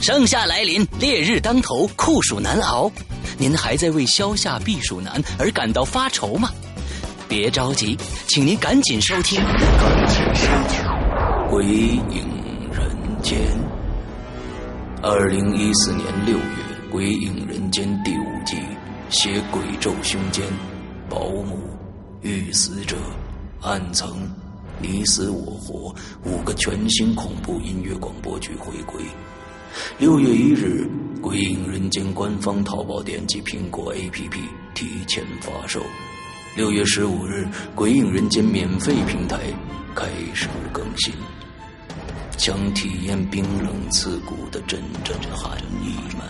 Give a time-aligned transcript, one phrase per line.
[0.00, 2.90] 盛夏来临，烈日当头，酷暑难熬。
[3.36, 6.50] 您还在为消夏避暑难而感到发愁吗？
[7.28, 9.38] 别着急，请您赶紧收听
[11.50, 12.26] 《鬼影
[12.72, 13.38] 人间》。
[15.02, 16.44] 二零一四年六月，
[16.90, 18.56] 《鬼影人间》第五季，
[19.10, 20.42] 携鬼咒胸间，
[21.10, 21.60] 保姆、
[22.22, 22.96] 遇死者、
[23.60, 24.26] 暗层、
[24.78, 25.94] 你死我活
[26.24, 29.04] 五个全新恐怖音乐广播剧回归。
[29.98, 30.88] 六月一日，
[31.20, 34.40] 《鬼影人间》官方淘宝店及苹果 APP
[34.74, 35.82] 提前发售。
[36.56, 37.44] 六月十五日，
[37.74, 39.38] 《鬼影人间》免费平台
[39.94, 41.14] 开始更新。
[42.36, 46.24] 想体验冰冷刺骨的阵阵寒意吗？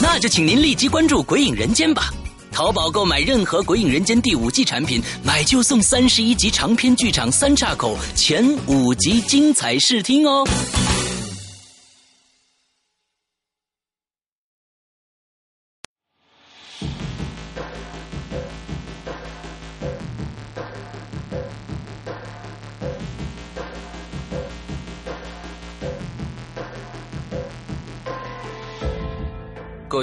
[0.00, 2.12] 那就请您立即关注《鬼影人间》吧。
[2.52, 10.46] 淘宝购买任何《鬼影人间》第五季产品，买就送三十一集长篇剧场三岔口前五集精彩试听哦。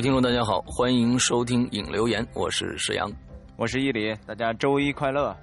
[0.01, 3.11] 听众，大家好，欢迎收听影留言，我是石阳，
[3.57, 5.35] 我是伊犁，大家周一快乐。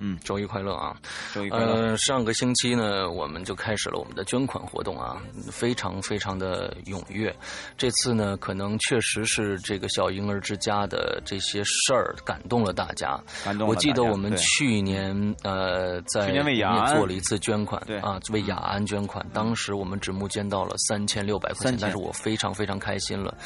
[0.00, 0.96] 嗯，周一快乐啊！
[1.32, 1.72] 周一快乐。
[1.72, 5.20] 呃，上个星期呢，我们就开始了我们的捐款活动啊，
[5.52, 7.34] 非常非常的踊跃。
[7.76, 13.20] 这次呢，可能确实是这个小婴儿之家的这些事儿感动了大家。
[13.44, 19.24] 感动我记得我们去年呃在去年为雅安做了一次捐款，对啊，为雅安捐款。
[19.34, 23.36] 当时我们只募捐到了三千六百块钱，但是我非常非常开心了。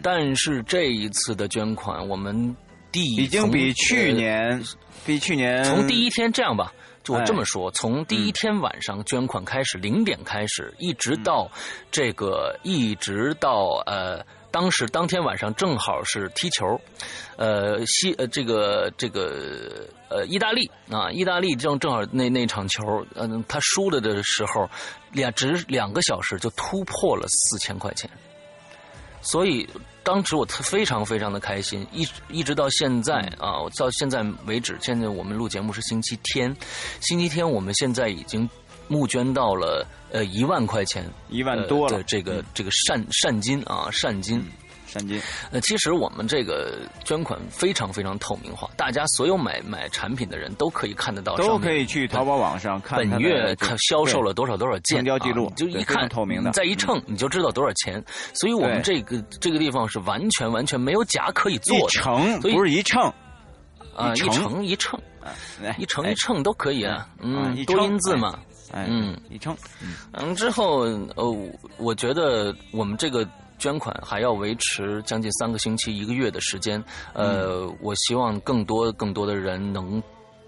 [0.00, 2.54] 但是这一次的捐款，我们
[2.94, 4.62] 第已经比去年。
[5.06, 11.46] 比去年从第一天这样吧，就我这么说，从第一天晚上捐款开始，零点开始，一直到
[11.90, 16.80] 这个，一直到呃，当时当天晚上正好是踢球，
[17.36, 24.66] 呃，西呃这个这个呃意大利啊，意大利正正好那那场球，嗯，他输了的时候，
[25.12, 28.08] 两只两个小时就突破了四千块钱，
[29.20, 29.68] 所以。
[30.04, 36.54] 当时我特非常非常的开心，一一直到现在啊，到现在为止，现在我们录节目是星期天，
[37.00, 38.48] 星期天我们现在已经
[38.86, 44.44] 募捐到了呃一万块钱，一万多了，这个这个善善金啊善金。
[45.50, 58.02] 呃，其实我们这个捐款非常非常透明化，大家所有买买产品的人都可以看得到，都可以去淘宝网上看本月看销售了多少多少件，成交记录，就一看透明的，再一称你就知道多少钱。
[58.34, 63.02] 所以我们这个这个地方是完全完全没有假可以做，一称不是一称
[63.96, 65.00] 啊，一称一称，
[65.78, 68.38] 一称一称都可以啊，嗯，多音字嘛，
[68.72, 69.56] 嗯，一称，
[70.12, 70.80] 嗯，之后
[71.16, 73.28] 呃，我觉得我们这个。
[73.58, 76.82] 捐款还要维持将近三个星期、一个月的时间。
[77.12, 80.02] 呃，我希望更多、更多的人能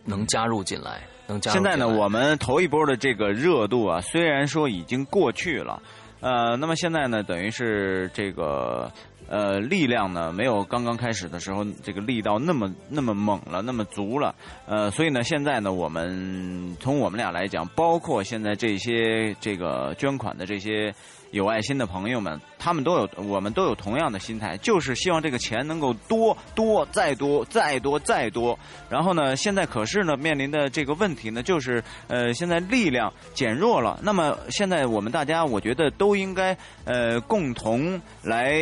[0.05, 1.55] 能加入进来，能加入。
[1.55, 5.81] 现在呢，我们头一波的这个热度啊，虽然说已经过去了，
[6.21, 8.91] 呃，那么现在呢，等于是这个
[9.29, 14.35] 呃力量呢，没有刚刚开始的时候这个力道那么那么猛了，那么足了。
[14.67, 20.93] 呃，所以呢，现在呢，我们从我们俩来讲，包括现在这些这个捐款的这些。
[21.37, 28.59] 有爱心的朋友们，他们都有，我们都有同样的心态，就是希望这个钱能够多多再多再多再多。
[28.89, 34.01] 然后呢，现在可是呢，面临的这个问题呢，就是呃，现在力量减弱了。
[34.03, 38.59] 那么现在我们大家，我觉得都应该呃，共同来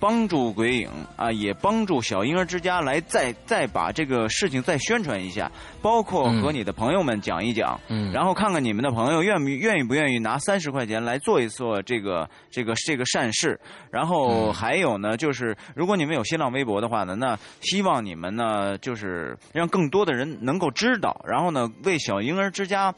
[0.00, 5.52] 帮助鬼影啊，也帮助小婴儿之家来再再把这个事情再宣传一下，
[5.82, 12.13] 包括和你的朋友们讲一讲，嗯，然后看看你们的朋友愿不愿意不愿意拿三十块钱来做一做这个。
[12.14, 13.58] 这个这个这个善事，
[13.90, 22.94] 然后还有呢，就是如果你们有新浪微博的话呢，那希望你们呢，就是让更多的人能够知道，然后呢，为小婴儿之家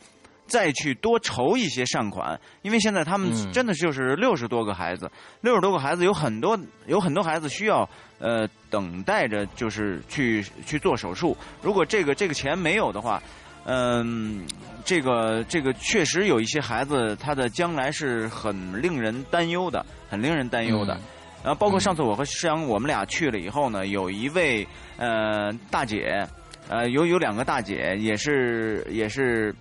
[0.46, 5.10] 再去多筹一些善款，因为现在他们真的就是六十多个孩子，
[5.40, 7.88] 六十多个孩子有很多有很多孩子需要
[8.18, 11.36] 呃等待着，就是去去做手术。
[11.62, 13.22] 如果这个这个钱没有的话。
[13.66, 14.46] 嗯，
[14.84, 20.96] 这个这个确实有一些孩子，他的将来是很令人担忧的，很令人担忧的。
[21.42, 24.66] 然后包括上次我和施阳我们俩去了以后呢，有一位
[24.96, 26.26] 呃大姐，
[26.68, 29.54] 呃有有两个大姐也是也是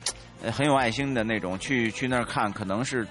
[0.51, 3.05] 很有爱心的那种，去去那儿看，可能是。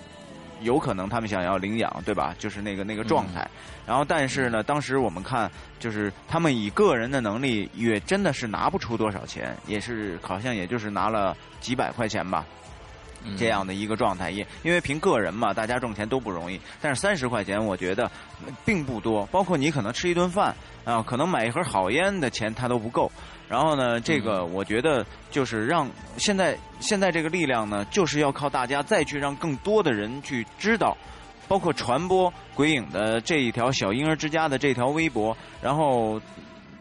[0.64, 2.34] 有可能他们想要领养，对吧？
[2.38, 3.48] 就是那个那个状态。
[3.86, 12.44] 然后，但是呢，当时我们看，就是他们以个人的能力，也真的是拿不出多少钱，也是好像也就是拿了几百块钱吧。
[13.38, 16.60] 这样的一个状态，也因为凭个人嘛，大家挣钱都不容易。
[16.82, 18.10] 但是三十块钱，我觉得
[18.66, 19.24] 并不多。
[19.32, 23.10] 包括你可能吃一顿饭啊，可能买一盒好烟的钱它都不够。
[23.48, 30.96] 然后呢，这个我觉得就是让现在现在这个力量呢，就是要靠大家再去让更多的人去知道，
[31.46, 36.20] 包括传播鬼影的这一条小婴儿之家的这条微博，然后。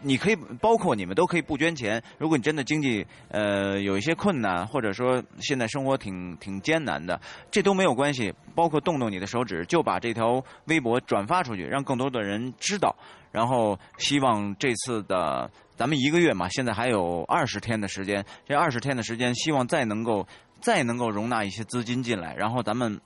[0.06, 2.04] 你可以包括你们都可以不捐钱。
[2.18, 7.18] 如果你真的经济呃有一些困难，或者说现在生活挺挺艰难的，
[7.50, 8.34] 这都没有关系。
[8.54, 12.94] 包括动动你的手指，就把这条微博转发出去，让更多的人知道。
[13.32, 20.28] 然后希望这次的咱们一个月嘛，现在还有二十天的时间，这二十天的时间，希望再能够
[20.62, 23.00] 再能够容纳一些资金进来，然后咱们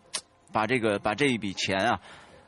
[0.52, 2.00] 把这个把这一笔钱啊，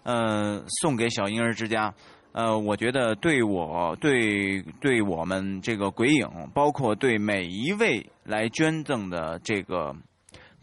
[0.03, 1.93] 呃，送给小婴儿之家。
[2.31, 9.95] 呃，我觉得对我对对我们这个鬼影，包括对每一位来捐赠的这个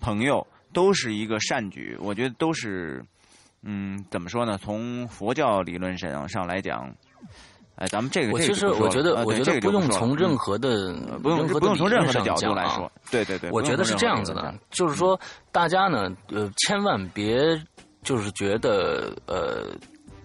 [0.01, 1.97] 朋友，都是一个善举。
[2.01, 3.05] 我觉得都是，
[3.63, 4.57] 嗯，怎么说呢？
[4.57, 6.95] 从佛教理论上上来讲，
[7.77, 10.93] 哎，咱们这个我其实我觉得，我觉得不用从任何的
[11.23, 15.19] 不用不用从任何的角度来说，对对对，我觉得是这样子的，就是说
[15.53, 17.39] 大家呢，呃，千万别
[18.03, 19.71] 就是觉得呃。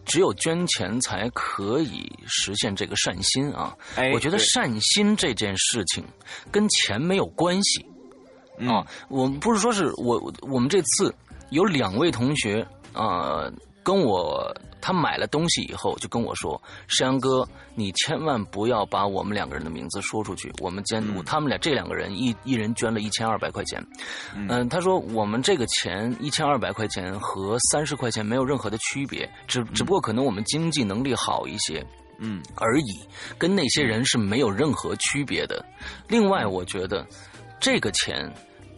[0.04, 3.74] 只有捐钱才可以实现这个善心啊！
[4.14, 6.04] 我觉得善心这件事情
[6.52, 7.86] 跟钱没有关系
[8.68, 8.86] 啊。
[9.10, 11.14] 我们不是说是我我们这次
[11.52, 13.50] 有两位同学啊。
[13.84, 20.52] 跟我，他买了东西以后就跟我说：“山阳哥，你千万不要把我们两个人的名字说出去。
[20.60, 23.82] 我们捐，他们俩这两个人一一人捐了一千二百块钱。
[24.36, 31.86] 嗯，他说我们这个钱一千二百块钱和三十块钱没有任何的区别，只只不过可能我们经济能力好一些，
[32.18, 33.00] 嗯而已，
[33.38, 35.64] 跟那些人是没有任何区别的。
[36.08, 37.06] 另外，我觉得
[37.60, 38.30] 这个钱。”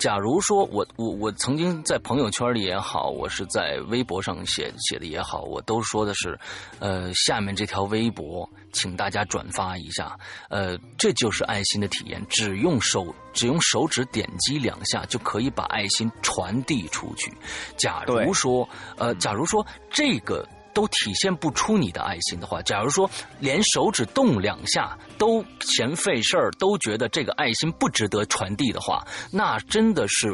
[0.04, 6.38] 假如说我我我曾经在朋友圈里也好，我是在微博上写写的也好，我都说的是，
[6.80, 10.20] 呃，下面这条微博，请大家转发一下，
[10.50, 17.32] 呃，这就是爱心的体验，只用手只用手指点击两下就可以把爱心传递出去。
[17.78, 18.68] 假如说，
[18.98, 20.46] 呃，假如说这个。
[20.74, 23.10] 都体现不出你的爱心的话，假如说
[23.40, 30.34] 连手指动两下都嫌费事儿，都觉得这个爱心不值得传递的话，那真的是，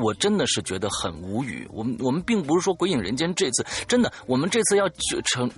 [0.00, 1.68] 我真的是觉得很无语。
[1.72, 4.88] 我们我们并不是说鬼影人间这次真的，我们这次要
[5.24, 5.50] 成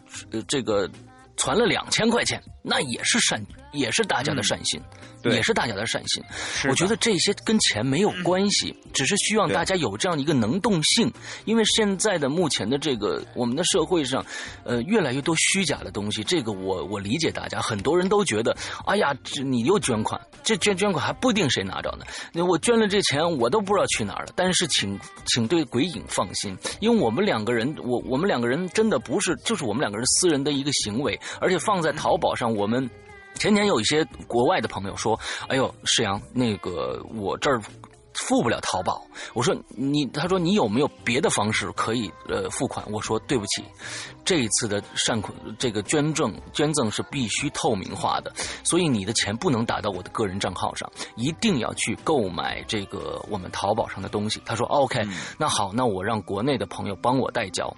[0.49, 0.90] 这个
[1.37, 4.80] 传了两千块钱，那也是善，也是大家的善心。
[5.24, 6.20] 也是大家的善心，
[6.69, 11.08] 我觉得这些跟钱没有关系，只是希望大家有这样一个能动性。
[11.44, 14.26] 因为现在的目前的这个我们的社会上，
[14.64, 16.24] 呃，越来越多虚假的东西。
[16.24, 18.52] 这个我我理解大家，很多人都觉得，
[18.84, 22.04] 哎呀，这你又捐款，这捐捐款还不一定谁拿着呢。
[22.32, 24.32] 那我捐了这钱，我都不知道去哪儿了。
[24.34, 32.90] 但是请请对鬼影放心，因为我们两个人，我我们两个人真的不是，就是我们两个人私人的一个行为，而且放在淘宝上，我们。
[33.43, 35.19] 前年有一些国外的朋友说
[35.50, 37.61] ：“哎呦，世阳，那个我这儿
[38.15, 39.05] 付不了淘宝。”
[39.35, 43.65] 我说：“你，他说你有没有别的方式可以呃付款？”我说：“对不起，
[44.25, 55.03] 这一次的善款这个捐赠捐赠是必须透明化的，所以你的钱不能打到我的个人账号上，一定要去购买这个我们淘宝上的东西。”他说：“OK，
[55.37, 57.69] 那好，那我让国内的朋友帮我代交。”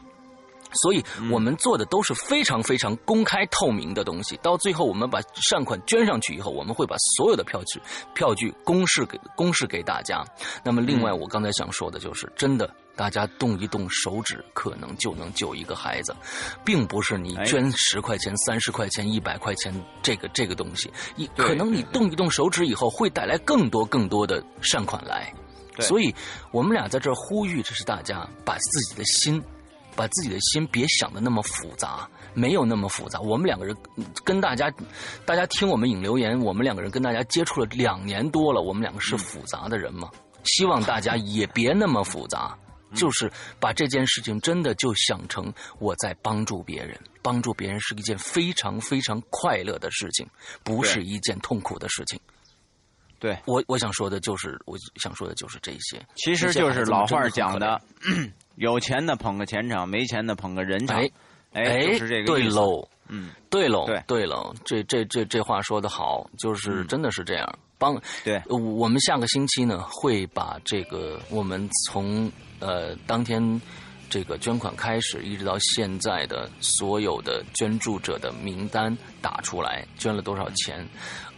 [0.75, 4.37] 所以我们做的都是非常非常公开透明的东西。
[4.43, 7.81] 到最后，我们把善款捐上去以后，我们会把所有的票据、
[8.15, 10.25] 票据公示给公示给大家。
[10.65, 16.15] 那么，另外我刚才想说的就是，真的，大家动一动手指，可能就能救一个孩子，
[16.65, 25.33] 并不是你捐十块钱、三十块钱、一百块钱这个这个东西，你可能你动一动手指以后，会带来更多更多的善款来。
[25.81, 26.15] 所以，
[26.53, 29.43] 我们俩在这儿呼吁，这是大家把自己的心。
[29.97, 33.21] 把自己的心别想的那么复杂，没有那么复杂。
[33.21, 33.77] 我们两个人
[34.25, 34.73] 跟大家，
[35.25, 40.11] 大家听我们引留言，我们两个人跟大家接触了两年多了，我们两个是复杂的人吗？
[40.45, 42.55] 希望大家也别那么复杂，
[42.95, 50.29] 就是把这件事情真的就想成我在帮助别人，帮助别人是一件非常非常快乐的事情，
[50.63, 52.21] 不是一件痛苦的事情。
[53.19, 57.81] 对我我想说的就是，我想说的就是这些，其实就是老话讲的。
[58.57, 61.03] 有钱的捧个钱场，没钱的捧个人场，
[61.53, 67.59] 哎，就是这个对喽，嗯，对喽，对对喽，这这这这话说的好，就是真的是这样。
[67.79, 72.31] 帮对，我们下个星期呢会把这个我们从
[72.61, 73.61] 呃当天
[74.09, 80.87] 这个捐款开始，一直到现在的所有的捐助者的名单打出来，捐了多少钱，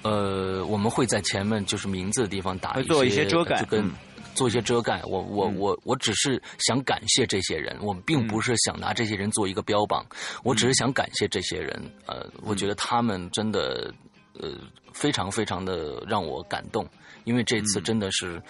[0.02, 3.90] 呃，我们会在前面就是名字的地方打做一些遮盖，就跟。
[4.36, 5.02] 做一些遮盖。
[5.02, 10.06] 我我我我只是想感谢这些人，我并不是想拿这些人做一个标榜，
[10.44, 11.74] 我只是想感谢这些人。
[12.06, 13.92] 呃，我觉得他们真的
[14.38, 14.50] 呃
[14.92, 16.86] 非常非常的让我感动，
[17.24, 18.40] 因为这次真的是，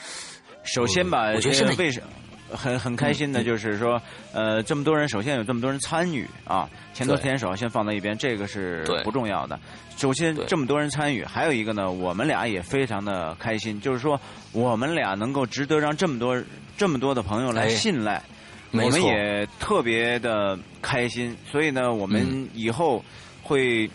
[0.65, 2.03] 首先吧，我觉得现在为什
[2.51, 4.01] 很很开心的就是说，
[4.33, 9.59] 呃，这么多人，首先有这么多人参与啊，钱多钱少先放在一边，这个是不重要的。
[9.97, 14.21] 首先这么多人参与，还有一个呢，我们俩也非常的开心，就是说
[14.53, 16.41] 我们俩能够值得让这么多
[16.77, 18.23] 这么多的朋友来信赖，
[18.73, 21.37] 我们也特别的开心。
[21.51, 23.03] 所以呢，我们以后
[23.43, 23.91] 会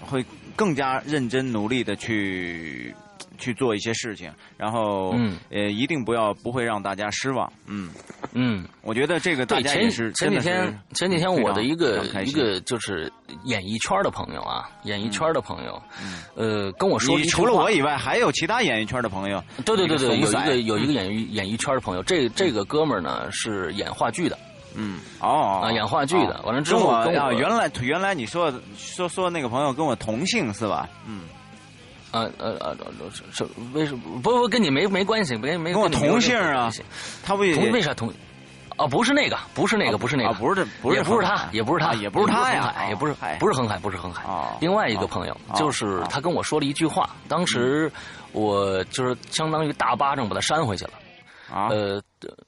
[0.00, 2.94] 会更加认真努力的去。
[3.40, 5.36] 去做一些事情，然后嗯。
[5.50, 7.52] 呃，一定不要不会让大家失望。
[7.66, 7.90] 嗯。
[8.32, 13.12] 嗯，我觉得这个大家也是前几天前几天我的一个一个就是
[13.44, 15.82] 演艺圈的朋友啊，演艺圈的朋友，
[16.36, 19.42] 呃，跟我说，除了我以外，还有其他演艺圈的朋友。
[19.64, 24.38] 对对对对，有一个有一个演艺演艺圈的朋友，这这个哥们儿呢是演话剧的。
[24.76, 25.00] 嗯。
[25.20, 25.62] 哦。
[25.64, 30.88] 啊，演话剧的，完了之后跟我原来原来你说说说那个朋友跟我同姓是吧？
[31.06, 31.22] 嗯。
[32.12, 32.76] 呃呃呃，
[33.12, 36.70] 是是为什么不不跟你没没关系，没没跟我同姓啊？
[37.24, 38.12] 他不同为啥同？
[38.76, 44.22] 啊，不是那个，不是那个，不是那个，不是这不是也不是他，也不是他，也不是他呀，也不是不是恒海，不是恒海。
[44.58, 47.92] 另外一个朋友，就是他跟我说了一句话，当时
[48.32, 50.92] 我就是相当于大巴掌把他扇回去了。
[51.52, 52.00] 啊呃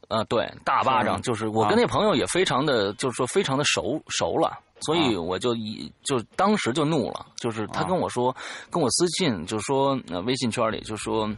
[0.09, 4.59] 呃，对，大巴掌就是我跟那朋友也非常的，就是说非常的熟熟了。
[4.83, 8.35] 所以我就一就当时就怒了，就是他跟我说，
[8.71, 11.29] 跟我私信，就说微信圈里就说，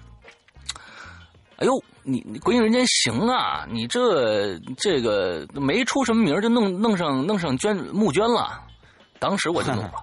[1.56, 1.72] 哎呦，
[2.02, 8.62] 你你鬼影人间行啊，你这这个没出什么名就弄弄上弄上捐募捐了，
[9.18, 9.94] 当时我就怒了。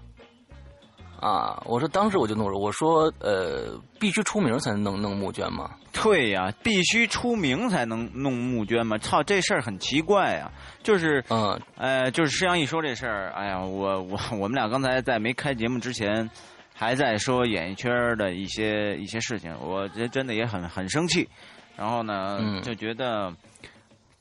[1.19, 1.61] 啊！
[1.67, 5.69] 我说当时我就怒了，我说呃，必须出名才能弄弄募捐吗？
[5.93, 8.97] 对呀，必须出名才能弄募捐嘛？
[8.97, 10.51] 操，这事儿很奇怪呀！
[10.81, 16.29] 就是嗯，呃，就是师阳一说这事儿，哎呀，我我我们俩刚才在没开节目之前，
[16.73, 21.27] 还在说演艺圈的一些一些事情，我这真的也很很生气，
[21.75, 23.33] 然后呢，就觉得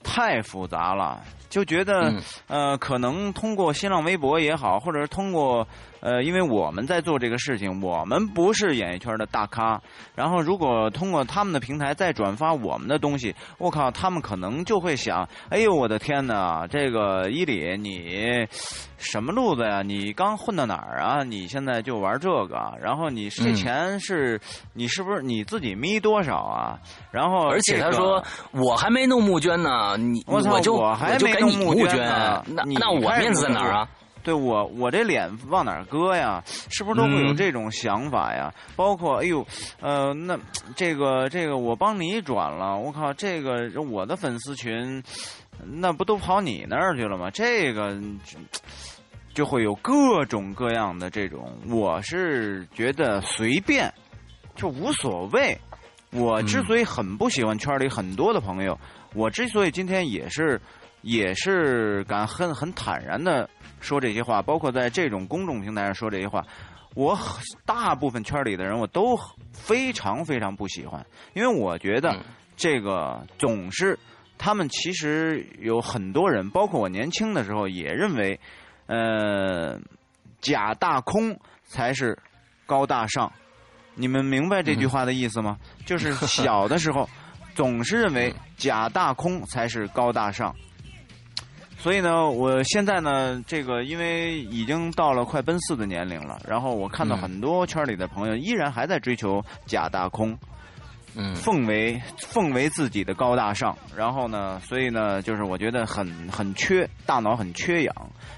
[0.03, 2.12] 太复杂了，就觉得
[2.49, 5.67] 呃，可能通过新浪微博也好，或者是通过。
[6.00, 9.80] 呃，因为我们在做这个事情，我们不是演艺圈的大咖。
[10.14, 18.47] 然后，如果通过他们的平台再转发我们的东西，我靠，他们可能就会想：哎呦，我的天哪，这个伊里，你
[18.99, 19.83] 什么路子呀？
[19.83, 21.23] 你刚混到哪儿啊？
[21.23, 22.73] 你现在就玩这个？
[22.83, 24.40] 然后你这钱是，
[24.75, 26.78] 你是不是你自己眯多少啊？
[27.11, 31.99] 然后，而且他说我还没弄募捐呢，你我就我还没弄募捐，
[32.47, 33.88] 那那我面子在哪儿啊？
[34.23, 36.43] 对我，我这脸往哪儿搁呀？
[36.47, 38.53] 是不是都会有这种想法呀？
[38.77, 39.47] 包括，哎呦，
[39.81, 40.39] 呃，那
[40.77, 45.03] 这个这个，我帮你转了，我靠，这个我的粉丝群，
[45.65, 47.31] 那不都跑你那儿去了吗？
[47.31, 47.99] 这个
[49.33, 53.93] 就会有各种各样的这种，我是觉得随便，
[54.55, 55.59] 就无所谓。
[56.12, 58.79] 我之所以很不喜欢圈里很多的朋友，
[59.15, 60.61] 我之所以今天也是
[61.03, 63.49] 也是敢很很坦然的。
[63.81, 66.45] 说这些话，包括在这种公众平台上说这些话，
[66.95, 67.19] 我
[67.65, 69.19] 大部分圈里的人我都
[69.53, 72.17] 非常非常不喜欢，因为我觉得
[72.57, 73.99] 这个总是
[74.39, 78.39] 他们其实有很多人，包括我年轻的时候也认为，
[78.87, 79.79] 呃，
[80.41, 82.19] 假大空才是
[82.67, 83.31] 高大上。
[83.95, 85.59] 你们明白这句话的意思吗？
[85.85, 87.09] 就是 小的时候
[87.55, 90.55] 总是认为假大空才是高大上。
[91.83, 100.39] 所以呢，我现在呢，这个因为已经到了快奔四的年龄了，然后我看到很多圈里的朋友依然还在追求假大空，
[101.15, 107.95] 嗯，奉为奉为自己的高大上，然后呢，所以呢，就是我觉得很很缺大脑很缺氧，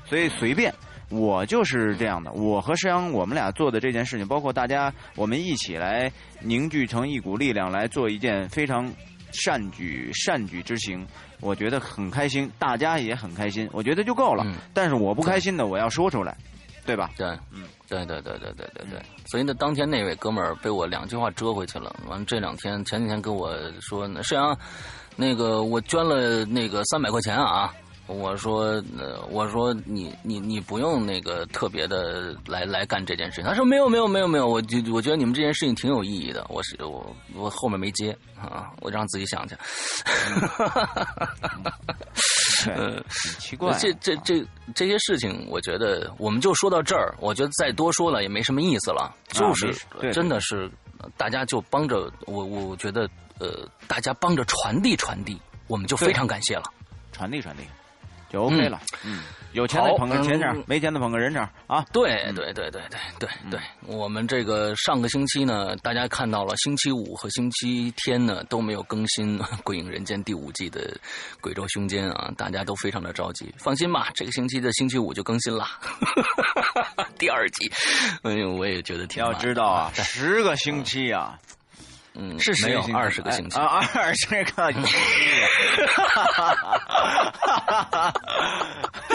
[0.06, 0.72] 所以随便
[1.10, 6.08] 我就是这样的，我和石阳我们俩做的这件事情，包括大家我们一起来
[6.40, 8.88] 凝聚成一股力量来做一件非常
[9.32, 11.04] 善举善举之行。
[11.42, 14.46] 我觉得很开心，大家也很开心，我觉得就够了。
[14.72, 16.34] 但是我不开心的，我要说出来，
[16.86, 17.10] 对吧？
[17.16, 19.02] 对，嗯，对对对对对对对。
[19.26, 21.94] 所以呢，当天那位哥们儿被我两句话折回去了。
[22.08, 24.56] 完，这两天前几天跟我说，沈阳，
[25.16, 27.74] 那个我捐了那个三百块钱啊。
[28.06, 33.44] 我说，呃，我说你你你不用那个特别的来来干这件事情。
[33.44, 36.44] 他说没有没有没有没有，我就我觉得你们这件事情挺有意义的。
[36.48, 39.56] 我是我我后面没接啊，我让自己想去。
[42.76, 43.02] 嗯，
[43.38, 44.44] 奇怪，这这这
[44.74, 47.14] 这些事情，我觉得我们就说到这儿。
[47.18, 49.14] 我觉得再多说了也没什么意思了。
[49.28, 49.74] 就是
[50.12, 50.70] 真的是
[51.16, 56.64] 大家就帮着我，我觉得呃大家帮着传递传递，我们就非常感谢了。
[57.12, 57.62] 传递传递，
[58.32, 58.80] 就 OK 了。
[59.04, 59.20] 嗯，
[59.52, 61.84] 有钱的捧个钱场，没钱的捧个人场啊。
[61.92, 70.90] 对对对对对对对，我们这个上个星期呢，大家看到了，星期五和星期天呢都没有更新《鬼影人间》第五季的
[71.40, 73.54] 《鬼咒凶间》啊，大家都非常的着急。
[73.58, 75.66] 放心吧，这个星期的星期五就更新了
[77.18, 77.70] 第二季。
[78.22, 81.38] 哎呦，我也觉得挺要知道啊， 十个星期啊。
[82.14, 84.96] 嗯，是没有二十个星期啊，二十个星期。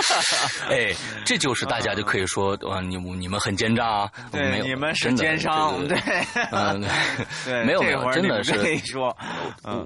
[0.69, 5.97] 哎，这就是大家就可以说，啊，你你们很奸诈，对，你们是奸商，对，
[6.51, 6.83] 嗯，
[7.45, 9.15] 对，没有 没有，真的是可以说，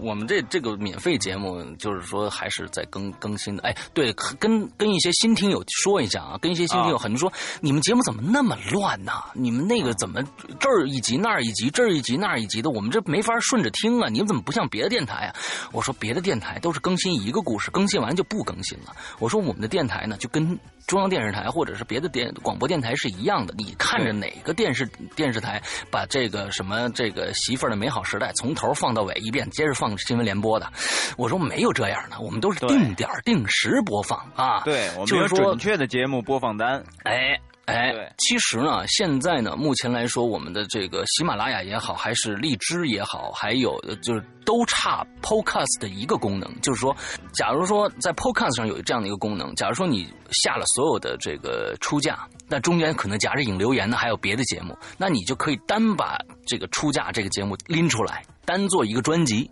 [0.01, 3.63] 我们这这个免费节目就是说还是在更更新的。
[3.63, 9.11] 哎，对，跟跟一些新听友说一下啊，跟一些新听友很多说，你们节目怎么那么乱呢？
[9.33, 10.23] 你们那个怎么
[10.59, 13.01] 这儿一集那儿一集，这儿一集那儿一集的，我们这。
[13.11, 14.07] 没法顺着听啊！
[14.09, 15.35] 你们怎么不像别的电台啊？
[15.73, 18.95] 我说别的电台都是更新一个故事，更新完就不更新了。
[19.19, 23.53] 我说我们的电台呢，就跟中央电视台或者是别的电广播电台是一样的。
[23.57, 30.71] 你看着哪个电视电视台把这个什么这个媳妇儿的美好时代从头放到尾一遍，接着放新闻联播的。
[31.17, 34.61] 我说没有这样的，我们都是定点定时播放啊。
[34.65, 36.83] 对，我们有准确的节目播放单。
[37.03, 37.39] 哎。
[37.71, 46.95] 哎，其实呢，现在呢，目前来说，我们的这个喜马拉雅也好，还是荔枝也好，还有就是都差 Podcast 的一个功能，就是说，
[47.33, 59.49] 假如说在 Podcast 上有这样的一个功能，假如说你下了所有的这个出价，那中间可能夹着引留言的还有别的节目，那你就可以单把这个出价这个节目拎出来，单做一个专辑。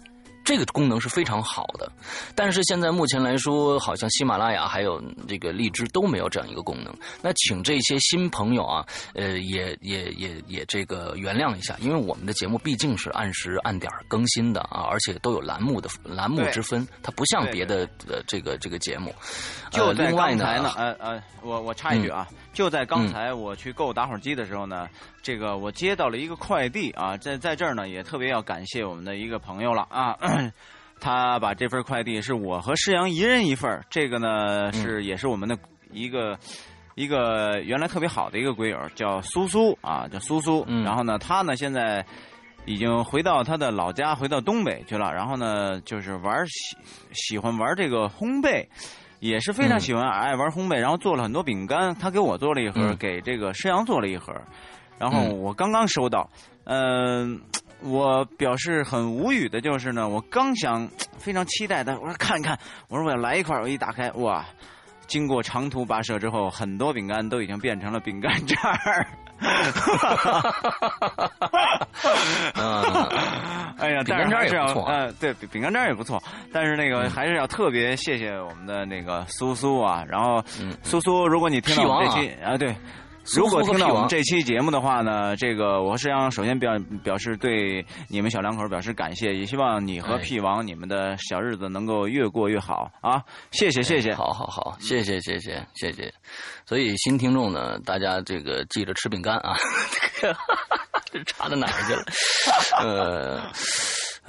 [0.49, 1.91] 这个功能是非常好的，
[2.33, 6.91] 但是现在目前来说，好像喜马拉雅还有这个荔枝都没有这样一个功能。
[7.21, 19.13] 那请这些新朋友啊，呃，也也也也这个原谅一下，因为我们的节目毕竟是按时按点更新的啊，而且都有栏目的栏目之分，它不像别的呃这个这个节目。
[19.69, 22.27] 就在刚才呢，呃呃，我我插一句啊。
[22.51, 24.87] 就在刚才我去购打火机的时候呢，
[25.21, 30.17] 这个我接到了一个快递啊，在在这儿呢也特别要感谢我们的一个朋友了啊，
[30.99, 35.57] 他把这份快递是我和施阳一人一份这个呢是也是我们的
[35.91, 36.37] 一个
[36.95, 42.05] 一个原来特别好的一个鬼友叫苏苏啊，叫苏苏，然后呢他呢现在
[42.65, 46.75] 已经回到他的老家，回到东北去了，然后呢就是玩喜
[47.13, 48.65] 喜欢玩这个烘焙。
[49.19, 51.93] 也是非常喜欢爱玩烘焙，然后做了很多饼干。
[51.95, 54.33] 他给我做了一盒，给这个申阳做了一盒。
[54.97, 56.29] 然后我刚刚收到，
[56.65, 57.41] 嗯，
[57.81, 62.57] 我表示很无语的就是呢，我刚想非常期待的，我说看一看，
[62.89, 64.45] 我说我要来一块我一打开，哇，
[65.07, 69.07] 经过长途跋涉之后，很多饼干都已经变成了饼干渣儿。
[69.39, 70.59] 哈哈哈
[73.77, 76.21] 哎呀，饼干渣也不错，嗯，对，饼干渣也不错，
[76.51, 80.43] 但是那个还是要特别谢谢我们的那个苏苏啊，然后
[80.83, 82.75] 苏苏，如果你听到这期啊，对。
[83.35, 86.71] 如果听到我们这期节目的话呢，这个我和石阳首先表
[87.03, 93.21] 表示对你们小两口表示感谢，也希望你和屁王你们的小日子能够越过越好啊！
[93.51, 96.13] 谢谢谢谢，好好好，谢谢谢谢谢谢。
[96.65, 99.55] 所以新听众呢，大家这个记着吃饼干啊，
[101.11, 102.03] 这差到 哪儿去了？
[102.79, 103.41] 呃。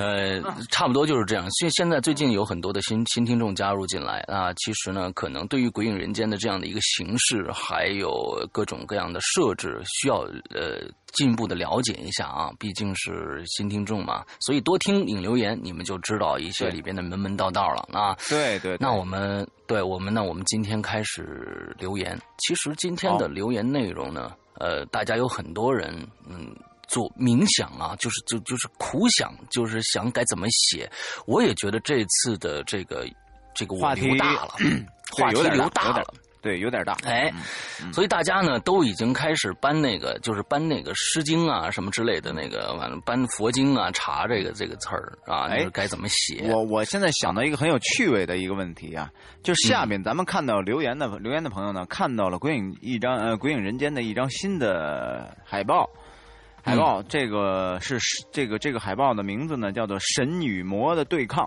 [0.01, 1.47] 呃，差不多就是这样。
[1.51, 10.21] 现现在最近有很多的新新听众加入进来啊，其实呢，可能对于《鬼影人间》的这样的一个形式，还有各种各样的设置，需要
[10.55, 10.81] 呃
[11.13, 12.51] 进一步的了解一下啊。
[12.59, 18.17] 毕竟是新听众嘛，所以多听引留言，你们就知道一些里边的门门道道了啊。
[18.27, 18.79] 对对。
[18.81, 22.19] 那我们对我们呢，我们今天开始留言。
[22.39, 25.95] 其实今天的留言内容呢，呃，大家有很多人
[26.27, 26.57] 嗯。
[26.91, 30.91] 做冥想啊，就是就就是苦想，就是想该怎么写。
[31.25, 33.07] 我也觉得这次的这个
[33.55, 34.55] 这个话题大了，
[35.13, 36.05] 话题留大了，
[36.43, 36.97] 对，有点大。
[37.05, 37.31] 哎，
[37.93, 46.51] 所以大家呢都已经开始搬那个，就是搬那个《诗经》啊什么之类的那个，完了搬佛经啊，查这个这个词儿啊，该怎么写？
[46.51, 49.09] 我我现在想到一个很有趣味的一个问题啊，
[49.45, 55.89] 就是下面咱们看到留言的留言的朋友呢，看到了《鬼影》一张呃《鬼影人间》的一张新的海报。
[56.63, 57.99] 海报这个是
[58.31, 61.45] 这个这个海报的名字呢，叫做《神与魔的对抗》。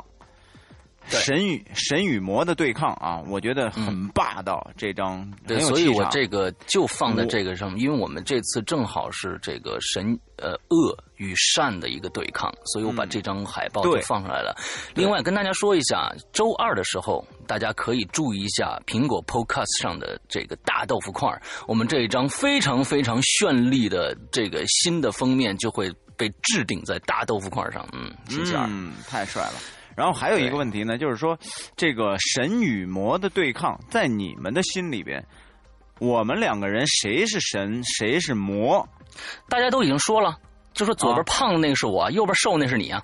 [1.10, 4.66] 神与神与魔的对抗啊，我觉得很霸道。
[4.78, 14.56] 这张对，所以我这个就放在这个上面，因为我们这次正好是这个神呃恶与善的一个对抗，所以我把这张海报就放出来了。
[14.96, 21.30] 另外跟大家说一下，周二的时候大家可以注意一下苹果 Podcast 上的这个大豆腐块，
[21.68, 25.94] 我们这一张非常非常绚丽的这个新的封面就会。
[26.16, 29.54] 被置顶在大豆腐块上，嗯，星期二，嗯，太帅了。
[29.96, 31.38] 然后还有一个问题呢，就是说
[31.76, 35.26] 这个神与魔的对抗，在你们的心里边，
[36.00, 38.88] 我们两个人谁是神，谁是魔？
[39.50, 40.38] 大家都已经说了，
[40.74, 43.04] 就说左边胖的那个是我，右边瘦那是你啊。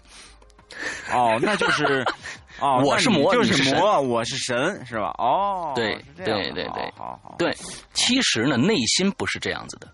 [1.12, 2.06] 哦，那就是。
[2.62, 5.16] 哦，我是魔，就是魔，我是神，是吧？
[5.18, 7.36] 哦，对对对对，好好。
[7.40, 7.56] 对，
[7.94, 9.88] 其实呢，内心不是这样子的，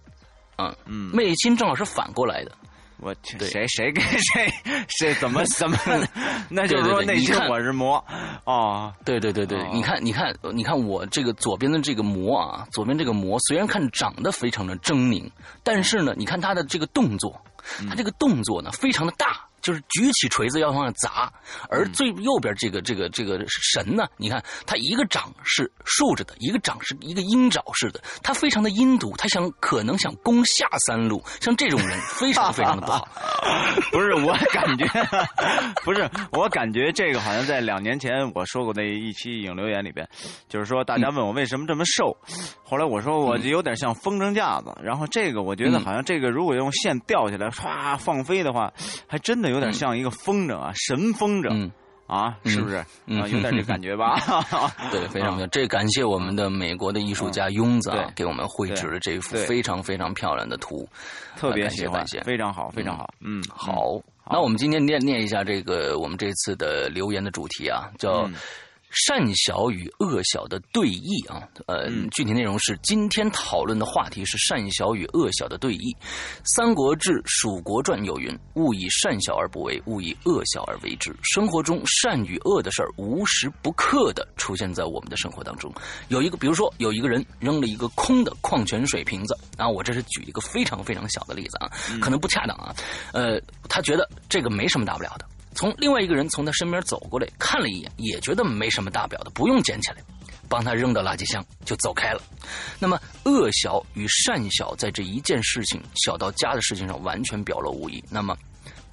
[0.58, 2.52] 嗯嗯，内心正好是反过来的。
[3.00, 4.52] 我去谁谁跟谁
[4.88, 5.78] 谁怎么怎么？
[6.50, 8.04] 那就是说内心我是魔
[8.46, 8.94] 哦。
[9.04, 15.30] 对对对对，你看你看你看我这个左边的这个魔啊，左边这个魔虽然看长得非常的狰狞，
[15.64, 17.42] 但是呢，你看他的这个动作，
[17.90, 19.45] 他这个动作呢非常的大。
[19.66, 21.34] 就是举起锤子要往上砸，
[21.72, 33.08] 而最右边这个这个这个神呢，你看他一个掌是竖着的，一个掌是一个鹰爪似的，他非常的阴毒，他想可能想攻下三路，像这种人非常非常的不好。
[33.92, 34.86] 不是我感觉，
[35.84, 40.08] 不是我感觉这个好像在两年前我说过那一期影留言里边，
[40.48, 42.16] 就是说大家问我为什么这么瘦，
[42.64, 48.72] 后来我说我有点像风筝架子，然后这个我觉得好像这个如果用线吊起来唰放飞的话，
[49.08, 49.55] 还真的有。
[49.56, 51.72] 有点像一个风筝啊，神风筝
[52.08, 52.86] 啊，是不是啊？
[53.08, 54.20] 有点这感觉吧？
[54.92, 55.50] 对，非常 漂亮。
[55.50, 60.88] 这感谢我们的美国的艺术家庸子啊，给我们绘制了这一幅非常非常漂亮的图，
[61.36, 63.10] 特别喜欢，非常好，非常好。
[63.22, 64.00] 嗯，好。
[64.30, 68.30] 那我们今天念念一下这个我们这次的留言的主题啊，叫。
[68.96, 75.94] 善小与恶小的对弈啊，呃，具体内容是今天讨论的话题是善小与恶小的对弈。
[76.46, 85.70] 《三国志·蜀国传》有云：“勿以善小而不为，勿以恶小而为之。”生活中善与恶的事儿无时不刻的出现在我们的生活当中。
[86.08, 92.74] 有一个，比如说有一个人扔了一个空的矿泉水瓶子，啊，我这是举一个非常非常小的例子啊，可能不恰当啊，
[93.12, 95.26] 呃，他觉得这个没什么大不了的。
[95.56, 99.98] 从另外一个人从他身边走过来，看了一眼，也觉得没什么大不了的，不用捡起来，
[100.50, 102.22] 帮他扔到垃圾箱就走开了。
[102.78, 108.04] 那么恶小与善小在这一件事情小到家的事情上完全表露无遗。
[108.10, 108.38] 那么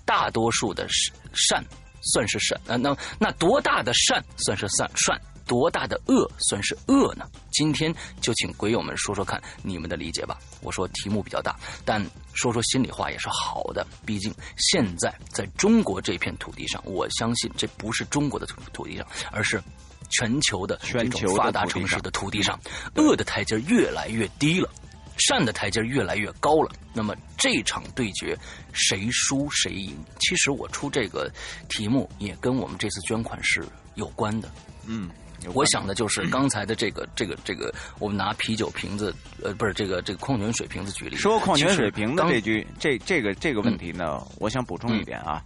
[0.05, 0.87] 大多数的
[1.35, 1.65] 善
[2.01, 5.21] 算是善，呃，那那多大的善算是善善？
[5.47, 7.29] 多大的恶算是恶呢？
[7.51, 10.39] 今天就请鬼友们说说看你们的理解吧。
[10.63, 13.87] 我说题目比较大，但说说心里话也是好的。
[14.07, 19.63] 毕竟现在在中国这片土地上，我相信这不是中国的土土地上，而是
[20.09, 22.59] 全球的全球发达城市的土地上，
[22.97, 24.71] 恶的台阶越来越低了，
[25.19, 26.71] 善的台阶越来越高了。
[26.95, 28.37] 那么这场对决
[28.73, 29.97] 谁输谁赢？
[30.21, 31.31] 其实我出这个
[31.69, 34.51] 题目也跟我们这次捐款是有关的。
[34.87, 35.11] 嗯。
[35.55, 41.17] 我想的就是刚才的这个这个这个，我们拿啤酒瓶子，呃，不是这个这个矿泉水瓶子举例。
[41.17, 45.43] 说矿泉水瓶的这句，这这个这个问题呢，我想补充一点啊，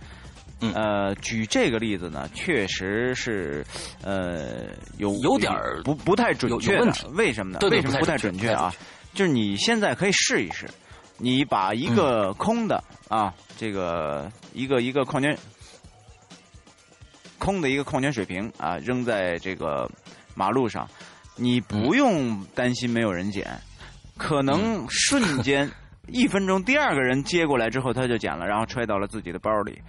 [0.60, 3.64] 呃，举这个例子呢，确实是
[4.02, 4.66] 呃
[4.98, 5.52] 有有点
[5.84, 7.06] 不不太准确问题。
[7.12, 7.58] 为什么呢？
[7.70, 8.74] 为什么不太准确啊？
[9.14, 10.68] 就是你现在可以试一试，
[11.18, 15.36] 你把一个空的啊，这个一个一个矿泉。
[17.38, 19.90] 空的一个矿泉水瓶啊，扔在这个
[20.34, 20.88] 马路上，
[21.36, 23.46] 你不用担心没有人捡，
[24.16, 25.70] 可能瞬间
[26.08, 29.80] 一分钟，第二个人接过来之后，他就捡了，然后揣到了自己的包里。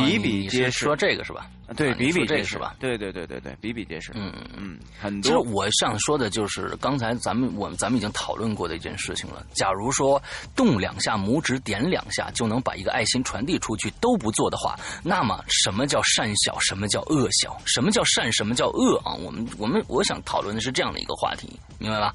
[0.00, 1.46] 比比皆是，说这个是吧？
[1.76, 2.74] 对，比比皆是吧？
[2.78, 4.12] 对对对对对，比比皆是。
[4.14, 5.22] 嗯嗯嗯，很多。
[5.22, 9.44] 其实我想说的就是刚才咱们我们咱们已经讨论过的一件事情了。
[9.54, 10.22] 假如说
[10.54, 16.58] 动两下拇指，点两下就能把一个爱心传递出去，都不做的话，那么什么叫善小？
[16.60, 17.56] 什么叫恶小？
[17.64, 18.30] 什么叫善？
[18.32, 19.14] 什么叫恶啊？
[19.14, 22.12] 我们我们我想讨论的是这样的一个话题，明白吧？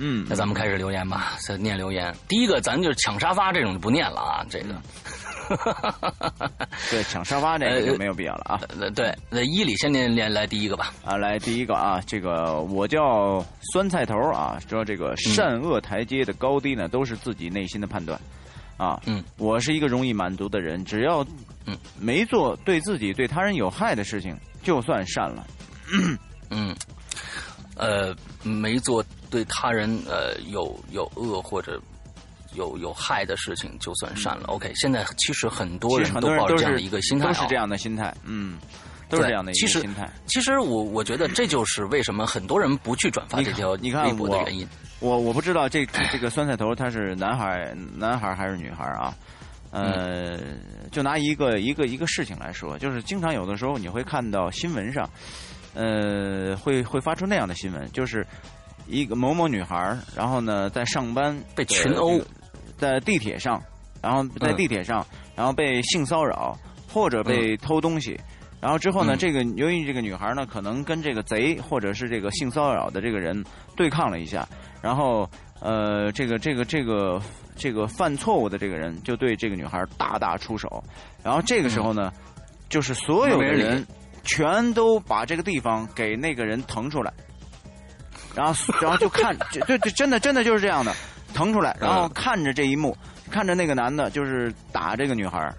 [0.00, 2.14] 嗯，那咱们开始留言吧，再念留言。
[2.28, 4.80] 第一个，咱就是抢沙发这种就不念了啊，这个。
[6.90, 8.60] 对，抢沙发这个就没有必要了啊。
[8.94, 10.92] 对，那伊里先连连来第一个吧。
[11.04, 18.20] 啊，来第一个啊，这个我叫酸菜头啊，说这个善恶台阶的高低呢，都是自己内心的判断
[18.76, 19.00] 啊。
[19.06, 21.24] 嗯，我是一个容易满足的人，只要
[21.66, 25.46] 嗯没做对自己对他人有害的事情，就算善了。
[26.50, 26.74] 嗯，
[27.76, 31.80] 呃，没做对他人呃有有恶或者。
[32.58, 34.44] 有有害的事情就算善了。
[34.48, 38.58] OK，现在其实很多人都抱着这样的一个心态，都是这样的心态，嗯，
[39.08, 40.10] 都是这样的一个心态。
[40.26, 44.68] 其实我我觉得这就是为什么很多人不去转发这条微博的原因。
[45.00, 49.14] 我我不知道这这个酸菜头他是男孩男孩还是女孩啊？
[49.70, 50.38] 呃，
[50.90, 55.08] 就拿一个一个一个事情来说，就是经常有的时候你会看到新闻上，
[55.74, 58.26] 呃，会会发出那样的新闻，就是
[58.86, 62.18] 一个某某女孩，然后呢在上班被群殴。
[62.78, 63.62] 在地铁上
[64.00, 66.56] 然后在地铁上，然后被性骚扰
[66.90, 68.18] 或者被偷东西。
[68.60, 73.44] 然后之后呢，这个由于这个女孩呢，可能跟这个贼或者是这个性骚扰的这个人
[73.76, 74.48] 对抗了一下，
[74.82, 75.28] 然后
[75.60, 77.20] 呃，这个这个这个
[77.56, 80.82] 这个犯错误的这个人就对这个女孩大打出手，
[81.22, 82.12] 然后这个时候呢，
[82.68, 83.86] 就是所有的人
[84.24, 87.12] 全都把这个地方给那个人腾出来，
[88.34, 90.92] 然后然后就看，对对，真的真的就是这样的，
[91.34, 92.96] 腾出来，然后看着这一幕，
[93.30, 95.52] 看着那个男的就是打这个女孩。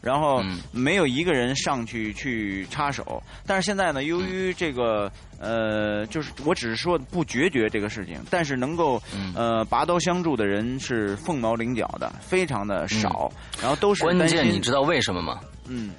[0.00, 9.00] 然后没有一个人上去去插手，但是现在呢，由于这个呃，就是我只是说不决绝这个事情，但是能够
[9.32, 15.38] 呃拔刀相助的人是凤毛麟角的，非常的少，然后都是关键，你知道为什么吗？
[15.68, 15.92] 嗯，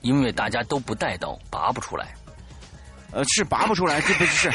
[0.00, 2.14] 因为大家都不带刀，拔不出来。
[3.12, 4.50] 呃，是拔不出来，这不是，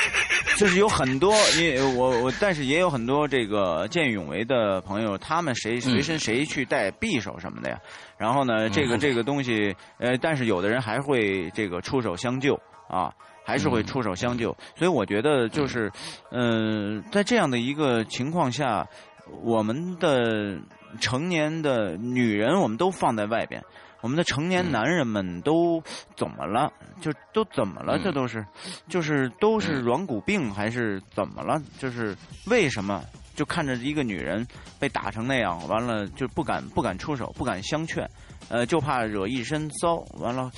[0.58, 7.80] 就是有很多，你我我，但是也有很多这个见义勇为的朋友，他们谁随身谁去带匕首什么的呀？
[8.18, 13.14] 然后呢，这个这个东西，呃，但是有的人还会这个出手相救啊，
[13.46, 14.56] 还是会出手相救。
[14.76, 15.92] 所以我觉得就是，
[16.32, 18.88] 嗯，在这样的一个情况下，
[19.44, 20.58] 我们的
[21.00, 23.64] 成年的女人，我们都放在外边。
[24.02, 25.82] 我们的成年男人们都
[26.16, 26.72] 怎么了？
[27.02, 27.98] 就都怎么了？
[28.00, 28.46] 这都是，
[28.88, 31.62] 就是都是软骨病还是怎么了？
[31.80, 33.04] 就是为什么
[33.36, 34.46] 就看着一个女人
[34.80, 38.10] 被打成那样，完了就不敢不敢出手，不敢相劝，
[38.50, 39.96] 呃，就怕惹一身骚。
[40.20, 40.52] 完了，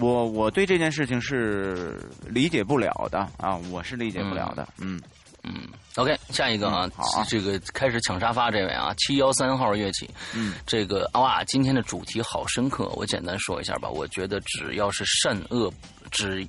[0.00, 5.00] 我我对这件事情是理解不了的啊，我是理解不了的，嗯。
[5.44, 5.66] 嗯
[5.96, 6.90] ，OK，下一个啊，
[7.28, 13.88] 这个开始抢沙发这位啊，七幺三号乐器，嗯，这个哇，今天的主题好深刻，我简单说一下吧。
[13.88, 15.72] 我觉得只要是善恶，
[16.10, 16.46] 只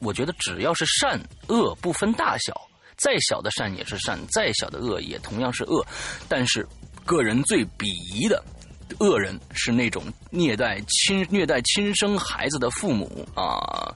[0.00, 2.60] 我觉得只要是善恶不分大小，
[2.96, 5.84] 再小的善也是善，再小的恶也同样是恶。
[6.28, 6.66] 但是
[7.04, 8.42] 个人最鄙夷的
[8.98, 13.94] 恶人是那种虐待亲虐待亲生孩子的父母啊。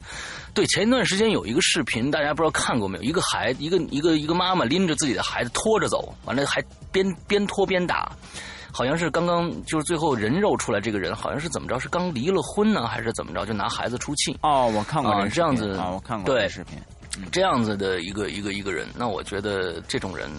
[0.55, 3.05] 对，前一段时间有一个视频，大家不知道看过没有？
[3.05, 8.11] 一个孩，一个一个一个妈妈拎着自己的孩子拖着走，完了还边边拖边打，
[8.73, 11.79] 好像是刚刚就是最后人肉出来这个人，好像是怎么着？
[11.79, 13.45] 是刚离了婚呢，还是怎么着？
[13.45, 14.35] 就拿孩子出气？
[14.41, 16.79] 哦，我看过这样子啊，我看过对视频，
[17.31, 20.31] 这样子的一个一个一个人，那我觉得这种人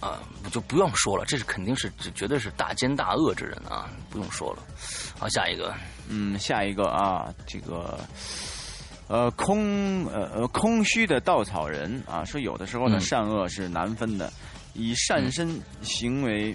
[0.00, 4.62] 啊，就不用说了，这是肯定是这绝对是大奸大恶之人啊，不用说了。
[5.18, 5.74] 好，下一个，
[6.08, 7.98] 嗯，下一个啊，这个。
[9.08, 14.32] 呃，空呃呃空虚的稻草人啊，说有的时候呢，善恶是难分的，
[14.74, 16.52] 以善身行为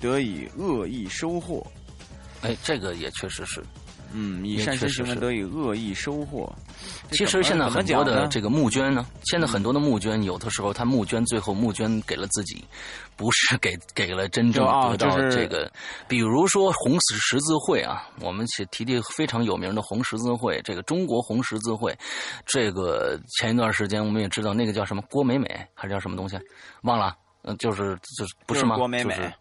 [0.00, 1.66] 得以恶意收获。
[2.42, 3.60] 哎，这个也确实是。
[4.14, 6.52] 嗯，以善行为得以恶意收获。
[7.10, 12.64] 其实现在很多的这个募捐呢，现在很多的募捐，有的时候他募捐最后募捐给了自己，
[13.16, 15.70] 不是给给了真正得到这个。
[16.08, 21.96] 比如说红十十字会啊，我们提提提非常有名的红十字会，这个中国红十字会，
[22.46, 26.38] 这个前一段时间我们也知道那个叫什么郭美美还是叫什么东西，
[26.82, 28.76] 忘了，嗯，就是就是不是吗？
[28.76, 29.32] 郭美美。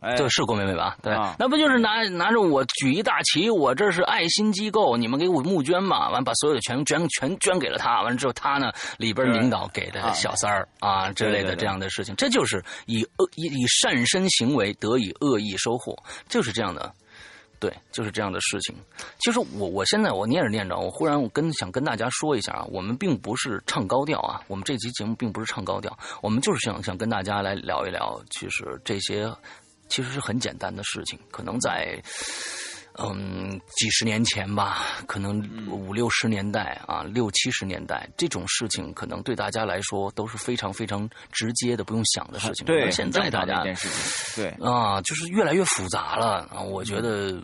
[0.00, 0.96] 对，是郭美美吧？
[1.02, 6.10] 对，那不就是拿拿着我举一大旗，我这是爱心机构，你们给我募捐嘛？
[6.10, 8.02] 完，把所有的全捐全捐给了他。
[8.02, 15.96] 完了之后，他呢里边领导给的小三儿啊之类的这样的事情，这就是以恶以以善身行为得以恶意收获，
[16.28, 16.92] 就是这样的。
[17.58, 18.76] 对，就是这样的事情。
[19.18, 29.32] 其实我我现在我念着念着，我忽然我跟想跟大家说一下啊，我们并不是唱高调啊，我们这期节目并不是唱高调，我们就是想想跟大家来聊一聊，其实这些。
[29.88, 32.00] 其实是很简单的事情，可能在。
[32.98, 35.38] 嗯，几十年前吧，可能
[35.70, 42.66] 五六十年代啊，六七十年代这种事情，可能对大家来说都是非常非常直接的，不用想的事情。
[42.66, 43.62] 对，现在大家
[44.34, 46.60] 对啊，就是越来越复杂了啊。
[46.60, 47.40] 我觉得，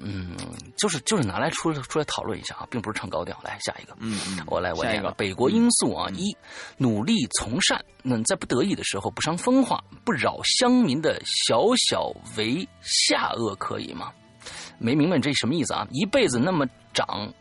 [0.00, 0.36] 嗯，
[0.76, 3.30] 就是就是拿来出出来讨论一下啊，并不是唱高调。
[3.42, 5.10] 来下一个，嗯嗯，我来我下一个。
[5.12, 6.36] 北国因素啊，一
[6.76, 14.12] 努力从善，那在不得已的时候不伤风化，不扰乡民的小小为下恶，可以吗？
[14.80, 15.86] 没明白这什么意思啊？
[15.92, 17.32] 一辈子那么长，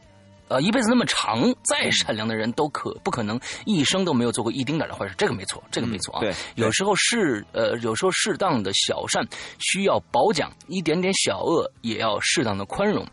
[0.50, 5.16] 呃，一辈子那么长，再善良的人都可不可能一生都没有做过一丁点的坏事？
[5.18, 6.20] 这个没错，这个没错啊。
[6.20, 9.26] 对，有时候适呃，有时候适当的小善
[9.60, 13.06] 需要褒奖，一点点小恶也要适当的宽容。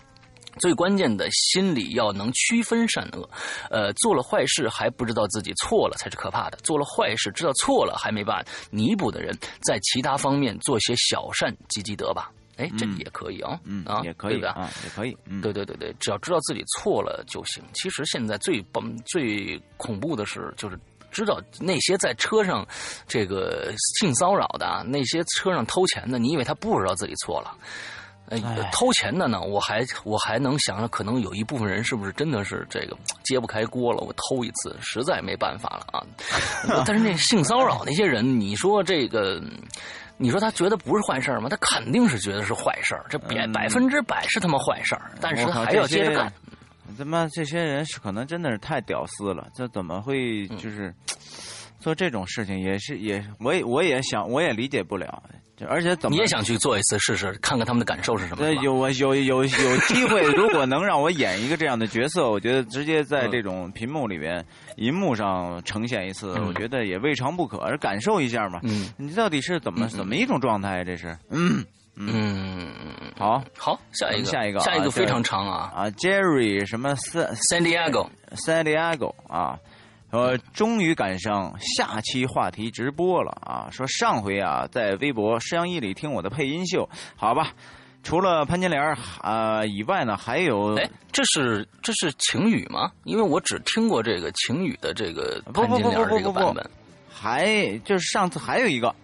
[0.59, 3.29] 最关键的心理要能区分善恶，
[3.69, 6.57] 呃，做了坏事还不知道自己错了才是可怕的。
[6.65, 12.33] 做了坏事知道错了还没办法弥补的人，在其他方面做些小善积积德吧。
[12.57, 17.63] 哎，这个也可以啊，嗯啊，也可以啊，也可以，对对对对，只要知道自己错了就行。
[17.75, 20.79] 其实现在最崩、最恐怖的是，就是
[21.11, 22.67] 知道那些在车上
[23.07, 27.57] 这个性骚扰的，那些车上偷钱的，你以为他不知道自己错了？
[28.29, 28.41] 呃，
[28.73, 34.01] 偷钱的呢，我还我还能想着，可能有一部分人是不是真的是这个揭不开锅了？
[34.01, 36.05] 我偷一次，实在没办法了啊。
[36.85, 39.41] 但是那性骚扰那些人，你说这个，
[40.19, 41.49] 你说他觉得不是坏事吗？
[41.49, 46.33] 他肯定是觉得是坏事这百百分之百是他妈坏事但是他还要接着干。
[46.97, 50.95] 他妈这些人是可能真的是太屌丝了，这怎么会就是
[51.79, 52.59] 做这种事情？
[52.59, 55.23] 也是也，我也我也想，我也理解不了。
[55.67, 58.45] 而且怎么你也想去做一次试试，看看他们的感受是什么？
[58.45, 64.45] 对，有我有有有机会，如果能让我演一个这样的角色，我觉得直接在这种屏幕里边、
[64.77, 68.61] 银幕上呈现一次，我觉得也未尝不可，而感受一下嘛。
[68.65, 70.85] 嗯，你到底是怎么怎么一种状态？
[70.85, 72.69] 这是嗯嗯，
[73.17, 78.11] 好好，下一个下一个下一个非常长啊啊，Jerry 什么 San San Diego
[78.45, 79.59] San Diego 啊。
[80.11, 83.69] 说终于赶上下期话题直播了啊！
[83.71, 87.53] 说上回啊，在微博石阳一里听我的配音秀，好吧？
[88.03, 92.93] 除了潘金莲啊以外呢，还有哎，这是这是晴雨吗？
[93.03, 96.71] 因为我只听过这个晴雨的这个潘金莲这个版本，
[97.13, 98.95] 还就是上次还有一个，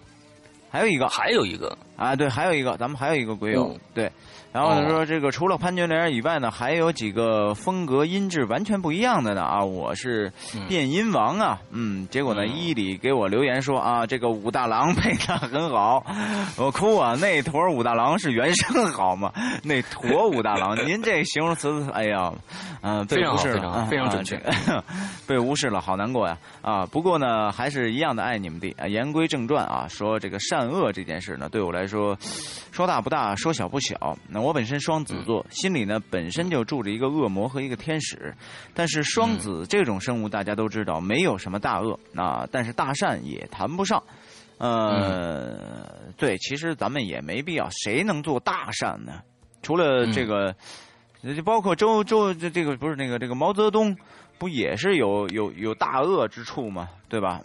[0.70, 4.10] 还有一个，还有一个啊，对，还有一个，咱们还有一个鬼友，对。
[4.52, 9.64] 然后他说：“这个除了潘金莲以外呢，还有几个风格音质完全不一样的呢啊！
[9.64, 10.30] 我是
[10.68, 16.04] 变音王啊，嗯，结果呢，伊里给我留言说啊，这个武大郎配的很好，
[16.58, 17.16] 我哭啊！
[17.18, 19.32] 那坨武大郎是原声好吗？
[19.64, 22.30] 那坨武大郎， 您这形容词，哎呀，
[22.82, 24.38] 嗯，被无视了，非常准确，
[25.26, 26.84] 被无视了，好难过呀啊！
[26.84, 28.86] 不过呢，还是一样的爱你们的啊。
[28.86, 32.14] 言归正传啊，说这个善恶这件事呢，对我来说，
[32.70, 33.96] 说大不大，说小不小，
[34.28, 38.34] 那。”我本身双子座，心里呢本身就住着一个恶魔和一个天使，
[38.74, 44.02] 但是双子这种生物大家都知道没有什么大恶啊，但是大善也谈不上。
[44.58, 49.20] 呃，对，其实咱们也没必要，谁能做大善呢？
[49.62, 50.54] 除了这个，
[51.22, 53.96] 就包括周周这这个不是那个这个毛泽东，
[54.38, 56.88] 不也是有有有大恶之处吗？
[57.08, 57.40] 对吧？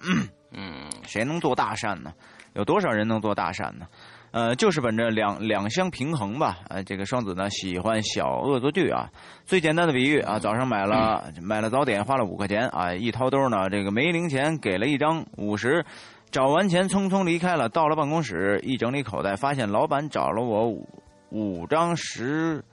[0.52, 2.14] 嗯，谁能做大善呢？
[2.54, 3.88] 有多少人能做大善呢？
[4.32, 6.60] 呃，就是本着两两相平衡吧。
[6.68, 9.10] 呃，这个双子呢喜欢小恶作剧啊。
[9.46, 15.86] 最简单的比喻啊，早上买了买了早点，花了五块钱啊，一掏兜呢，这个没零钱，给了一张五十，
[16.30, 17.70] 找完钱匆匆离开了。
[17.70, 20.88] 到了办公室，一整理口袋，发现老板找了我五
[21.30, 22.64] 五张十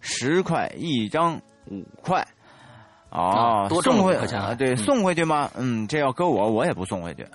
[0.00, 2.24] 十块，一张五块。
[3.10, 4.54] 哦，多送回啊？
[4.54, 5.50] 对，送回去吗？
[5.56, 7.26] 嗯，这要搁我，我也不送回去。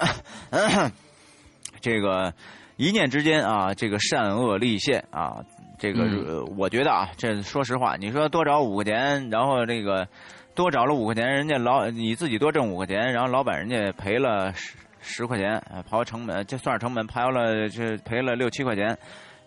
[1.82, 2.32] 这个。
[2.78, 5.44] 一念之间啊，这个善恶立现啊，
[5.78, 10.08] 这个我觉得啊，这说实话，你说多找五块钱，然后这个
[10.54, 18.98] 多找了五块钱，人家老你自己多挣五块钱，然后老板人家赔了十十块钱，刨成本就算是成本，刨了这赔了六七块钱，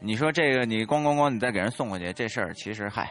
[0.01, 3.11] 你说这个你咣咣咣，你再给人送过去，这事儿其实嗨，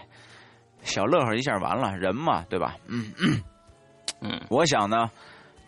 [0.81, 2.75] 小乐呵一下完了，人嘛，对吧？
[2.87, 3.13] 嗯
[4.21, 5.11] 嗯，我想呢。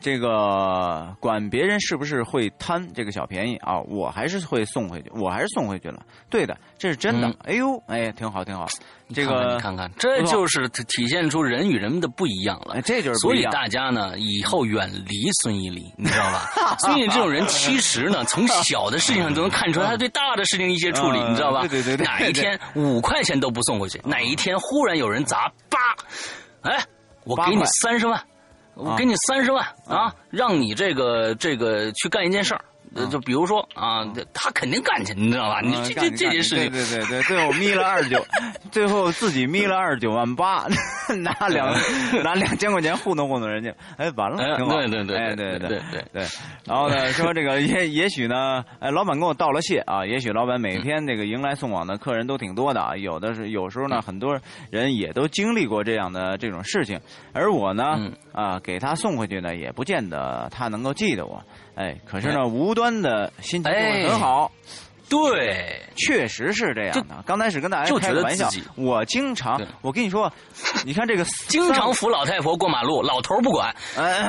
[0.01, 3.79] 这个管别人是不是会贪这个小便宜啊？
[3.81, 6.01] 我还是会送回去，我还是送回去了。
[6.29, 7.33] 对的，这是真的。
[7.43, 8.65] 哎呦，哎，挺好，挺好。
[9.13, 12.81] 这个你看看，这就是体现出人与人的不一样了。
[12.81, 16.77] 这就是所以大家呢，以后远离孙一礼，你知道吧？
[16.79, 21.67] 孙一礼这种人，其实呢，从小的事情上都能看出来他对大的事情一些处理， 你知道吧？
[21.67, 22.05] 对对对。
[22.05, 23.99] 哪一天 五块钱都不送回去？
[24.05, 25.77] 哪一天忽然有人砸，八，
[26.71, 26.81] 哎，
[27.25, 28.23] 我给你三十万。
[28.79, 32.61] 我给你三十万啊，让你这个这个去干一件事儿。
[33.09, 35.61] 就比如说啊，他肯定干去，你知道吧？
[35.61, 38.25] 你这这这件事情，对对对，最后眯了二十九，
[38.71, 40.65] 最后自己眯了二十九万八，
[41.17, 41.71] 拿两
[42.23, 44.77] 拿两千块钱糊弄糊弄人家，哎，完了，挺好。
[44.77, 46.25] 对对对，哎对对对对。
[46.65, 54.39] 然后呢，说这个也也许呢，哎，老板跟我道了谢啊，也许老板每天这个迎来送往的客人都挺多的啊，有的是有时候呢，很多
[54.71, 56.99] 人也都经历过这样的这种事情，
[57.33, 61.43] 而我呢，啊，给他送回去呢，也不见得他能够记得我。
[61.75, 64.49] 哎，可是呢，无端的心情很好，
[65.09, 67.21] 对，确实是这样的。
[67.25, 70.31] 刚开始跟大家开个玩笑，我经常，我跟你说，
[70.85, 73.75] 你看这个， 经常扶老太婆过马路，老头不管。
[73.97, 74.23] 哎，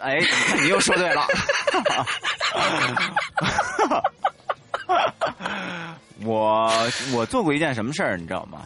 [0.00, 0.18] 哎，
[0.60, 1.24] 你又说对了。
[6.24, 6.72] 我
[7.14, 8.62] 我做过一件什么事儿，你知道吗？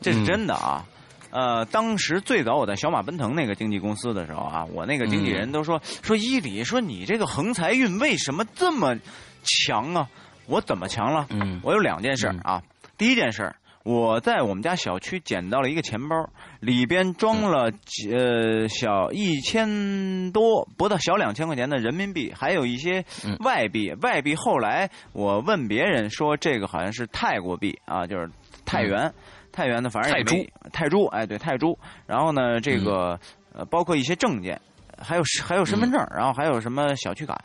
[0.00, 0.82] 这是真的啊。
[1.30, 8.96] 呃，当时最早我在小马奔腾那个经纪公司的时候啊，我那个经纪人都说说伊里说你这个横财运为什么这么
[9.42, 10.08] 强啊？
[10.46, 11.26] 我怎么强了？
[11.30, 12.62] 嗯，我有两件事啊。
[12.98, 16.28] 第一件事我在我们家小区捡到了一个钱包，
[16.60, 23.94] 里边装了几呃小一千多，不到小两千块钱的人民币，还有一些嗯外币。
[24.02, 28.28] 外币后来我问别人说，这个好像是泰国币啊，就是
[28.66, 29.14] 泰元，
[29.52, 31.78] 泰元的，反正泰没泰铢，哎，对，泰铢。
[32.06, 33.18] 然后呢，这个、
[33.52, 34.60] 呃，包括一些证件，
[34.98, 37.38] 还有还有身份证，然后还有什么小区卡。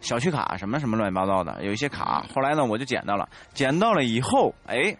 [0.00, 2.26] 小区卡什么什么乱七八糟的，有一些卡。
[2.34, 4.94] 后来呢，我就捡到了，捡到了以后，哎，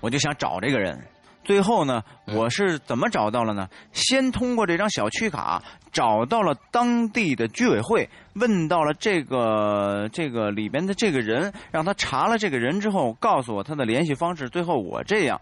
[0.00, 1.00] 我就想找这个人。
[1.44, 2.02] 最后呢，
[2.34, 3.68] 我是怎么找到了呢？
[3.92, 5.62] 先通过这张小区卡
[5.92, 14.48] 找到了当地的居委会，问到了这个这个里边的这个人，让他查了这个人之后，告诉我他的联系方式。
[14.48, 15.40] 最后我这样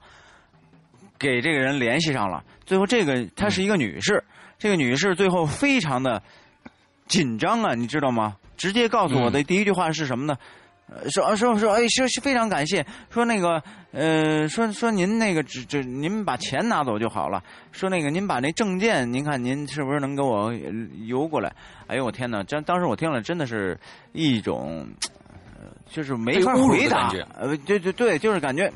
[1.18, 2.42] 给这个人联系上了。
[2.64, 4.22] 最后这个她是一个女士，
[4.58, 6.22] 这个女士最后非常的
[7.06, 8.36] 紧张啊，你知道吗？
[8.56, 10.36] 直接告诉我的第一句话是什么呢？
[10.92, 12.84] 呃说说说，哎，是是非常感谢。
[13.10, 13.62] 说那个，
[13.92, 17.40] 呃，说说您那个只只您把钱拿走就好了。
[17.70, 20.72] 说那个您把那证件，您看您是不是能给我呃
[21.06, 21.52] 邮过来？
[21.90, 22.40] 哎呦我天哪！
[22.44, 23.78] 真当时我听了真的是
[24.12, 24.86] 一种，
[25.58, 27.12] 呃就是没法回答。
[27.36, 28.72] 呃，对对对，就是感觉。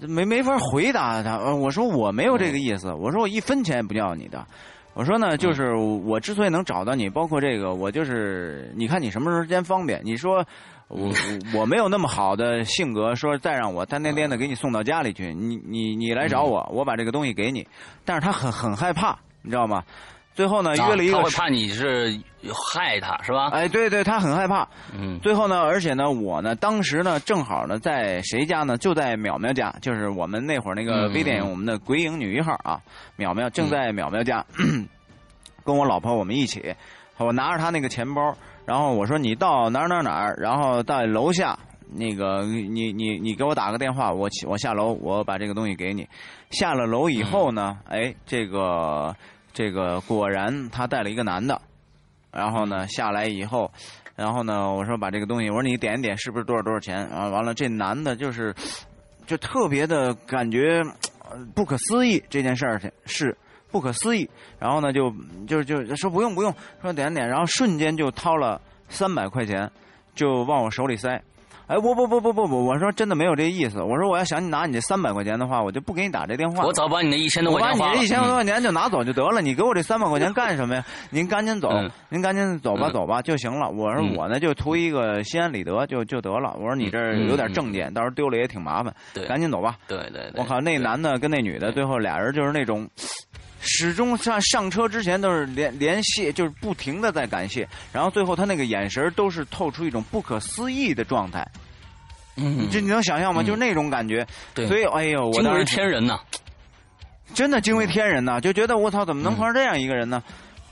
[0.00, 4.46] 没没法回答他，呃我说我没有这个意思，我说我一分钱也不要你的，
[4.94, 10.46] 我说呢，就是我之所以能找到你，包括这个，我就是你看你什么时间方便，你说
[10.86, 11.12] 我我
[11.60, 17.66] 我没有那么好的性格，说再让我单颠颠的给你送到家里去，你你你来找我，我把这个东西给你，
[18.04, 19.82] 但是他很很害怕，你知道吗？
[20.34, 22.18] 最后呢，约了一个啊他会怕你是
[22.72, 23.48] 害他是吧？
[23.52, 24.66] 哎，对对，他很害怕。
[24.96, 28.78] 嗯最后呢，而且呢，我呢，当时呢，正好呢，在谁家呢？
[28.78, 32.80] 就在淼淼家，就是我们那会儿那个嗯微电影，我们的鬼影女一号啊，
[33.18, 34.44] 淼淼正在淼淼家，
[35.64, 36.74] 跟我老婆我们一起，
[37.18, 41.58] 我拿着她那个钱包，然后我说你到哪儿哪儿哪儿，然后到楼下。
[41.92, 46.08] 那个，你你你给我打个电话，我起我下楼，我把这个东西给你。
[46.52, 49.12] 下了楼以后呢，哎，这个
[49.52, 51.60] 这个果然他带了一个男的，
[52.30, 53.70] 然后呢下来以后，
[54.16, 57.08] 然后呢我说把这个东西，我说你点一点是不是多少多少钱？
[57.10, 58.54] 然后完了这男的就是
[59.26, 60.82] 就特别的感觉
[61.54, 63.36] 不可思议这件事儿是
[63.70, 64.28] 不可思议，
[64.58, 65.14] 然后呢就
[65.46, 69.70] 就就说不用不用，说点点，然后瞬间就掏了三百块钱
[70.14, 71.22] 就往我手里塞。
[71.70, 73.80] 哎，不不不不不不，我说真的没有这意思。
[73.80, 76.64] 我说我要想你拿你这三百块钱的话，我就不给你打这电话。
[76.64, 77.96] 我早把你那一千多我把你块钱花了。
[77.96, 80.84] 这一千多嗯块钱就拿走就得了，你给我这三百块钱干什么呀？
[81.10, 83.70] 您赶紧走嗯，您赶紧走吧嗯走吧就行了。
[83.70, 86.56] 我说嗯我呢就图一个心安理得就就得了。
[86.58, 89.76] 我说你这有点证件，到时候丢了也挺麻烦，对赶紧走吧。
[89.86, 92.84] 对对对，我靠，那男的跟那女的最后俩人就是那种。
[93.60, 101.46] 始终上上车之前都是连连谢，就是不停的在感谢，然后最后他那个眼神都是透出一种不可思议的状态，
[102.36, 103.42] 嗯，这你能想象吗？
[103.42, 103.46] 嗯。
[103.46, 104.26] 就是那种感觉。
[104.54, 104.66] 对。
[104.66, 106.18] 所以哎呦，我当时天人呐。
[107.32, 110.20] 真的惊为天人呐，就觉得我操，怎么能碰上这样一个人呢？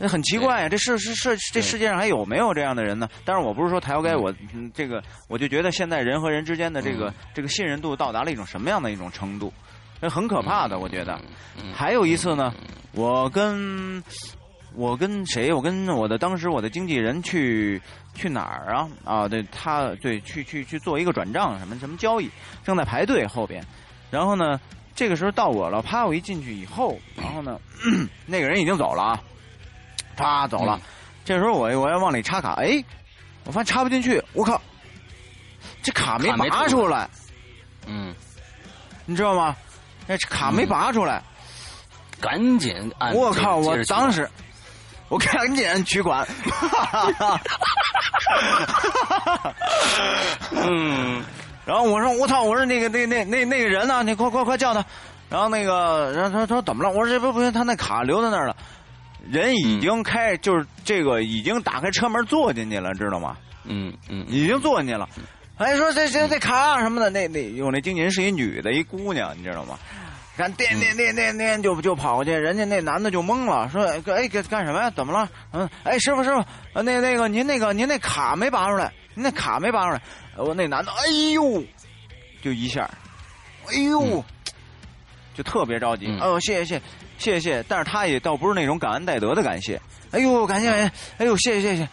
[0.01, 3.09] 那很奇怪呀，这世世世这世界上还有没有这样的人呢？
[3.25, 7.15] 但是，我不是说抬高我嗯这个，我就觉得现在人和人之间的这个、嗯。
[7.35, 9.53] 这个信任度到达了一种什么样的一种程度，
[10.01, 11.19] 这很可怕的，我觉得。
[11.63, 12.53] 嗯还有一次呢，
[12.93, 14.03] 我跟
[14.75, 15.53] 我跟谁？
[15.53, 17.81] 我跟我的当时我的经纪人去
[18.15, 18.89] 去哪儿啊？
[19.05, 22.31] 啊，对他对去去去做一个转账什么什么交易，
[22.65, 23.65] 正在排队后边，
[24.11, 24.61] 然后呢，
[24.95, 27.59] 这个时候到我了，啪，我一进去以后，然后呢，
[28.27, 29.21] 那个人已经走了啊，
[30.17, 30.83] 啪走了，嗯
[31.25, 32.83] 这时候我我要往里插卡，哎，
[33.45, 34.61] 我发现插不进去，我靠，
[35.83, 37.09] 这卡没拔出来，
[37.87, 38.15] 嗯，
[39.05, 39.55] 你知道吗？
[40.09, 41.23] 那卡没拔出来。
[42.21, 43.15] 赶紧按。
[43.15, 43.59] 我靠！
[43.59, 44.29] 我当时，
[45.09, 46.27] 我赶紧取款。
[50.51, 51.23] 嗯
[51.65, 52.43] 然后我说我操！
[52.43, 54.03] 我说那个那那那那个人呢？
[54.03, 54.85] 你快快快叫他！
[55.31, 56.91] 然后那个，然后他说怎么了？
[56.91, 58.57] 我说这不不行，他那卡留在那儿了。
[59.31, 63.37] 人已经开，就是这个已经打开车门坐进去了，知道吗？
[63.65, 65.07] 嗯嗯已经坐进去了。
[65.59, 69.79] 哎，说这这这卡什么的，那那有那经纪人是一女的，一姑娘，你知道吗？
[70.37, 74.89] 看颠颠颠颠颠就就跑过去，人家那男的就懵了，说哎哎干干什么呀？
[74.91, 75.29] 怎么了？
[75.53, 76.45] 嗯，哎师傅师傅，
[76.75, 80.01] 呃那那个您那个您那卡没拔出来，您那卡没拔出来。
[80.37, 81.61] 我那男的哎呦，
[82.41, 82.89] 就一下，
[83.67, 84.25] 哎呦，嗯
[85.35, 86.07] 就特别着急。
[86.07, 86.83] 嗯哦，谢谢谢
[87.19, 89.81] 谢谢谢，但是他也倒不是那种感恩戴德的感谢。
[90.13, 91.89] 哎呦，感谢感谢，哎呦谢谢谢谢。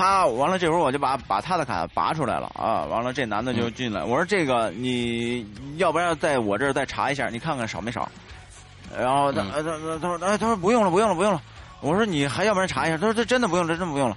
[0.00, 0.24] 啪！
[0.26, 2.84] 完了，这会儿我就把把他的卡拔出来了啊！
[2.88, 5.46] 完了，这男的就进来，我说这个你
[5.76, 8.08] 要不要在我这儿再查一下，你看看少没少。
[8.98, 11.40] 然后他嗯他他他说哎他说不用了不用了不用了，
[11.80, 14.16] 我说你还要不然查一下，他说这真的不用了，真的不用了，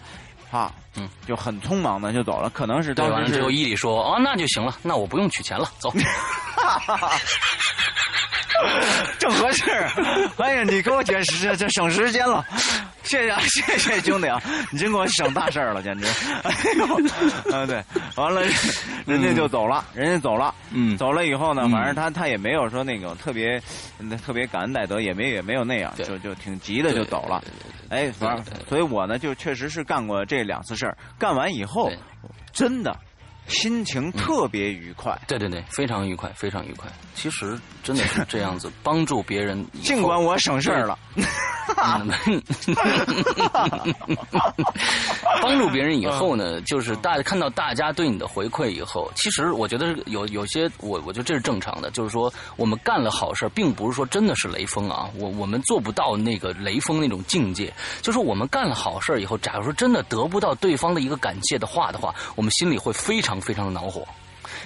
[0.51, 5.93] 啊，嗯，就很匆忙的就走了，可能是对，完了之后当时是伊里说：“哦，那就行了，那我不用取钱了，走。
[9.19, 9.69] 正合适。
[10.37, 12.45] 哎呀，你给我解释这省时间了，
[13.03, 14.41] 谢谢 谢谢兄弟啊，
[14.71, 16.05] 你真给我省大事儿了，简直。
[16.43, 17.83] 哎呦，啊对，
[18.15, 18.41] 完了，
[19.05, 20.97] 人家就走了，人家走了，嗯。
[20.97, 23.61] 走了以后呢，反正他他也没有说那种特别
[24.25, 27.43] 特别感恩戴德，也没也没有那样，就就挺急的就走了。
[27.89, 31.91] 哎，反正所以我呢就确实是干过这两次事儿，干完以后
[32.51, 32.95] 真的。
[33.47, 36.89] 心情特别愉快，对对对，非常愉快，非常愉快。
[37.15, 40.97] 其实真的是这样子，帮助别人，尽管我省事儿了。
[45.41, 64.07] 帮助别人以后呢，就是大看到大家对你的回馈以后，其实我觉得有有些我我觉得这是正常的，就是说我们干了好事并不是说真的是雷锋啊，我我们做不到那个雷锋那种境界，就是我们干了好事以后，假如说真的得不到对方的一个感谢的话的话，我们心里会非常非常的恼火。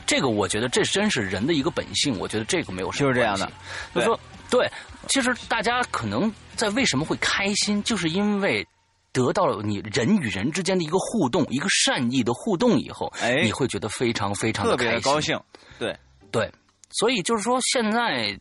[0.05, 3.51] 这个我觉得这真是人的一个本性，我觉得这个没有什么就是这样的，
[3.93, 4.69] 就说对，
[5.07, 8.65] 其实大家可能在为什么会开心，就是因为。
[9.13, 15.39] 得到了你人与人之间的一个互动，一个善意的互动以后，哎，你会觉得非常非常特别高兴。
[15.79, 15.97] 对
[16.29, 16.51] 对，
[16.91, 18.39] 所以就是说，现在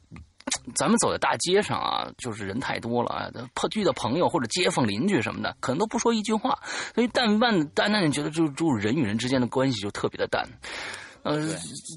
[0.74, 6.58] 咱们走在大街上啊，就是人太多了啊，碰遇到朋友或者街坊邻居什么的，可能都不说一句话。
[6.94, 10.46] 所以，但万但那你觉得，就就人与人之间的关系就特别的淡。
[11.26, 11.40] 呃，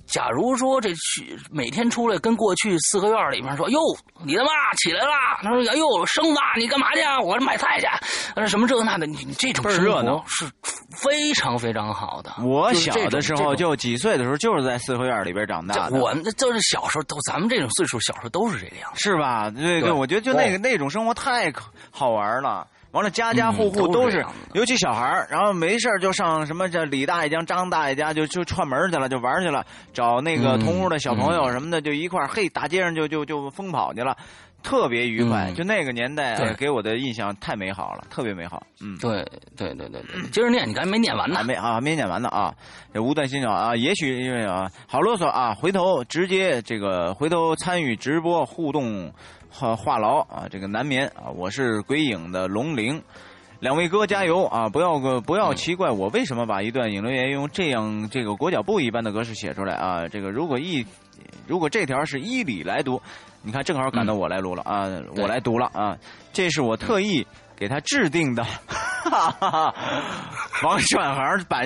[0.08, 3.80] 假如说这去每天出来跟过去四合院里面说，哟，
[4.26, 5.12] 你他妈起来了？
[5.44, 7.02] 他说，哎呦，生子，你干嘛去？
[7.24, 7.86] 我这买菜去。
[8.34, 10.50] 呃，什么这个那的，你你这种生活是
[10.90, 12.34] 非常非常好的。
[12.44, 16.00] 我小的时候就几岁的时候就是在四合院里边长大的。
[16.00, 19.52] 我们就是小时候都，咱们这种岁数小时候都是这个样子，是吧？
[19.52, 21.54] 对对，我觉得就那个那种生活太
[21.92, 22.66] 好玩了。
[22.92, 29.64] 完了，家家户户都是，尤其小孩儿，然后没事就上什么这李大爷家、张大爷家就就串门去了，就玩去了，
[29.94, 34.18] 找那个同屋的小朋友什么的，就一块儿，嘿，大街上就就就疯跑去了，
[34.64, 35.52] 特别愉快。
[35.52, 38.66] 就那个年代给我的印象太美好了，特别美好。
[38.82, 39.24] 嗯，对
[39.56, 42.52] 对对对对，接着念，你刚才没念完呢，还没啊，没念完呢啊。
[42.92, 49.14] 这无断心照啊，也许因为啊，好啰嗦啊，回头直接这个回头参与直播互动。
[49.52, 51.30] 话话痨啊，这个难眠啊！
[51.36, 53.02] 我是鬼影的龙灵，
[53.60, 54.70] 两位哥加油啊！
[54.70, 60.08] 不要个不要奇怪我为什么把一段影流言用这样这个裹脚布一般的格式写出来啊！
[60.08, 60.86] 这个如果一
[61.48, 63.02] 如果这条是依理来读，
[63.42, 64.88] 你看正好赶到我来录了啊！
[65.18, 65.98] 我来读了啊！
[66.32, 67.26] 这是我特意
[67.60, 68.44] 给他制定的。
[68.44, 69.74] 哈哈哈，
[70.64, 71.66] 王选行版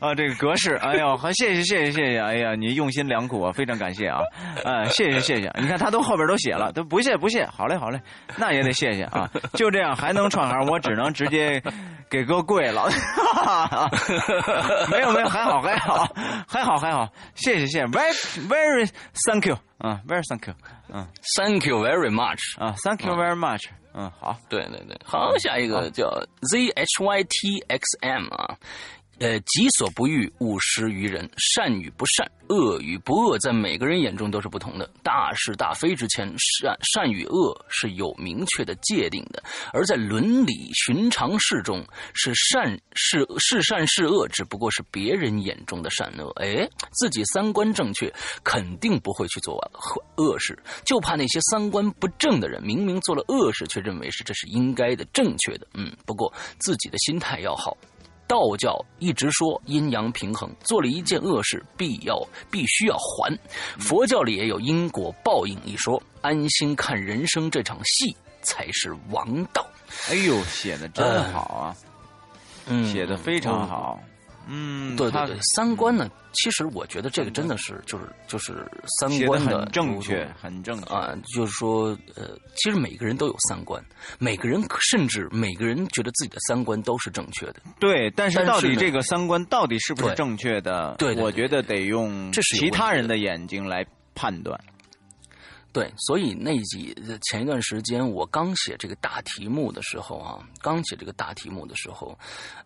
[0.00, 4.20] 啊，这个格式，哎呦，好，谢谢谢谢谢谢，哎呀，你用心良苦啊，非常感谢啊，
[4.64, 8.00] 嗯，谢谢谢谢， 你看他都后边都写了，都不谢不谢，好嘞好嘞，
[8.36, 11.60] 那也得谢谢啊，就这样还能串行，我只能直接
[12.08, 12.88] 给哥跪了，
[13.34, 13.90] 哈哈哈
[14.90, 16.06] 没有没有，还好还好
[16.46, 18.12] 还好还好，谢谢谢谢，very
[18.48, 18.88] very
[19.26, 20.54] thank you 啊，very thank you，
[20.92, 21.06] 嗯
[21.36, 23.81] ，thank you very much 啊，thank you very much。
[23.94, 26.08] 嗯，好，对对对，好，下一个叫
[26.42, 28.56] Z H Y T X M 啊。
[29.22, 31.30] 呃，己所不欲，勿施于人。
[31.36, 34.90] 善与不善，恶与不恶，在每个人眼中都是不同的。
[35.00, 39.40] 大是大非之前，善善与恶是有明确的界定的。
[39.72, 46.28] 而在伦理寻常事中，是善是是善是恶，只不过是别人眼中的善恶。
[46.42, 46.68] 哎，
[46.98, 48.12] 自己三观正确，
[48.42, 49.56] 肯定不会去做
[50.16, 55.66] 恶事，就怕那些三观不正的人，明明做了恶事，却认为是这是应该的、正确的。
[55.74, 57.76] 嗯，不过自己的心态要好。
[58.32, 62.18] 道教一直说阴阳平衡，做了一件恶事，必要
[62.50, 63.38] 必须要还。
[63.78, 69.66] 佛教里也有因果报应一说，安心看人生这场戏才是王道。
[70.08, 71.76] 哎呦，写的真好啊！
[72.64, 74.00] 嗯，写的非常好。
[74.02, 74.08] 嗯，
[74.96, 76.10] 对对对，三观呢？
[76.32, 78.66] 其实我觉得这个真的是，就是就是
[78.98, 81.14] 三观的正确，很正确啊。
[81.34, 83.84] 就是说，呃，其实每个人都有三观，
[84.18, 87.56] 每个人甚至每个人觉得自己的三观都是正确的。
[87.78, 90.94] 对，但是到底这个三观到底是不是正确的？
[90.98, 93.84] 对，我觉得得用其他人的眼睛来
[94.14, 94.58] 判断。
[95.72, 102.18] 对，所以那几前一段时间我刚写这个大题目的时候啊，刚写这个大题目的时候，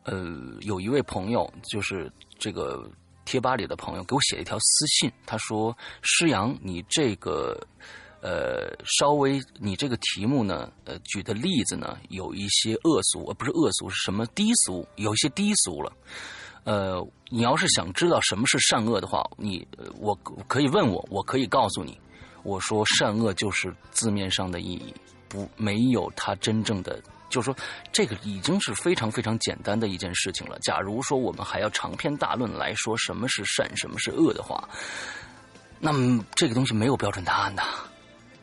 [0.03, 2.91] 呃，有一位朋友就是这个
[3.25, 7.57] 贴吧里的朋友给我写了一条私信，他说：“施阳，你这个
[8.21, 15.93] 呃稍微你这个题目呢，呃举的例子呢有一些恶俗，呃不是恶俗是什么低俗，有一些低俗了。
[16.65, 19.65] 呃，你要是想知道什么是善恶的话，你
[20.01, 20.13] 我
[20.49, 21.97] 可以问我，我可以告诉你。”
[22.47, 24.95] 我说善恶就是字面上的意义，
[25.29, 27.57] 不没有它真正的，就是说
[27.91, 30.57] 这个已经是非常非常简单的一件事情了。
[30.61, 34.69] 假如说我们还要长篇大论来说什么是善，什么是恶的话，
[35.81, 37.65] 那么这个东西没有标准答案的，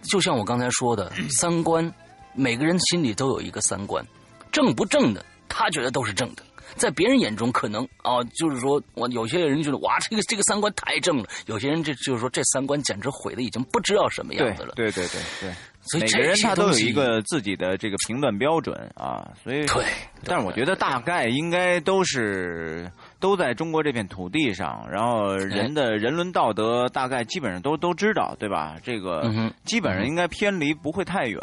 [0.01, 1.89] 就像我刚才说的，三观，
[2.35, 4.05] 每个人心里都有一个三观，
[4.51, 6.43] 正不正的，他觉得都是正的。
[6.75, 14.73] 在别人眼中，可能啊，就是说我有些人觉得哇，这个这个三观太正了；有些人这就是说这三观简直毁的已经不知道什么样子了。
[14.75, 15.51] 对对对对，
[15.81, 19.83] 所以每个人他都有一个自己的这个评断标准啊，所以对。
[20.25, 28.77] 但是我觉得大概应该都是都在中国这片土地上，然后人的人伦道德大概基本上都都知道，对吧？
[28.83, 29.31] 这个
[29.65, 31.39] 基本上应该偏离不会太远，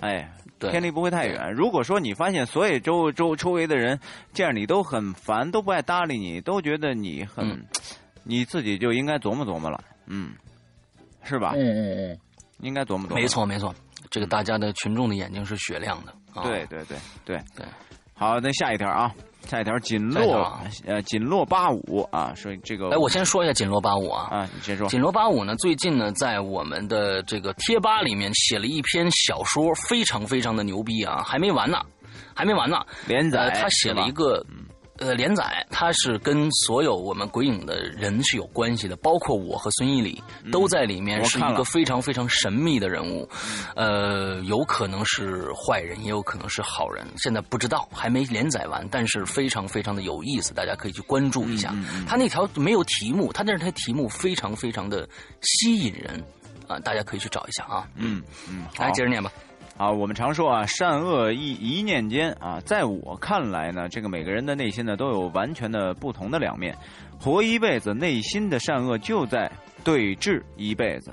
[0.00, 0.30] 哎。
[0.68, 1.52] 偏离不会太远。
[1.54, 3.98] 如果说你发现所有周周周围的人
[4.32, 7.64] 见着你都很烦，都不爱搭理你，都觉得你很，
[8.24, 10.32] 你自己就应该琢磨琢磨了，嗯，
[11.22, 11.52] 是吧？
[11.56, 12.18] 嗯嗯嗯，
[12.60, 13.14] 应该琢磨琢磨。
[13.14, 13.74] 没错没错，
[14.10, 16.14] 这个大家的群众的眼睛是雪亮的。
[16.42, 17.66] 对对对对对。
[18.20, 19.10] 好，那下一条啊。
[19.48, 24.86] 下一条锦落呃锦落八五啊，说这个哎，我先说一下锦落八五啊啊，你先说。
[24.88, 31.80] 锦落八五呢，最近呢，在我们的这个贴吧里面写了一篇小说，非常非常的牛逼啊，还没完呢，
[32.34, 33.48] 还没完呢，连载。
[33.58, 34.44] 他写了一个。
[35.00, 40.22] 呃，连载它是跟所有我们鬼影的人是有关系的，包括我和孙一礼
[40.52, 43.26] 都在里面，是一个非常非常神秘的人物。
[43.74, 51.74] 呃，有可能是坏人，也有可能是好人，现在不知道，还没连载完，但是非常非常的有意思，大家可以去关注一下。
[52.06, 55.08] 他那条没有题目，他但是他题目非常非常的
[55.40, 56.22] 吸引人
[56.68, 57.88] 啊，大家可以去找一下啊。
[57.96, 59.32] 嗯嗯，来接着念吧。
[59.80, 66.76] 啊，我们常说啊，善恶一一念间啊，在我看来呢，这个每个人的内心呢，都有完全的不同的两面，
[67.18, 69.50] 活一辈子，内心的善恶就在
[69.82, 71.10] 对峙一辈子。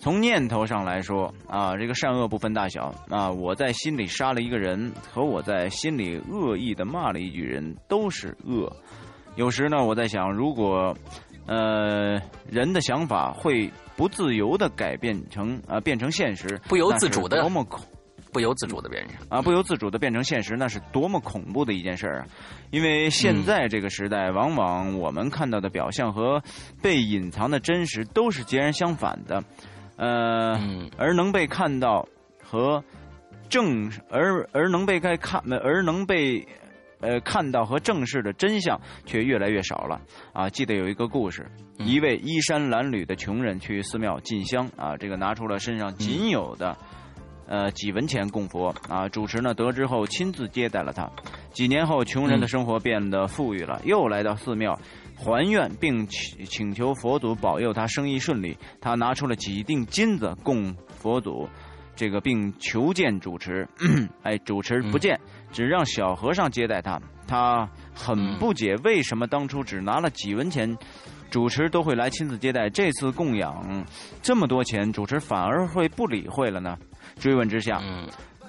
[0.00, 8.68] 从念头上来说啊，这个善恶不分大小啊，我在心里杀了一个人，和我在心里恶意的骂了一句人，都是恶。
[9.36, 10.92] 有时呢，我在想，如果
[11.46, 12.20] 呃
[12.50, 13.72] 人的想法会。
[13.96, 17.82] 不自由的改变成啊，变成现实，不由自主的多么恐，
[18.30, 22.26] 不由自主的变成啊，不由自主的变成现实，那是多么恐怖的一件事儿啊！
[22.70, 26.42] 因为现在这个时代，往往我们看到的表象和
[26.82, 29.42] 被隐藏的真实都是截然相反的，
[29.96, 30.60] 呃，
[30.98, 32.06] 而能被看到
[32.44, 32.84] 和
[33.48, 36.46] 正而而能被该看而能被。
[37.00, 40.00] 呃，看到和正视的真相却越来越少了
[40.32, 40.48] 啊！
[40.48, 41.46] 记得有一个故事，
[41.78, 46.76] 一位衣衫褴褛的穷人去寺庙进香啊，这个拿出了身上仅有的
[47.46, 49.08] 呃几文钱供佛啊。
[49.08, 51.10] 主持呢得知后亲自接待了他。
[51.52, 54.78] 几年后，穷人的生活变得富裕了，又来到寺庙
[55.16, 58.56] 还愿，并请请求佛祖保佑他生意顺利。
[58.80, 61.46] 他拿出了几锭金子供佛祖。
[61.98, 63.66] 这个并求见主持，
[64.22, 65.18] 哎，主持不见，
[65.56, 67.00] 只让小和尚接待他。
[67.26, 70.76] 他很不解，为什么当初只拿了几文钱，
[71.30, 73.86] 主持都会来亲自接待，这次供养
[74.20, 76.76] 这么多钱，主持反而会不理会了呢？
[77.18, 77.80] 追问之下，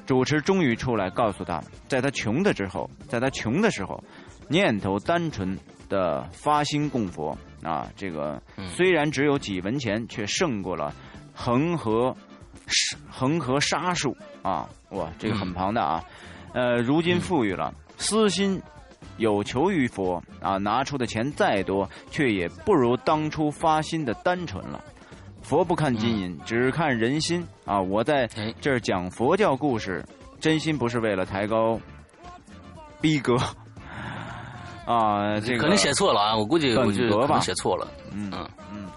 [0.05, 4.03] 主持终于出来告诉他，在他穷的之后，在他穷的时候，
[4.49, 8.41] 念头单纯的发心供佛啊，这个
[8.75, 10.93] 虽然只有几文钱，却胜过了
[11.33, 12.13] 恒河。
[13.09, 16.03] 恒河沙数啊，哇，这个很庞大啊。
[16.57, 18.59] 呃，如今富裕了，私心
[19.17, 24.83] 有求于佛啊，拿出的钱再多，却也不如当初发心的单纯了。
[25.43, 27.79] 佛不看金银，只看人心啊。
[27.79, 28.27] 我在
[28.59, 30.03] 这儿讲佛教故事，
[30.39, 31.79] 真心不是为了抬高
[32.99, 33.35] 逼格
[34.87, 35.39] 啊。
[35.39, 37.87] 这个可能写错了啊，我估计我就可能写错了。
[38.11, 38.31] 嗯
[38.73, 38.89] 嗯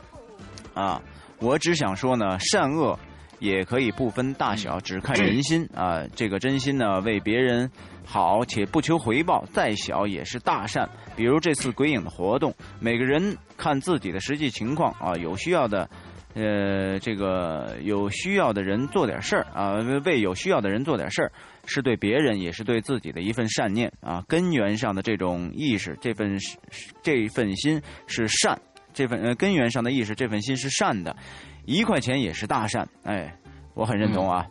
[0.72, 0.98] 啊，
[1.40, 2.98] 我只想说呢，善恶。
[3.40, 6.06] 也可以不分大小，只看人心啊！
[6.14, 7.68] 这个真心呢，为别人
[8.04, 10.88] 好且不求回报，再小也是大善。
[11.16, 15.88] 比如这次鬼影的活动，每个人看自己的实际情况啊，有需要的，
[16.34, 19.72] 呃，这个有需要的人做点事儿啊，
[20.04, 21.32] 为有需要的人做点事儿，
[21.64, 24.22] 是对别人也是对自己的一份善念啊。
[24.28, 26.38] 根源上的这种意识，这份
[27.02, 28.60] 这份心是善，
[28.92, 31.16] 这份呃根源上的意识，这份心是善的。
[31.64, 33.34] 一块钱也是大善，哎，
[33.74, 34.46] 我很认同啊。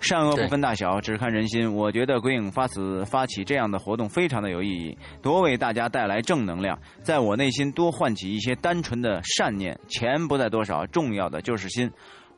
[0.00, 1.72] 善恶不分大小，只看人心。
[1.72, 9.78] 我觉得鬼影发此发起这样的活动非常的有意义，多为大家带来正能量，在我内心多唤起一些单纯的善念。
[9.86, 11.88] 钱不在多少，重要的就是心。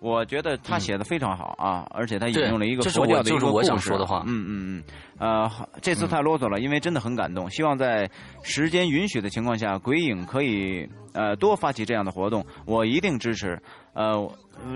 [0.01, 3.91] 我觉得他写的非常好啊，而且他引用了一个佛教的一个故事。
[3.95, 4.85] 嗯嗯嗯，
[5.17, 5.51] 呃，
[5.81, 7.49] 这次太啰嗦了，因为真的很感动。
[7.49, 8.11] 希望在
[8.43, 13.59] 时间允许的情况下，鬼影可以呃多发起这样的活动，我一定支持。
[13.95, 14.31] 呃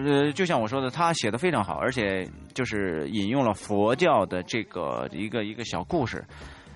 [0.04, 6.24] 呃，就像我说的，他写的非常好，而且就是引用了佛教的这个一个一个小故事，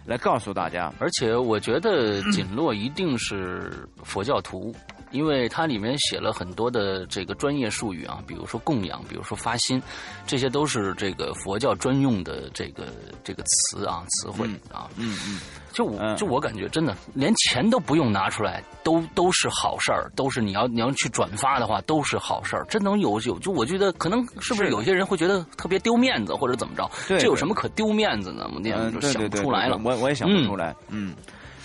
[0.05, 0.93] 来告诉大家。
[0.99, 4.75] 而且我觉得锦洛一定是佛教徒。
[5.13, 9.81] 因为它里面写了很多的这个专业术语啊，比如说供养，比如说发心，
[10.27, 12.87] 这些都是这个佛教专用的这个
[13.23, 14.91] 这个词啊词汇啊。
[14.97, 15.41] 嗯嗯，
[15.73, 22.65] 就我就我感觉真的连钱都不用拿出来，都都是好事儿，都是你要你要去转发的话都是好事儿。
[22.69, 26.91] 真能有有就我觉得可能是不是有些人会觉得特别丢面子或者怎么着？
[27.07, 28.51] 这有什么可丢面子呢？
[28.55, 29.79] 我那就想不出来了。
[29.85, 30.75] 我我也想不出来。
[30.89, 31.15] 嗯。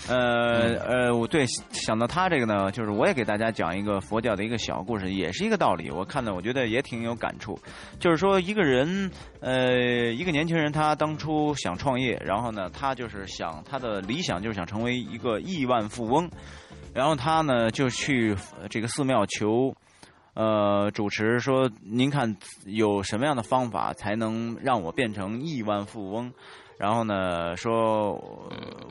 [0.06, 5.90] 呃呃，我对想到他这个呢，就是我也给大家讲一个佛教的一个小故事，也是一个道理。
[5.90, 7.58] 我看到我觉得也挺有感触，
[7.98, 16.30] 就是说一个人，呃，一个年轻人，他当初想创业，然后呢，他就是想他的理想就是想成为一个亿万富翁，
[16.94, 18.36] 然后他呢就去
[18.70, 19.74] 这个寺庙求，
[20.34, 26.32] 呃，主持说，您看有什么样的方法才能让我变成亿万富翁？
[26.78, 28.14] 然后呢，说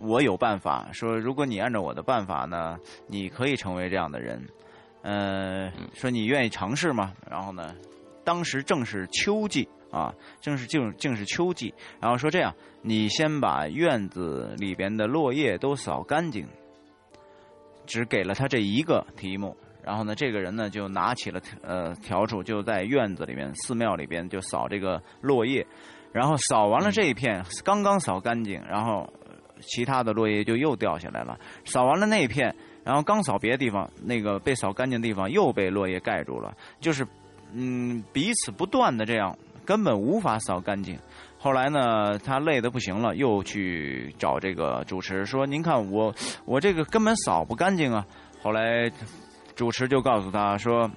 [0.03, 0.89] 我有办法。
[0.91, 2.77] 说如果你按照我的办法呢，
[3.07, 4.45] 你可以成为这样的人。
[5.03, 7.13] 呃，说你愿意尝试吗？
[7.29, 7.73] 然后呢，
[8.25, 11.73] 当时正是秋季啊，正是正正是秋季。
[12.01, 16.45] 然后说这样，你先把院子里边的落叶都扫干净。
[17.85, 19.55] 只给了他这一个题目。
[19.81, 25.65] 然后呢，这个人呢就拿起了呃笤帚，就在院子里面、寺庙里边就扫这个落叶。
[26.11, 29.07] 然后扫完了这一片，刚刚扫干净，然后
[29.59, 31.37] 其他的落叶就又掉下来了。
[31.65, 36.55] 扫完了那一片，然后刚扫别的地方，那个被扫干净的地方又被落叶盖住了。
[36.79, 37.05] 就是，
[37.53, 40.97] 嗯，彼此不断的这样，根本无法扫干净。
[41.39, 46.13] 后来呢，他累得不行了，又去找这个主持说：“您看我，
[46.45, 48.05] 我这个根本扫不干净啊。”
[48.41, 48.91] 后来
[49.55, 50.89] 主持就告诉他说：“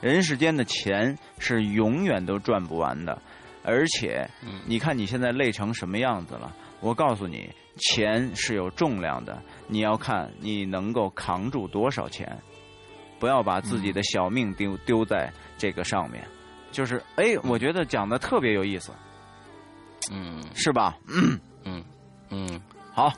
[0.00, 3.20] 人世间的钱是永远都赚不完的。”
[3.62, 4.28] 而且，
[4.66, 6.54] 你看你现在累成什么样子了？
[6.80, 12.38] 我告诉你，钱是有重量的，你要看你能够扛住多少钱，
[13.18, 16.24] 不要把自己的小命丢丢在这个上面。
[16.70, 18.92] 就是，哎，我觉得讲的特别有意思，
[20.10, 20.96] 嗯，是吧？
[21.08, 21.84] 嗯嗯
[22.30, 22.60] 嗯，
[22.92, 23.12] 好。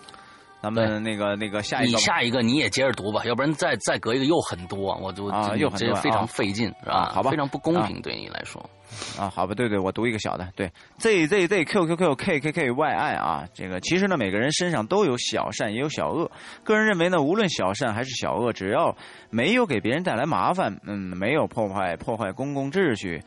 [0.62, 7.10] 咱们那个那个下一个，你下一个你也接着读吧，要不然再再隔一个又很多，我就啊又很多，非常费劲是吧？
[7.14, 8.60] 好吧，非常不公平对你来说。
[9.16, 16.30] 啊，好吧，对对，我读一个小的，对，z z z q q q k k k y i 啊，这个其实呢，每个人身上都有小善也有小恶，
[16.64, 18.94] 个人认为呢，无论小善还是小恶，只要
[19.30, 23.22] 没有给别人带来麻烦，嗯，没有破坏破坏公共秩序，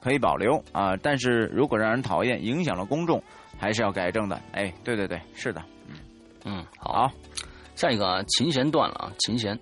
[0.00, 0.94] 可以保留啊。
[1.02, 3.22] 但是如果让人讨厌，影响了公众，
[3.58, 4.38] 还是要改正的。
[4.52, 5.62] 哎，对对对，是的。
[6.44, 7.10] 嗯，好，
[7.74, 9.58] 下一个啊，琴弦断了啊，琴弦。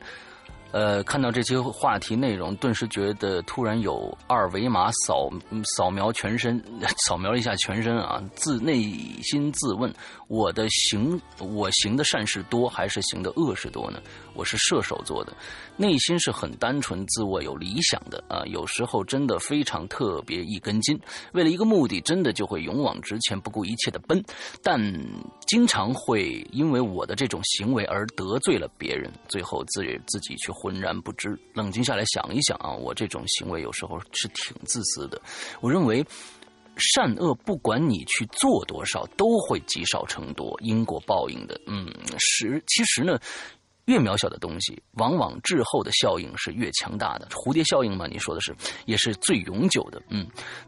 [0.73, 5.29] 呃，看到这些话题内容，顿时觉得突然有二维码扫
[5.77, 6.63] 扫描全身，
[7.09, 8.81] 扫描了一下全身啊，自内
[9.21, 9.93] 心自问：
[10.29, 14.01] 我的行我行的善事多，还是行的恶事多呢？
[14.33, 15.33] 我是射手座的，
[15.81, 18.45] 内心是很单纯、自我有理想的啊。
[18.45, 21.01] 有时候真的非常特别一根筋，
[21.33, 24.23] 为了一个目的，真的就会勇往直前、不顾一切的奔。
[24.63, 24.79] 但
[25.47, 31.35] 经常会因为我的这种行为而得罪了别人，最后自己自己却浑然不知。
[31.55, 35.19] 冷静下来想一想啊，我这种行为有时候是挺自私的。
[35.63, 36.05] 我认为
[36.77, 41.59] 善恶不管你去做多少，都会积少成多，因果报应的。
[41.67, 43.19] 嗯，是其实呢。
[43.91, 47.27] 越渺小的东西，往往滞后的效应是越强大的。
[47.31, 48.55] 蝴蝶效应嘛，你说的是，
[48.87, 50.01] 也是最永久的。
[50.11, 50.25] 嗯，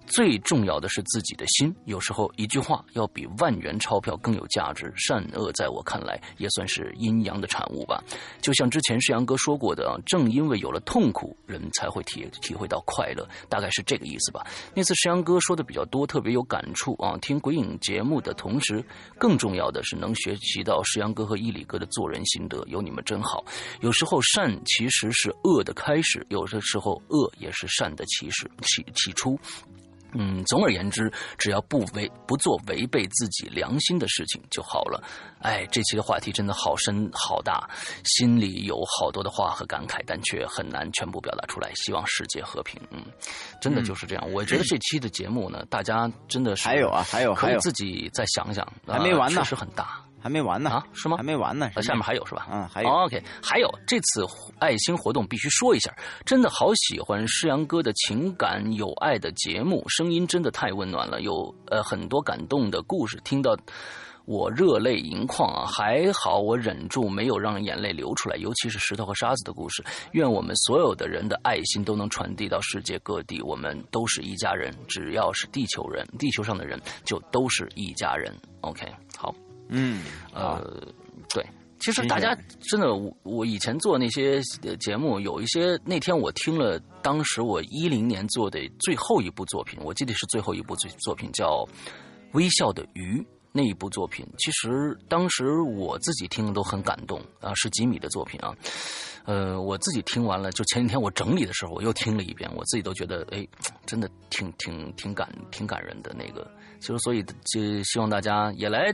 [0.08, 1.72] 最重要的是自己的心。
[1.84, 4.92] 有时候一句话要比万元钞票更有价值。
[4.96, 8.02] 善恶在我看来也算是阴阳的产物吧。
[8.40, 14.44] 就像之前世阳哥说过的啊，正因为有了痛苦，人才会体体会到快乐，大概是这个意思吧。
[14.74, 17.16] 那次世阳哥说的比较多，特别有感触啊。
[17.22, 18.84] 听鬼影节目的同时，
[19.16, 22.60] 更重要的是能学习到世阳哥和伊里哥的做人心得。
[22.66, 23.00] 有你们。
[23.12, 23.44] 真好，
[23.82, 29.38] 有时候善其实是恶的开始，有的时候恶也是善的起始起起初。
[30.14, 35.02] 嗯，总而言之，只要不违不做违背自己良心的事情就好了。
[35.40, 37.68] 哎，这期的话题真的好深好大，
[38.04, 41.70] 心里有好多的话和感慨，但却很难全部表达出来。
[41.74, 42.80] 希望世界和平。
[42.90, 43.04] 嗯，
[43.60, 44.32] 真的就是这样。
[44.32, 50.02] 我觉得这期的节目呢，大家真的是还有啊，还有还有，自己再想想，还没完呢，确实很大。
[50.22, 50.86] 还没完呢啊？
[50.92, 51.16] 是吗？
[51.16, 52.46] 还没完呢，下面还有是吧？
[52.50, 52.88] 嗯，还有。
[52.88, 54.24] OK，还有这次
[54.58, 55.92] 爱心活动必须说一下，
[56.24, 63.56] 真的好喜欢诗阳哥的情感有爱的节目，声音真的太温暖了，有呃很多感动的故事，听到
[64.24, 65.66] 我热泪盈眶啊！
[65.66, 69.84] 还好我忍住没有让眼泪流出来，尤其是石头和沙子的故事。
[70.12, 78.32] 愿我们所有的人的爱心都能传递到世界各地，我们都是一家人，只要是地球人，地球上的人就都是一家人。
[78.60, 78.86] OK，
[79.18, 79.34] 好。
[79.74, 80.02] 嗯，
[80.34, 80.62] 呃，
[81.30, 81.42] 对，
[81.80, 84.42] 其实大家真的，我我以前做那些
[84.78, 91.66] 节目，有一些那天我听了，当时我一零年做的最后一部作品，我记得是最后一部作作品叫
[92.32, 93.18] 《微笑的鱼》
[93.50, 94.26] 那一部作品。
[94.36, 98.54] 其实当时我自己听都很感动啊，是吉米的作品啊。
[99.24, 103.46] 呃，我自己听完了，就前几天我整理的时候，我又听了一遍，我自己都觉得，哎，
[103.86, 106.46] 真的挺挺挺感挺感人的那个。
[106.80, 108.92] 其实，所以就希望大家也来。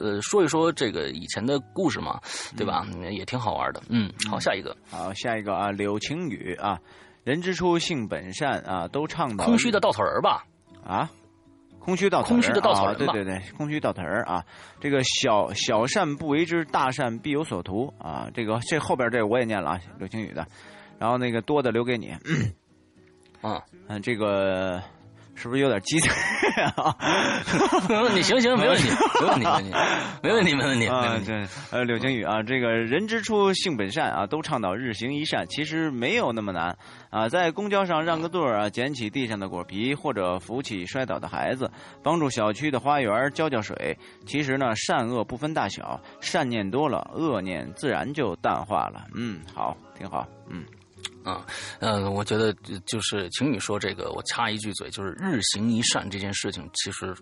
[0.00, 2.20] 呃，说一说这个以前的故事嘛，
[2.56, 2.86] 对吧？
[3.10, 3.82] 也挺好玩的。
[3.88, 6.78] 嗯，好，下一个，好，下一个啊，柳晴雨啊，
[7.24, 10.44] 人之初性本善啊，都倡导空虚的稻草人吧？
[10.84, 11.10] 啊，
[11.78, 14.44] 空虚稻空虚的稻草人，对对对，空虚稻草人啊，
[14.80, 18.28] 这个小小善不为之，大善必有所图啊。
[18.32, 20.46] 这个这后边这我也念了啊，柳晴雨的，
[20.98, 22.14] 然后那个多的留给你。
[22.24, 24.82] 嗯嗯，这个。
[25.40, 26.10] 是不是有点鸡贼
[26.76, 26.96] 啊？
[27.88, 28.88] 没问题，行行，没问题，
[29.20, 29.44] 没问题，
[30.20, 31.26] 没问题，没问题，没问题。
[31.26, 36.76] 对，呃，柳晴雨啊，这个人之初性本善啊，都倡导日行一善，其实没有那么难
[37.10, 37.28] 啊。
[37.28, 41.70] 在公交上让个座啊，捡起地上的果皮，或者扶起摔倒的孩子，
[42.02, 43.96] 帮助小区的花园浇浇水。
[44.26, 49.06] 其实呢，善恶不分大小，善念多了，恶念自然就淡化了。
[49.14, 50.64] 嗯，好，挺好，嗯。
[51.28, 51.44] 啊，
[51.80, 52.52] 嗯，我觉得
[52.86, 57.14] 就是请你说这个，我插一句嘴，就是日行一善这件事情，其实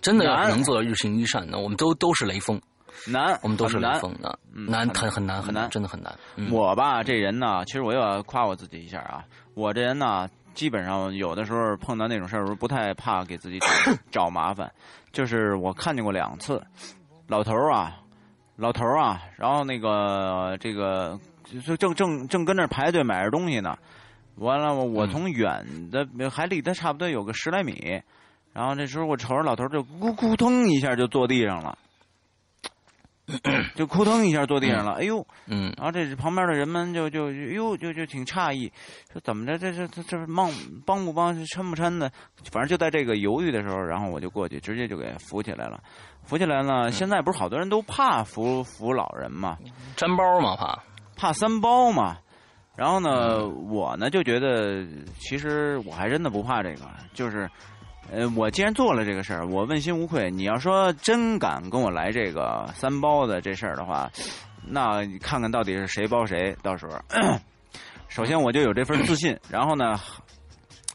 [0.00, 2.58] 真的要能做到日行一善，呢我们都都是雷锋，
[3.06, 6.16] 难，我们都是雷锋，难，难，很很难，很难，真的很难。
[6.50, 9.22] 我吧，这人呢，其实我又要夸我自己一下啊，
[9.54, 13.58] 我这人呢，基本上有的时候碰到那种事儿，不太怕给自己
[14.10, 14.72] 找麻烦，
[15.12, 16.62] 就是我看见过两次，
[17.28, 17.94] 老头啊，
[18.56, 21.18] 老头啊，然后那个这个。
[21.64, 23.76] 就正正正跟那排队买着东西呢，
[24.36, 28.00] 完了我从远的还离他差不多有个十来米，
[28.52, 31.78] 然后这时候我瞅着老头就咕咕腾一下就坐地上了，
[33.76, 38.72] 就扑腾一下坐地上了，哎呦，嗯，然后这旁边的人们就就哟就就挺诧异，
[39.12, 40.50] 说怎么着这这这这帮
[40.84, 42.10] 帮不帮抻不抻的，
[42.50, 45.80] 反正就在这个犹豫的时候，然后我就过去直接就给扶起来了，
[46.24, 46.90] 扶起来了。
[46.90, 49.56] 现在不是好多人都怕扶扶老人嘛，
[49.96, 50.78] 粘包嘛怕。
[51.20, 52.16] 怕三包嘛，
[52.74, 54.86] 然后呢，我呢就觉得，
[55.18, 57.46] 其实我还真的不怕这个，就是，
[58.10, 60.30] 呃，我既然做了这个事儿，我问心无愧。
[60.30, 64.10] 你要说真敢跟我来这个三包的这事儿的话，
[64.66, 66.56] 那看看到底是谁包谁。
[66.62, 66.98] 到时候，
[68.08, 70.00] 首先我就有这份自信， 然后呢，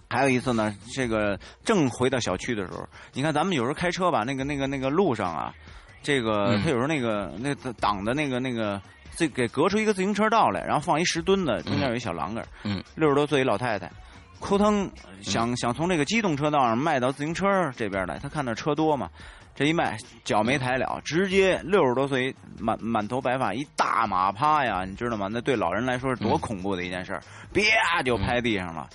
[0.09, 5.53] 还有一次呢，这个正回到小区的时候，你看咱们有时候开车吧，那个那个那个路上啊，
[6.01, 8.82] 这个他有时候那个那挡的那个那个。
[9.18, 13.91] 这给隔出一个自行车道来，然后放一石墩子，中间有一小栏杆嗯，六十多岁一老太太，
[14.39, 14.89] 扑腾
[15.22, 19.09] 想想从这个机动车道上迈到自行车这边来，他看那车多嘛，
[19.55, 25.28] 这一迈脚没抬了，直接六十多岁满满头白发一大马趴呀，你知道吗？
[25.32, 27.22] 那对老人来说是多恐怖的一件事儿，
[27.53, 28.89] 啪就拍地上了，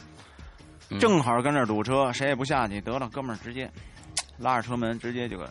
[1.00, 3.70] 正好跟那堵车，谁也不下去，得了，哥们儿直接
[4.38, 5.44] 拉着车门直接就给。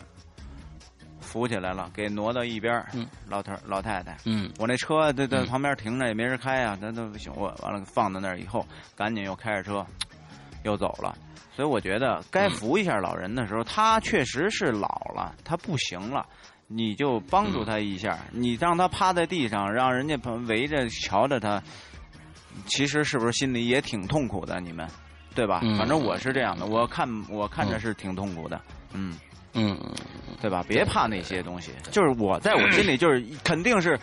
[1.20, 2.84] 扶起来了，给挪到一边
[3.28, 7.32] 老头老太太，嗯，我那车在在旁边停着，也没人开啊，那那不行。
[7.36, 8.66] 我完了放在那儿以后，
[8.96, 9.86] 赶紧又开着车
[10.64, 11.16] 又走了。
[11.54, 16.24] 所以我觉得该扶一下老人的时候，他确实是老了，他不行了，
[16.66, 18.18] 你就帮助他一下。
[18.32, 20.16] 你让他趴在地上，让人家
[20.46, 21.62] 围着瞧着他，
[22.66, 24.58] 其实是不是心里也挺痛苦的？
[24.60, 24.88] 你们
[25.34, 25.60] 对吧？
[25.76, 28.60] 反正我是这样的，我看我看着是挺痛苦的，
[28.92, 29.12] 嗯。
[29.12, 29.18] 嗯，
[30.40, 30.64] 对吧？
[30.66, 33.98] 别怕那些东西，就是我在我心里就是肯定是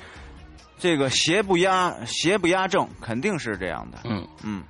[0.78, 4.00] 这个邪不压邪不压正，肯定是这样的。
[4.06, 4.28] 嗯。
[4.43, 4.64] 嗯。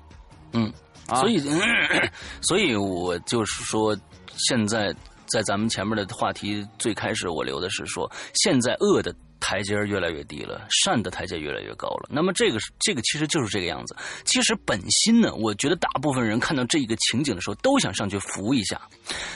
[0.53, 0.71] 嗯，
[1.15, 1.39] 所以
[2.41, 3.95] 所以我就是说，
[4.35, 4.93] 现在
[5.25, 9.13] 在咱们前面的话题最开始我留的是说，现在恶的。
[9.39, 12.09] 台阶越来越低了，善的台阶越来越高了。
[12.11, 13.95] 那么这个这个其实就是这个样子。
[14.25, 18.81] 其实本心呢，我觉得大部分人看到这一个情景的时候，都想上去扶一下，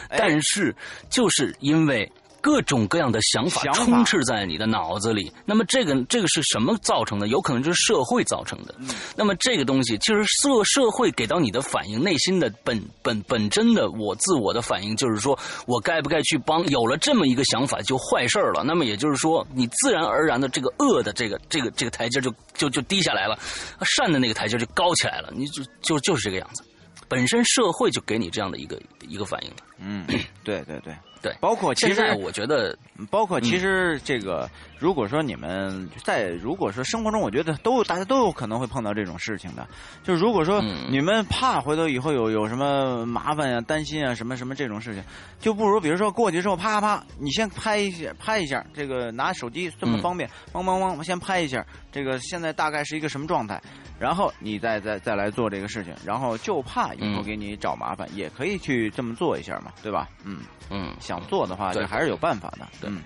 [0.09, 0.75] 但是
[1.09, 2.11] 就是因为。
[2.41, 7.27] 各种各样的想法充斥在你的脑子里，那么这个这个是什么造成的？
[7.27, 8.73] 有可能就是社会造成的。
[9.15, 15.37] 那么这个东西其实社社会给到你的反应，内心的本本本真的我自我的反应，就是说
[15.67, 16.65] 我该不该去帮？
[16.71, 18.63] 有了这么一个想法，就坏事了。
[18.63, 23.37] 那么也就是说，你自然而然的这个恶的这个这个这个台阶就就就低下来了，
[23.83, 25.31] 善的那个台阶就高起来了。
[25.35, 26.63] 你就就就是这个样子，
[27.07, 29.51] 本身社会就给你这样的一个一个反应。
[29.79, 30.05] 嗯。
[30.43, 31.33] 对对对对。
[31.39, 32.77] 包括其实我觉得，
[33.09, 34.49] 包括其实这个，
[34.81, 39.67] 如果说你们在如果说生活中，我觉得都大家都有可能会碰到这种事情的。
[40.01, 45.03] 就是如果说嗯你们怕回头以后有有什么麻烦呀、担心啊什么什么这种事情，
[45.39, 53.61] 就不如比如说过去之后啪啪，你先拍一下拍一下，这个拿手机这么嗯方便，咣咣咣，先拍一下，这个现在大概是一个什么状态，
[53.99, 60.09] 然后你再再再来做这个事情，然后就怕以后嗯给你找麻烦，也可以去这么做一下嘛，对吧？
[60.25, 60.39] 嗯，
[60.71, 62.67] 嗯，想做的话，对就还是有办法的。
[62.81, 63.03] 对嗯，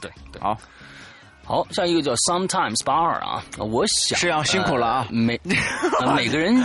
[0.00, 0.42] 对对。
[0.42, 0.58] 好。
[1.48, 5.40] 好，下一个叫 Sometimes 八二啊，我想是要辛苦了啊 呃每
[5.98, 6.62] 呃每个人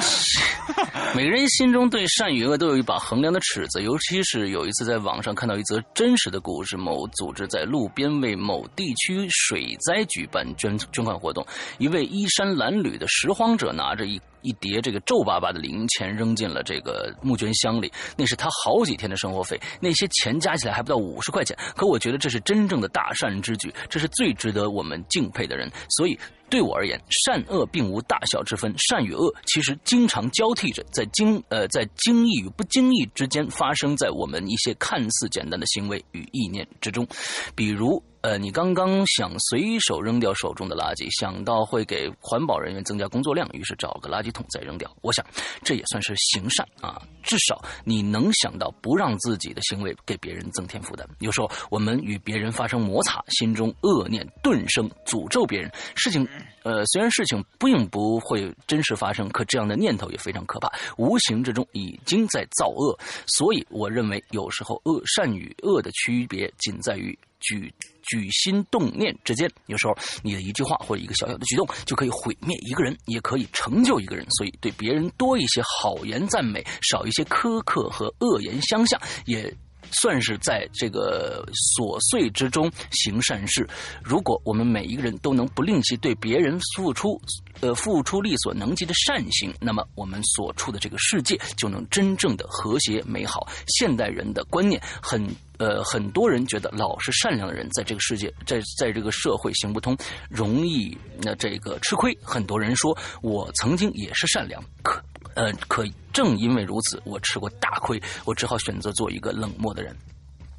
[1.16, 14.22] 每个人心中对善与恶都有一把衡量的尺子，尤其是有一次在网上看到一则真实的故事，某组织在路边为某地区水灾举办捐捐款活动，一位衣衫褴褛的拾荒者拿着一。
[14.44, 21.58] 一叠这个皱巴巴的零钱扔进了这个募捐箱里，那是他好几天的生活费，那些钱加起来还不到五十块钱。
[21.76, 25.72] 可我觉得这是真正的大善之举，这是最值得我们敬佩的人。
[25.90, 26.20] 所以
[26.50, 37.08] 对我而言，善恶并无大小之分，善与恶其实经常交替着，在经呃在经意与不经意之间发生在我们一些看似简单的行为与意念之中，
[37.56, 38.04] 比如。
[38.24, 44.90] 呃，你刚刚想随手扔掉手中的垃圾，想到会给环保人员增加工作量，于是找个垃圾桶再扔掉。
[45.02, 45.26] 我想，
[45.62, 51.06] 这也算是行善啊，至少你能想到不让自己的行为给别人增添负担。
[51.20, 55.70] 有时候我们与别人发生摩擦，心中恶念顿生，诅咒别人。
[55.94, 56.26] 事情，
[56.64, 62.98] 呃，虽然事情并不会真实发生，可这样的念头也非常可怕，无形之中已经在造恶。
[63.28, 67.20] 所以，我认为有时候恶善与恶的区别仅在于。
[67.46, 67.70] 举
[68.04, 74.26] 举心动念之间，有时候你的一句话或者一个小小的举动，就可以毁灭一个人，也可以成就一个人。
[74.32, 79.54] 所以，对别人多一些好言赞美，少一些苛刻和恶言相向，也。
[79.94, 81.46] 算是在这个
[81.78, 83.68] 琐碎之中行善事。
[84.04, 87.20] 如果我们每一个人都能不吝惜对别人付出，
[87.62, 93.48] 呃，付出力所能及的善行，那么我们所处的这个世界就能真正的和谐美好。
[93.68, 95.26] 现代人的观念很。
[95.60, 99.96] 呃，很多人觉得老实善良的人在这个世界，在在这个社会行不通，
[100.28, 102.18] 容易那这个吃亏。
[102.22, 105.02] 很多人说，我曾经也是善良，可
[105.36, 109.96] 呃，可正因为如此，我吃过大亏，我只好选择做一个冷漠的人。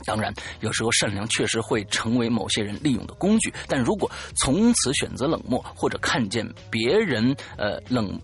[0.07, 8.21] 当然，有时候善良确实会成为某些人利用的工具，但如果从此选择冷漠，或者看见别人呃冷。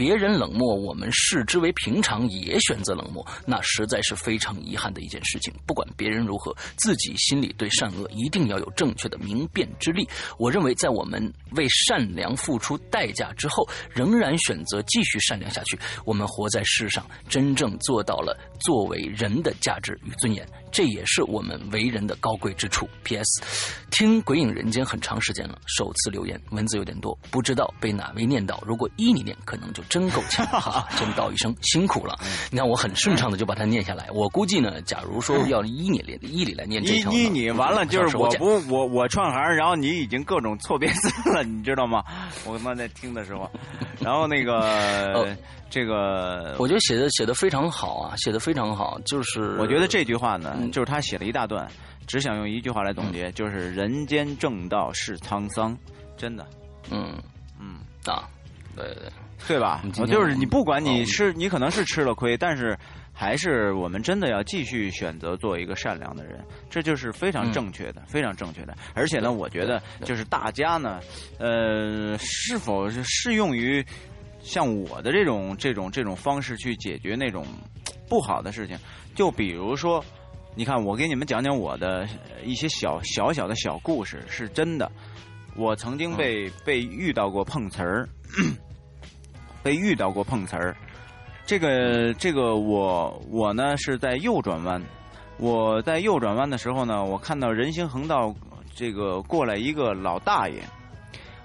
[0.00, 5.52] 别人冷漠，我们视之为平常，也选择冷漠，那实在是非常遗憾的一件事情。
[5.66, 10.08] 不管别人如何，自己心里对善恶一定要有正确的明辨之力。
[10.38, 20.48] 我认为，在我们为善良付出代价之后，仍然选择继续善良下去，我们活在世上，真正做到了作为人的价值与尊严。
[20.72, 22.88] 这也是我们为人的高贵之处。
[23.04, 23.42] P.S.
[23.90, 28.62] 听《鬼影人间》很长时间了，首次留言，文字有点多，不知道被哪位念到。
[28.66, 30.46] 如果依你念，可能就真够呛。
[30.50, 32.18] 哈哈，先道一声辛苦了。
[32.50, 34.08] 你看，我很顺畅的就把它念下来。
[34.12, 42.02] 我估计呢，假如说要依你来依你来念这条，依依你完了就是我我不我我串行，然后你已经各种错别字了，你知道吗？
[42.44, 43.50] 我他妈在听的时候，
[44.00, 45.36] 然后那个
[45.70, 49.00] 这个，我觉得写的写的非常好啊，写的非常好。
[49.06, 50.70] 就是我觉得这句话呢，嗯。
[50.70, 51.66] 就是他写了一大段，
[52.06, 55.76] 只想用一句话来总结，就是人间正道是沧桑，
[56.16, 56.46] 真的，
[56.90, 57.14] 嗯。
[57.58, 58.28] 嗯，啊，
[58.76, 59.12] 对对对。
[59.48, 59.82] 对吧？
[59.98, 62.78] 我就是你，不管你哦吃，你可能是吃了亏，但是
[63.10, 67.52] 还是我们真的要继续选择做一个善良的人，这就是非常嗯。
[67.52, 68.76] 正确的，非常正确的。
[68.92, 71.00] 而且呢，我觉得就是大家呢，
[71.38, 73.82] 呃，是否是适用于
[74.42, 77.44] 像我的这种这种这种方式去解决那种
[78.08, 78.76] 不好的事情？
[79.14, 80.04] 就比如说，
[80.54, 84.90] 你看，我给你们讲讲我的呃一些小小小的小故事，是真的。
[85.56, 88.08] 我曾经被、被遇到过碰瓷儿，
[89.62, 90.76] 被遇到过碰瓷儿。
[91.44, 94.82] 这个这个我我呢是在右转弯，
[95.38, 98.34] 我在右转弯的时候呢，我看到人行横道
[98.74, 100.62] 这个过来一个老大爷。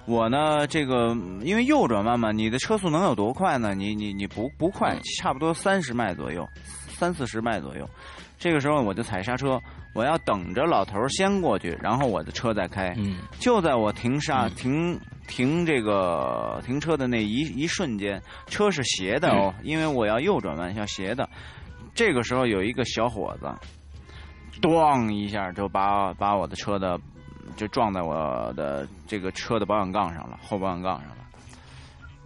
[0.08, 3.74] 我呢，这个因为右转弯嘛，你的车速能有多快呢？
[3.74, 6.48] 你你你不不快，差不多三十迈左右，
[6.88, 7.90] 三四十迈左右。
[8.38, 9.60] 这个时候我就踩刹车，
[9.94, 12.94] 我要等着老头儿先过去，然后我的车再开。
[12.98, 21.28] 嗯就在我停刹、嗯停停这个停车的那一一瞬间，车是斜的哦，因为我要右转弯，要斜的。
[21.96, 23.48] 这个时候有一个小伙子，
[24.62, 27.00] 咣一下就把把我的车的
[27.56, 31.16] 就撞在我的这个车的保险杠上了，后保险杠上了。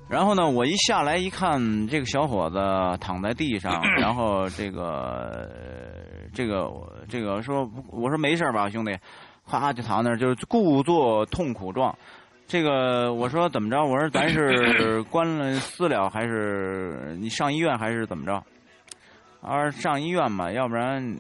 [0.10, 2.58] 然后呢，我一下来一看，这个小伙子
[3.00, 6.72] 躺在地上，然后这个呃这个
[7.08, 8.98] 这个说，我说没事吧，兄弟，
[9.48, 11.96] 咵就躺那儿，就是故作痛苦状。
[12.48, 13.86] 这个我说怎么着？
[13.86, 18.44] 我说咱是 关了私了，还是你上医院，还是怎么着？
[19.44, 21.16] 他说上医院吧，要不然，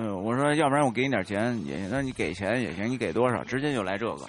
[0.00, 3.44] 呃，我说要不然我给你点钱也行，那你给钱也行，你给多少？
[3.44, 4.24] 直接就来这个。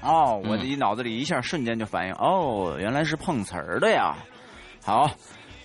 [0.00, 4.16] 哦，我一脑子里一下瞬间就反应，哦，原来是碰瓷儿的呀。
[4.82, 5.10] 好，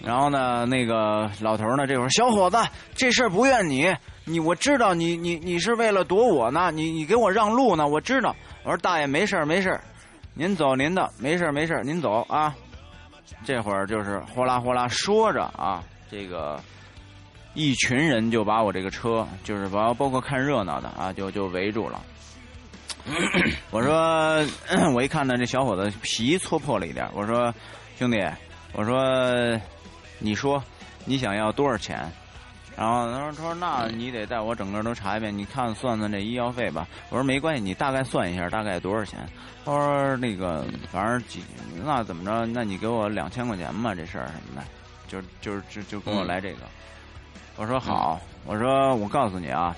[0.02, 2.58] 然后呢，那个老头呢，这会儿小伙子，
[2.96, 3.96] 这事儿不怨你，
[4.26, 8.36] 你我知道你你你是为了躲我呢，你你给我让路呢，我知道。
[8.66, 9.80] 我说大爷没事儿没事儿
[10.34, 12.54] 您走您的，没事儿没事儿您走啊。
[13.46, 16.60] 这会儿就是哗啦哗啦说着啊，这个
[17.54, 22.02] 一群人就把我这个车，就是包包括看热闹的啊，就就围住了。
[23.70, 24.46] 我说，
[24.94, 27.08] 我一看呢，这小伙子皮搓破了一点。
[27.14, 27.54] 我说，
[28.00, 28.18] 兄弟，
[28.72, 29.60] 我说，
[30.20, 30.64] 你说
[31.06, 32.10] 你想要多少钱？
[32.76, 39.20] 然后他说：“他说那你得带我整个都查一遍，你看算算这医药费吧。”我说：“没关系，你大概算一下，大概多少钱？”
[39.64, 41.44] 他说：“那个反正几
[41.86, 42.48] 那怎么着？
[42.48, 44.66] 那你给我两千块钱吧，这事儿什么的，
[45.08, 46.62] 就就就就跟我来这个。”
[47.56, 49.76] 我说：“好。”我说：“我告诉你啊，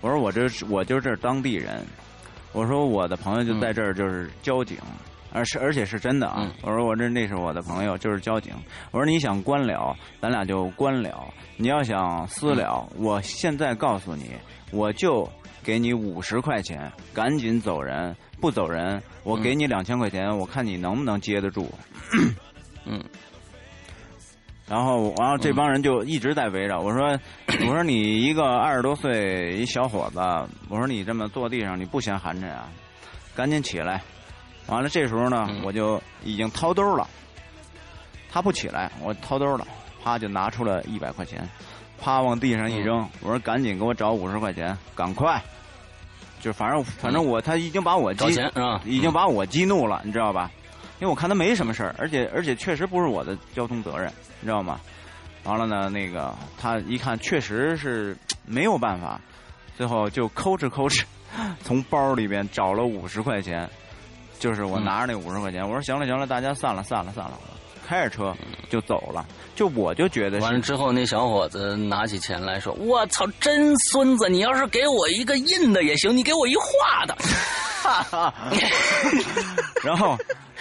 [0.00, 1.84] 我说我这我就这当地人，
[2.52, 4.78] 我说我的朋友就在这儿，就是交警。”
[5.32, 6.50] 而是而且是真的啊！
[6.62, 8.54] 我说我这那是我的朋友，就是交警。
[8.90, 11.10] 我说你想官了，咱俩就官了；
[11.58, 14.30] 你要想私了，我现在告诉你，
[14.70, 15.28] 我就
[15.62, 18.16] 给你五十块钱，赶紧走人。
[18.40, 21.70] 不走人，我给你两千块钱，我看你能不能接得住。
[22.86, 23.04] 嗯。
[24.68, 27.16] 然后，然后这帮人就一直在围着我说
[27.66, 30.18] ：“我说你一个二十多岁一小伙子，
[30.68, 32.68] 我说你这么坐地上，你不嫌寒碜啊？
[33.34, 34.02] 赶紧起来！”
[34.66, 37.06] 完了，这时候呢，我就已经掏兜了。
[38.30, 39.64] 他不起来，我掏兜了，
[40.02, 41.48] 啪就拿出了一百块钱，
[42.00, 43.08] 啪往地上一扔。
[43.20, 45.40] 我说：“赶紧给我找五十块钱，赶快！”
[46.42, 48.26] 就反正反正我他已经把我激
[48.84, 50.50] 已经把我激怒了，你知道吧？
[50.98, 54.80] 因为我看他没什么事儿，而且而且确实不是我的交通责任，你知道吗？
[55.44, 59.20] 完了呢，那个他一看确实是没有办法，
[59.76, 61.04] 最后就抠哧抠哧
[61.62, 63.68] 从包里边找了五十块钱。
[64.38, 67.38] 就是我拿着那五十块钱，我说行了行了，大家散了散了散了，
[67.86, 68.36] 开着车
[68.68, 69.24] 就走了。
[69.56, 74.28] 就我就觉得完了之后，那小伙子拿起钱来说：“我操，真孙子！
[74.28, 77.16] 你要是给我一个印的也行，你给我一画的。
[79.82, 80.16] ”然后，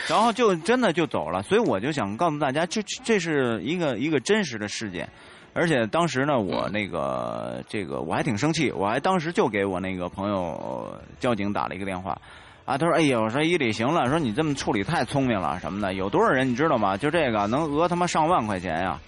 [0.07, 1.43] 然后就真的就走了。
[1.43, 5.07] 所以我就想告诉大家，这这是一个一个真实的事件。
[5.53, 12.17] 而且当时呢，我那个这个我还挺生气，我还当时就给我那个朋友交警打了一个电话。
[12.65, 16.97] 啊，他说：“哎呦，我说伊里行了，说你这么处理太聪明了，什么的，有多少人你知道吗？
[16.97, 18.99] 就这个能讹他妈上万块钱呀！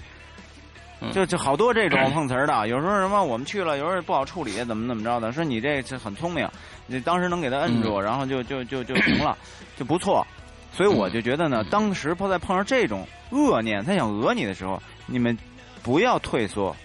[1.11, 5.31] 就就好多这种 碰瓷儿的，有时候什么我们去了，有时候不好处理，怎么怎么着的。
[5.31, 6.47] 说你这这很聪明，
[6.85, 9.35] 你当时能给他摁住，然后就就就就行了，
[9.75, 10.25] 就不错。
[10.71, 15.35] 所以我就觉得呢，当时碰在碰上这种恶念，他想讹你的时候，你们
[15.81, 16.75] 不要退缩，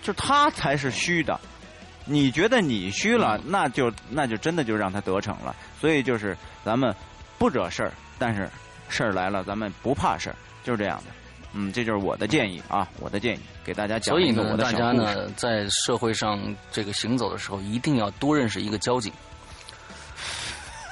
[0.00, 1.38] 就他才是虚的。”
[2.06, 5.54] 你觉得你虚了，那就那就真的就让他得逞了。
[5.80, 6.34] 所以就是
[6.64, 6.94] 咱们
[7.36, 8.48] 不惹事儿，但是
[8.88, 11.04] 事儿来了，咱们不怕事儿，就是这样的。
[11.52, 16.38] 嗯，这就是我的建议啊，我的建议给大家讲一个我的所以呢，大家呢在社会上
[16.70, 19.12] 这个行走的时候，一定要多认识一个交警。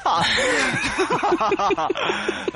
[0.04, 1.88] 哈，哈哈哈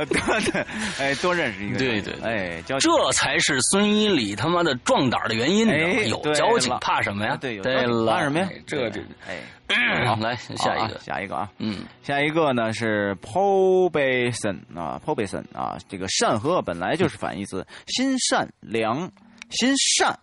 [0.05, 0.67] 对对，
[0.99, 5.67] 哎，多认识一个，对对，哎，交这才是孙一礼他妈的壮胆的原因。
[5.69, 7.39] 哎，有交情怕什么呀？
[7.41, 8.49] 对，对了，怕什么呀？
[8.67, 19.11] 这这，哎，好，来下一个，下一个啊，嗯，下一个呢是 Pobison 啊，Pobison 啊，这个善和恶本来就是反义词，心善良，
[19.51, 20.19] 心善。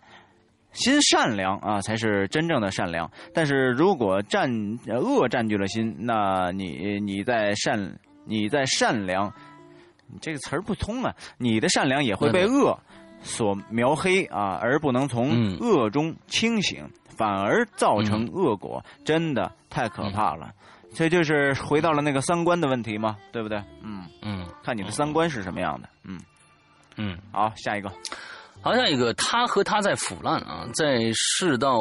[0.76, 3.10] 心善良啊，才是真正的善良。
[3.34, 4.50] 但是如果占
[4.86, 9.32] 恶占据了心，那你你在善你在善良，
[10.06, 11.14] 你这个词儿不通啊！
[11.38, 12.78] 你的善良也会被恶
[13.20, 20.52] 所描黑啊，而不能从恶中清醒，反而造成恶果，真的太可怕了。
[20.94, 23.58] 这就是回到了那个三观的问题嘛，对不对？
[23.82, 25.88] 嗯嗯，看你的三观是什么样的。
[26.04, 26.18] 嗯
[26.96, 27.92] 嗯，好，下一个。
[28.60, 31.78] 好像一个，他和他在腐烂啊，在世道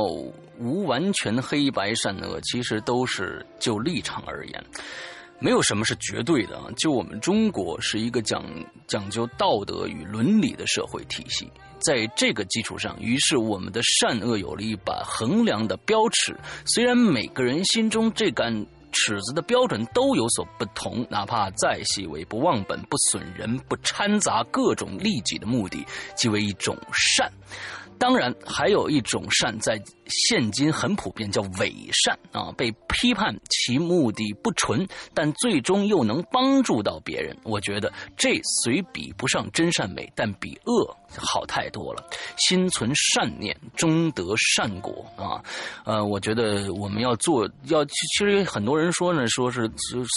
[0.59, 4.65] 无完全黑白善恶，其实都是就立场而言，
[5.39, 6.65] 没有什么是绝对的啊。
[6.77, 8.43] 就我们中国是一个讲
[8.87, 11.49] 讲究道德与伦理的社会体系，
[11.79, 16.37] 在这个基础上，于是我们的善恶有了一把衡量的标尺。
[16.65, 18.65] 虽然每个人心中这杆。
[18.95, 25.85] 尺子的标准都有所不同，哪怕再细微，不忘本，不损人，不掺杂各种利己的目的，
[26.15, 27.29] 即为一种善。
[27.97, 29.77] 当然，还有一种善，在
[30.07, 37.35] 现今很普遍，叫伪善啊，被批判其目的不纯，但最终又能帮助到别人。
[37.43, 42.03] 我觉得这虽比不上真善美，但比恶好太多了。
[42.37, 45.43] 心存善念，终得善果啊！
[45.85, 49.69] 呃，我觉得我们要做，要其实很多人说呢，说是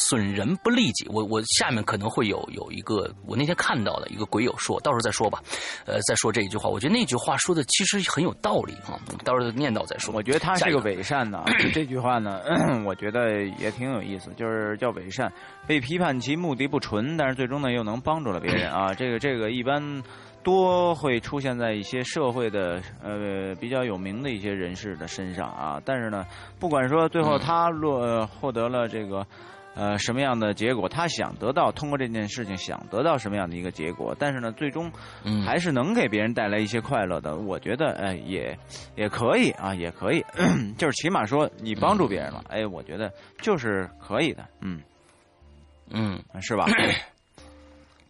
[0.06, 1.06] 损人不利己。
[1.08, 5.42] 我我下面可能会有有一个，我那天看到的一个鬼友说，到时候再说吧。
[5.86, 9.00] 呃，再说这一句话，我觉得那句话说的其实很有道理啊。
[9.24, 10.12] 到时候念到叨再说。
[10.14, 12.40] 我觉得他是个伪善呢， 这句话呢，
[12.84, 15.32] 我觉得也挺有意思，就是叫伪善，
[15.66, 18.92] 被批判其目的不纯，但是最终呢又能帮助了别人啊。
[18.92, 20.02] 这个这个一般
[20.42, 25.80] 多会出现在一些社会的呃比较有名的一些人士的身上啊。
[25.84, 26.26] 但是呢，
[26.58, 29.24] 不管说最后他落获得了这个。
[29.78, 30.88] 呃，什么样的结果？
[30.88, 34.12] 他想得到通过这件事情想得到什么样的一个结果？
[34.18, 34.90] 但是呢，最终
[35.46, 37.36] 还是能给别人带来一些快乐的。
[37.36, 38.58] 我觉得，哎，也
[38.96, 40.24] 也可以啊，也可以，
[40.76, 44.82] 就是起码说你帮助别人了，哎，我觉得就是可以的，嗯
[45.90, 46.66] 嗯，是吧？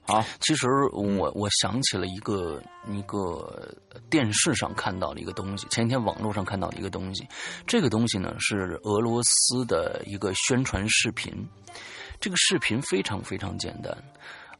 [0.09, 3.71] 好，其实我我想起了一个一个
[4.09, 7.29] 电视上看到的一个东西，前几天网络上看到的一个东西，
[7.67, 11.47] 这个东西呢是俄罗斯的一个宣传视频，
[12.19, 13.95] 这个视频非常非常简单。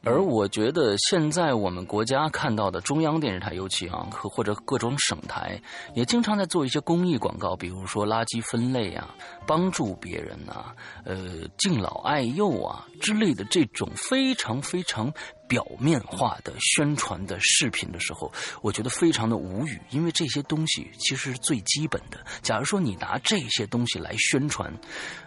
[0.01, 5.61] 而我觉得现在我们国家看到的中央电视台，尤其啊，和或者各种省台，
[5.93, 9.13] 也经常在做一些公益广告，比如说垃圾分类啊、
[9.45, 10.73] 帮助别人呐、
[11.03, 15.11] 呃敬老爱幼啊之类的这种非常非常
[15.49, 18.31] 表面化的宣传的视频的时候，
[18.61, 22.23] 我觉得非常的无语，因为这些东西其实是最基本的。
[22.41, 24.71] 假如说你拿这些东西来宣传，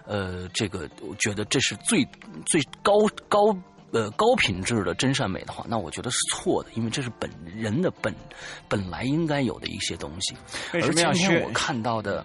[0.07, 2.03] 呃，这个我觉得这是最
[2.47, 2.94] 最高
[3.28, 3.55] 高。
[3.94, 8.15] 呃，高品质的真善美的话，那我觉得是错的，因为这是本人的本
[8.66, 10.35] 本来应该有的一些东西。
[10.73, 12.24] 为什么要今天我看到的，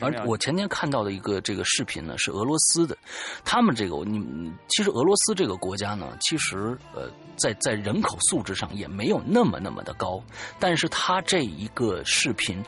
[0.00, 2.96] 而我前天看到的一个这个视频呢，是俄罗斯的，
[3.44, 10.22] 他们这个你其实俄罗斯这个国家呢，其实呃，在在人口素质上也没有那么那么的高，
[10.58, 12.62] 但是他这一个视频。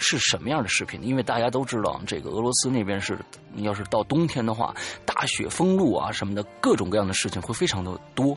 [0.00, 1.02] 是什么样的视频？
[1.02, 3.18] 因为大家都知道，这个俄罗斯那边是，
[3.62, 4.74] 要是到冬天的话，
[5.04, 8.36] 大雪封路啊什么的，各种各样的事情会非常的多。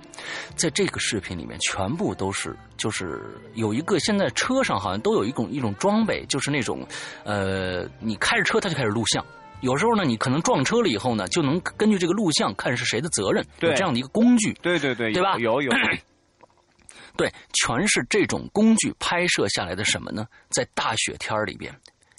[0.56, 3.22] 在这个视频里面，全部都是，就是
[3.54, 6.86] 有一个现在车上好像都有一种一种装备，就是那种，
[7.24, 9.26] 呃，你开着车它就开始录像。
[9.62, 14.54] 有时候呢，你可能撞车了以后呢，就能根据这个录像看是谁的责任，有这样的一个工具。
[14.62, 15.38] 对对对，对吧？
[15.38, 15.72] 有有。
[17.18, 20.26] 对，全是这种工具拍摄下来的什么呢？
[20.50, 21.72] 在大雪天里边，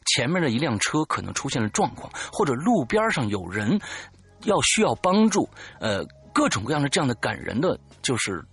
[0.07, 3.81] 前面的一辆车可能出现了状况，或者路边上有人
[4.45, 5.49] 要需要帮助，
[5.81, 8.45] 呃，各种各样的这样的感人的，就是。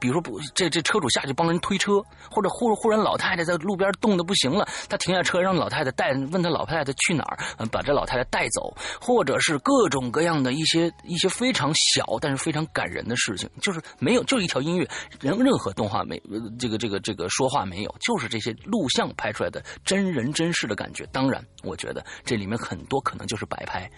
[0.00, 14.88] 比如说不，这这车主下去帮人推车，或者忽忽然老太太在路边冻得不行了，他停下车让老太太带，问他老太太去哪儿，把这老太太带走，或者是各种各样的一些一些非常小但是非常感人的事情，就是没有就一条音乐，
[15.20, 16.20] 任任何动画没
[16.58, 21.06] 这个这个这个说话没有，就是这些录像拍出来的真人真事的感觉。
[21.12, 23.90] 当然，我觉得这里面很多可能就是摆拍，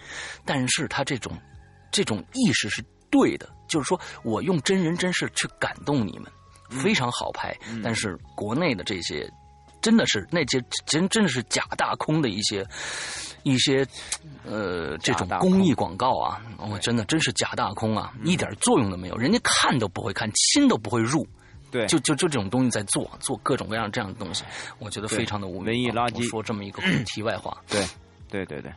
[0.45, 1.31] 但是他这种
[1.91, 2.83] 这种意识是。
[3.09, 6.31] 对的，就是说我用真人真事去感动你们，
[6.69, 7.55] 非常好拍。
[7.83, 9.29] 但是国内的这些，
[9.81, 12.65] 真的是那些真真的是假大空的一些
[13.43, 13.85] 一些
[14.45, 21.25] 呃这种公益广告啊，我真的真是假大空啊，一点作用都没有，人家看都不会看，心都不会入。
[21.69, 24.45] 对，就就就这种东西在做做各种各样这样的东西，
[24.79, 26.23] 我觉得非常的无文艺垃圾。
[26.23, 27.85] 说这么一个 题外话，对
[28.29, 28.71] 对对对。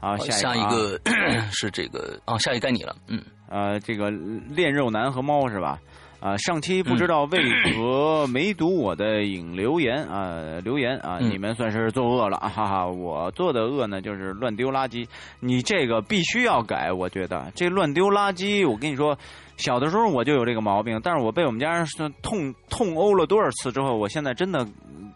[0.00, 0.98] 好，下一个
[1.52, 3.22] 是这个啊，下一个该你了，嗯。
[3.48, 5.78] 呃，这个练肉男和猫是吧？
[6.20, 7.40] 啊，上期不知道为
[7.74, 12.86] 何没读我的引留言啊，留言啊，你们算是作恶了，哈哈！
[12.86, 15.08] 我做的恶呢，就是乱丢垃圾。
[15.40, 19.18] 你这个必须要改，我觉得这乱丢垃圾，我跟你说，
[19.56, 21.86] 小的时候我就有这个毛病，但是我被我们家人
[22.22, 24.64] 痛痛殴了多少次之后，我现在真的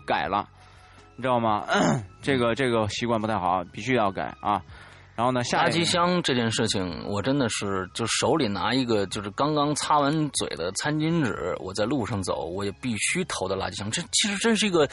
[0.07, 0.49] 改了，
[1.17, 1.65] 你知道吗？
[2.23, 4.61] 这个这个习惯不太好，必须要改啊。
[5.17, 5.41] 然后呢？
[5.45, 13.89] 垃圾箱这件事情，我真的是就手里拿一个就是刚刚擦完嘴的餐巾纸，我在路上走，我也必须投到垃圾箱。
[13.89, 14.85] 这其实真是一个，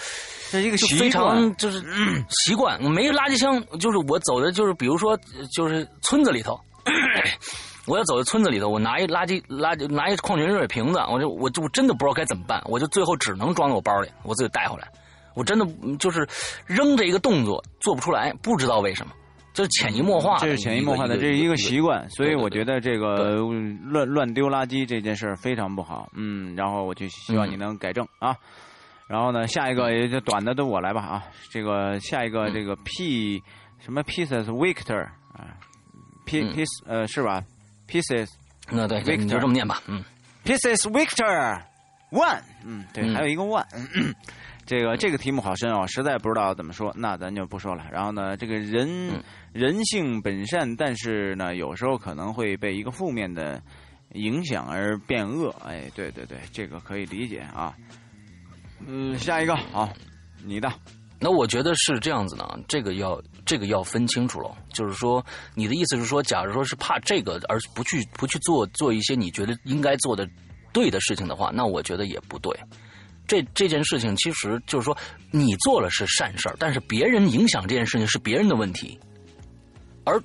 [0.52, 1.82] 这是一个非常就是
[2.30, 2.80] 习惯。
[2.84, 5.18] 没垃圾箱，就是我走的，就是比如说，
[5.56, 6.56] 就是村子里头，
[7.88, 14.88] 我要走在村子里头，我拿一垃圾垃圾拿一矿泉水瓶子，我就我就真的不知道该怎么办，我就最后只能装在我包里，我自己带回来。
[15.34, 15.66] 我真的
[15.98, 16.28] 就是
[16.66, 19.14] 扔这一个动作做不出来，不知道为什么。
[19.54, 23.36] 这是潜移默化，这是潜移默化的，这是一个习惯，所以我觉得这个
[23.84, 28.34] 乱乱丢垃圾这件事非常不好，嗯，然后我就希望你能改正啊。
[29.08, 33.44] 然后呢，下一个也就短的都我来吧啊，这个下一个这个 P
[33.84, 35.04] 什么 pieces Victor
[35.34, 35.52] 啊
[36.26, 37.44] ，P piece 呃是吧
[37.90, 38.30] ？pieces
[38.70, 40.02] 那对，你就这么念吧，嗯。
[40.46, 41.62] pieces Victor
[42.10, 43.66] one，嗯，对，嗯还有一个 one。
[44.72, 47.84] 这个这个题目好深哦，实在不知道怎么说，那咱就不说了。
[47.92, 49.22] 然后呢，这个人、嗯
[49.52, 53.62] 人性本善，但是呢，有时候可能会被一个负面的
[54.14, 55.54] 影响而变恶。
[55.66, 57.76] 哎，对对对，这个可以理解啊。
[58.88, 59.90] 嗯，下一个好，
[60.42, 60.72] 你的
[61.20, 64.56] 那我觉得是这样子呢，这个要这个要分清楚了。
[64.72, 65.22] 就是说，
[65.54, 70.26] 你的意思是说，假如说是怕这个而不去不去做做一些你觉得应该做的
[70.72, 72.58] 对的事情的话，那我觉得也不对。
[73.32, 74.98] 这这件事情其实就是说，
[75.32, 79.00] 你做了是善事儿，但是别人影响这件事情是别人的问题，
[80.04, 80.22] 而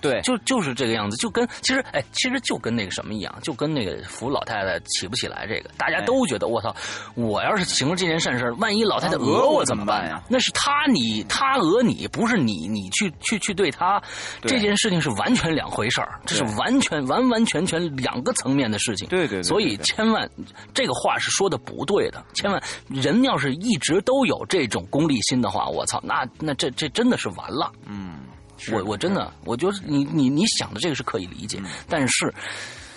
[0.00, 6.74] 对就就是这个样子，就跟其实哎，其实就跟那个什么一样，就跟那个扶老太太起不起来这个，大家都觉得我操，
[7.14, 14.02] 我要是行了这件善事儿，万一老太太讹我我怎么办呀那是他你他讹你，不是你你去去去对他，
[14.40, 19.08] 对这件事情是完全两回事儿，这是完全完完全全两个层面的事情。
[19.08, 20.28] 对对所以千万
[20.72, 27.70] 这个话是说的不对的，千万人要是一直都有这种功利心的话，我操，那那这这真的是完了。
[27.86, 28.33] 嗯，是
[28.72, 31.58] 我我真的，我就是你你你想的这个是可以理解，
[31.88, 32.32] 但是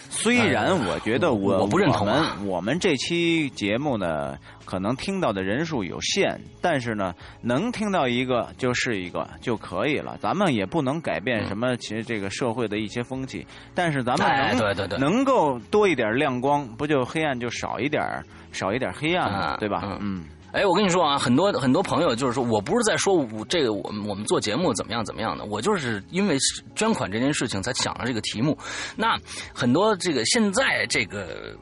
[0.09, 2.35] 虽然我觉得我、呃我不认同啊。
[2.39, 10.17] 我们我们这期节目呢，可能听到的人数有限，但是呢，能听到一个就是一个就可以了。
[10.21, 14.97] 咱们也不能改变什么其实这个社会的一些风气，但是咱们哎能、对对对。
[14.97, 18.01] 能够多一点亮光，不就黑暗就少一点
[18.51, 19.37] 少一点黑暗嘛？
[19.39, 19.81] 啊对吧？
[19.83, 19.99] 嗯。
[20.01, 26.37] 嗯哎，我跟你说啊，很多很多朋友就是说我不是在说我这个我们我们做节目怎么样怎么样的，我就是因为
[26.73, 28.57] 捐款这件事情才想了这个题目。
[28.95, 29.15] 那
[29.53, 31.55] 很多这个现在这个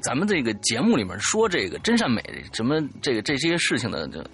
[0.00, 2.22] 咱们这个节目里面说这个真善美
[2.52, 4.24] 什么这个这些事情的，这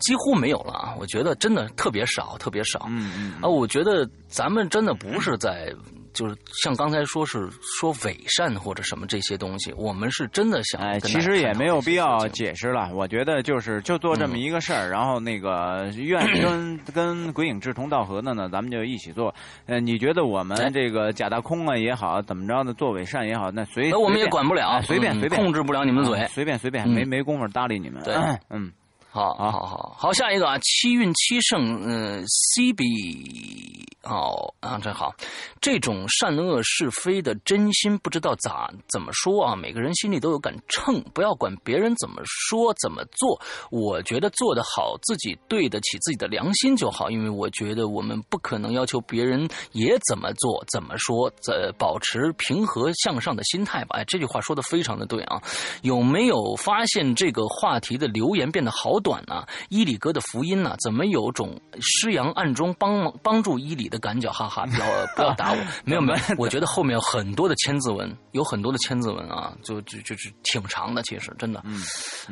[0.00, 0.94] 几乎没有了啊。
[0.98, 2.86] 我觉得真的特别少，特别少。
[2.88, 5.72] 嗯嗯啊，我觉得咱们真的不是在，
[6.12, 12.90] 就是像刚才说是说伪善或者什么这些东西，我们是真的想哎，其实也没有必要解释了。
[12.94, 19.34] 我觉得就是就做这么一个事儿，然后那个愿意跟 跟鬼影志同道合的呢，咱们就一起做。
[19.66, 26.26] 呃，你觉得我哎们这个假大空啊也好，怎么着的做伪善也好，那随那我们也管不了，哎随便嗯随便控制不了你们嘴啊。
[26.28, 28.02] 随便随便，嗯没没工夫搭理你们。
[28.02, 28.14] 对
[28.50, 28.72] 嗯，
[29.12, 35.12] 好，好，好，好，下一个啊，七运七胜，嗯，C B，哦啊，真好，
[35.60, 43.36] 这种善恶是非的真心，不知道咋怎么说啊，每个人心里都有杆秤，不要管别人怎么说怎么做，
[43.72, 53.96] 我觉得做得好，自己对得起自己的良心就好，因为我觉得我们不可能要求别人也怎么做怎么说，呃，保持平和向上的心态吧。
[53.98, 55.42] 哎，这句话说的非常的对啊，
[55.82, 64.30] 有没有发现这个话题的留言变得好短呢、伊里哥的福音呢、怎么有种施阳暗中帮忙帮助伊里的感觉？
[64.30, 64.86] 哈哈，不要
[65.16, 71.82] 不要打我， 没有没有，我觉得后面有很多的千字文，有很多的千字文啊，就就就是挺长的，其实真的，嗯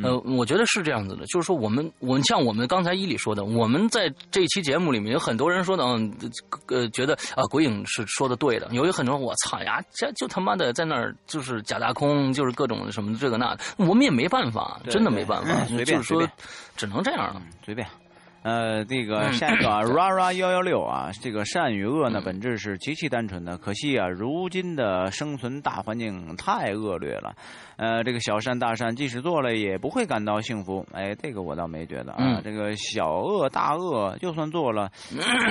[0.02, 6.12] 呃，我觉得是这样子的，就是说我们我们像我们刚才伊里说的，我们在这期节目里面有很多人说的，嗯，
[6.68, 16.28] 呃，觉得啊，鬼影是说的对的，有很多人我操呀，这就他妈的在那儿就是假大空，就是各种什么这个那的，我们也没办法，真的没办法，就是说
[16.76, 17.42] 只能这样了。
[17.64, 17.86] 随便。
[18.40, 23.58] 呃，这个嗯下一个啊， rara 幺幺六啊，这个善与恶呢，本质是极其单纯的。
[23.58, 27.34] 可惜啊，如今的生存大环境太恶劣了。
[27.76, 30.86] 呃，这个小善大善，即使做了，也不会感到幸福。
[30.92, 32.18] 哎，这个我倒没觉得啊。
[32.20, 34.88] 嗯这个小恶大恶，就算做了，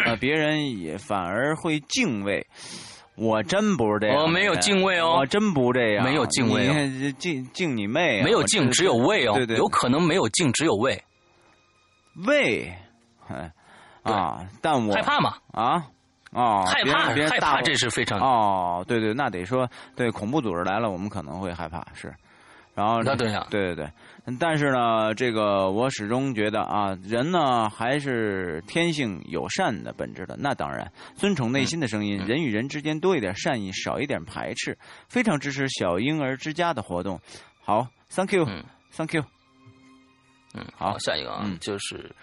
[0.06, 2.48] 呃，别人也反而会敬畏。
[3.18, 5.18] 我真不是这样的人，哦没有敬畏哦。
[5.18, 7.14] 我真不这样，没有敬畏哦。
[7.18, 8.23] 敬敬你妹啊！
[8.23, 11.03] 没有敬，只有畏哦，对对，有可能没有敬，只有畏，
[12.27, 12.72] 畏，
[13.27, 13.52] 哎
[14.03, 15.84] 啊，但我害怕嘛，啊？
[16.31, 22.14] 哦，害怕害怕，这是非常哦，对对，那得说对恐怖组织来了，我们可能会害怕是，
[22.76, 23.91] 然后那对呀对对对，
[24.40, 30.36] 但是呢，这个我始终觉得啊，人呢还是天性友善的本质的。
[30.38, 34.78] 那当然，尊崇内心的声嗯音，人与人之间多一点善意，少一点排斥，
[35.08, 37.20] 非常支持小婴儿之家的活动。
[37.64, 39.24] 好，Thank 嗯 you，Thank you。
[40.54, 42.14] 嗯，好下一个啊，嗯就是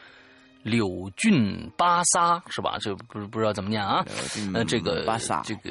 [0.62, 2.76] 柳俊巴萨是吧？
[2.80, 4.04] 这不不知道怎么念啊？
[4.52, 5.70] 呃，这个巴萨这个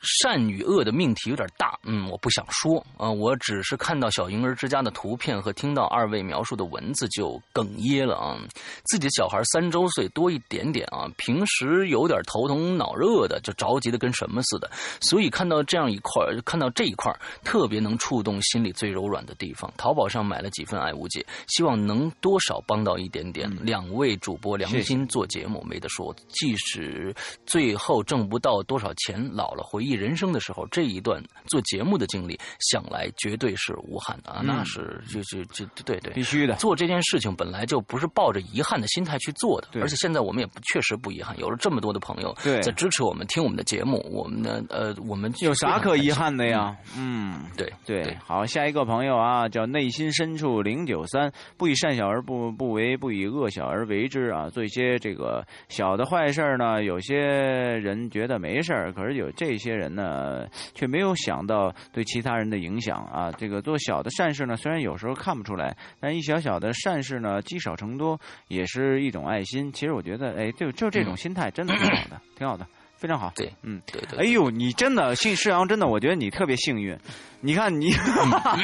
[0.00, 8.38] 善与恶的命题有点大，嗯，我不想说啊、我只是看到小婴儿之家的图片和听到二位描述的文字就哽咽了啊。
[8.84, 17.14] 自己的小孩三周岁多一点点啊，平时有点头疼脑热的，就着急的跟什么似的，所以看到这样一块，看到这一块，
[17.44, 19.72] 特别能触动心里最柔软的地方。
[19.76, 23.48] 淘宝上买了几份爱无解，希望能多少帮到一点点。
[23.64, 27.14] 两位主播良心做节目，没得说，即使
[27.46, 34.40] 最后挣不到多少钱，老了回忆人生的时候，这一段做节目的经历，想来绝对是无憾的啊！
[34.42, 36.54] 那是就就就对对，必须的。
[36.54, 46.58] 做这件事情本来就不是抱着遗憾的心态去做的，对而且现在我们也不确实不遗憾，有了这么多的朋友对在支持我们、听我们的节目，我们的呃，我们有啥可遗憾的呀？
[46.58, 46.76] 呀？
[46.96, 54.48] 嗯，对对，好，下一个朋友啊，叫内心深处零九三，不以善小而不不为，不以恶小而为之啊。
[54.48, 63.30] 做一些这个小的坏事儿呢，有些人觉得没事儿，可是有这些人呢，却没有想到对其他人的影响啊。
[63.32, 68.18] 这个做小的善事呢，虽然有时候看不出来，但一小小的善事呢，积少成多，
[68.48, 69.72] 也是一种爱心。
[69.72, 72.66] 其实我觉得，哎，就就这种心态，真的挺好的，挺好的，
[72.96, 73.32] 非常好。
[73.34, 73.82] 对，嗯。
[73.92, 76.96] 对对，哎呦，你真的姓世阳，真的，我觉得你特别幸运。
[77.40, 77.92] 你看你，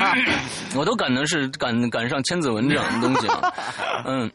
[0.75, 3.55] 我都赶的是赶赶上千字文这样的东西了。
[4.05, 4.31] 嗯，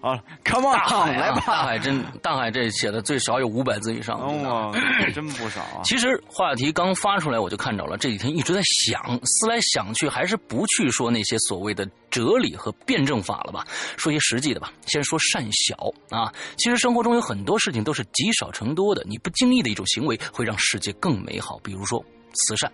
[0.00, 1.42] 好了，Come on，来吧。
[1.46, 4.18] 大海真大海这写的最少有五百字以上。
[4.18, 4.74] 哦，
[5.14, 5.82] 真不少啊。
[5.84, 7.96] 其实话题刚发出来，我就看着了。
[7.96, 13.64] 这几天一直在想，思来想去，还是不去说那些所谓的哲理和辩证法了吧，
[13.96, 14.72] 说些实际的吧。
[14.86, 15.76] 先说善小
[16.10, 21.58] 啊，其实生活中有很多事情都是积少成多的，你不经意的一种行为会让世界更美好。
[21.62, 22.04] 比如说
[22.40, 22.70] 慈善，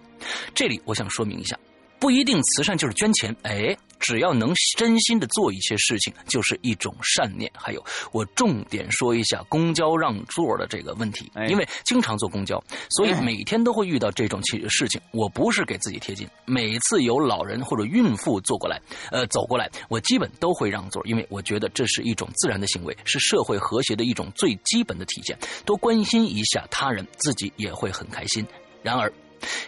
[0.55, 1.59] 这里我想说明一下。
[1.99, 7.51] 不一定慈善就是捐钱，哎，只要能真心的做一些事情，就是一种善念。
[7.57, 7.83] 还有，
[8.13, 15.01] 我重点说一下公交让座的这个问题，哎因为经常坐公交，所以每天都会遇到这种情事情。
[15.11, 18.79] 我不是给自己贴金，每次有老人或者孕妇坐过来，
[19.11, 25.37] 呃，走过来，我基本都会让座，因为我觉得这是一种自然的行为，是社会和谐的一种最基本的体现。
[25.65, 28.47] 多关心一下他人，自己也会很开心。
[28.83, 29.11] 然而，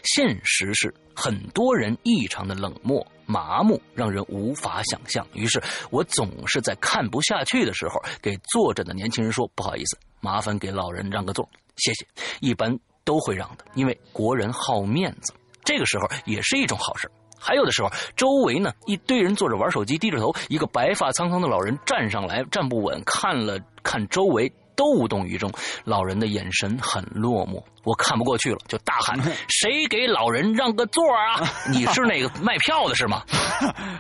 [0.03, 5.27] 现实是很多人异常的冷漠、麻木，让人无法想象。
[5.33, 12.07] 于是我总是在看不下去的时候，给坐着的年轻人说：“不好意思，麻烦给老人让个座，谢谢。”
[12.41, 15.33] 一般都会让的，因为国人好面子。
[15.65, 17.11] 这个时候也是一种好事。
[17.41, 25.53] 还有的时候，周围呢一堆人坐着玩手机，低着头，一个白发苍苍的老人站上来，站不稳，看了看周围，都无动于衷。
[25.85, 29.19] 老人的眼神很落寞，我看不过去了，就大喊：
[29.51, 31.43] “谁给老人让个座啊？
[31.69, 33.23] 你是那个卖票的是吗？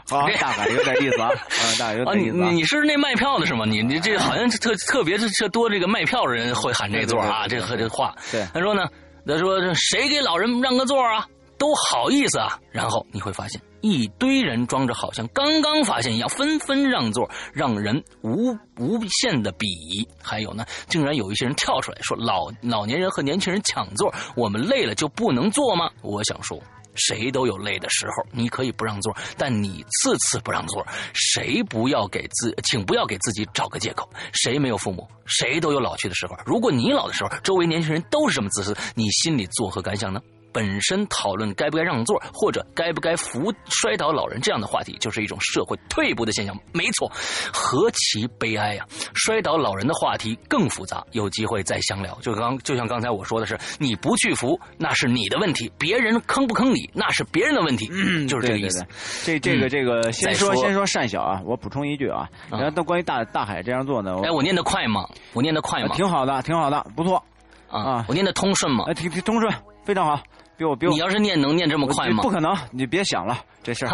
[0.09, 2.51] 好， 大喊有点意思啊， 啊，大海有点意思啊。
[2.51, 3.65] 你是那卖票的是吗？
[3.67, 8.15] 你你这好像特特别是这多这个卖票的人会喊这个座啊，这和这话。
[8.31, 8.87] 对他说呢，
[9.27, 11.27] 他说谁给老人让个座啊？
[11.59, 12.57] 都好意思啊。
[12.71, 20.07] 然后你会发现，一堆人装着好像刚刚发现一样，纷纷让座，让人无无限的鄙夷。
[20.23, 25.91] 还有呢，竟然有一些人跳出来说老老年人和年轻人抢座，我们累了就不能坐吗？
[26.03, 26.59] 我想说。
[27.01, 30.85] 谁都有累的时候，你可以不让座，但你次次不让座，
[31.15, 34.11] 谁不要给自，请不要给自己找个借口。
[34.33, 35.07] 谁没有父母？
[35.25, 36.35] 谁都有老去的时候。
[36.45, 40.21] 如果你老的时候，周围年轻人都是这么自私，你心里作何感想呢？
[40.59, 46.59] 本身讨论该不该让座，或者该不该扶摔倒老人这样的话题，就是一种社会退步的现象。
[46.73, 47.09] 没错，
[47.53, 52.13] 何其悲哀呀、摔倒老人的话题更复杂，有机会再详聊。
[52.23, 57.87] 就刚就像刚才我说的是，你不去扶那是你的问题，别人坑不坑你那是别人的问题，
[58.27, 58.85] 就是这个意思。
[59.25, 65.09] 对对对这这个这个，先再说说先说善小啊，我补充一句啊，然后到关于大大海这样做呢，哎，我念得快吗？
[65.35, 65.95] 我念得快吗？
[65.95, 67.23] 挺好的，挺好的，不错，
[67.71, 68.87] 啊啊，我念得通顺吗？
[68.89, 69.55] 哎，挺挺通顺，
[69.85, 70.21] 非常好，
[70.59, 72.29] 比我比我你要是念能念这么快吗不？
[72.29, 73.91] 可能，你别想了这事儿。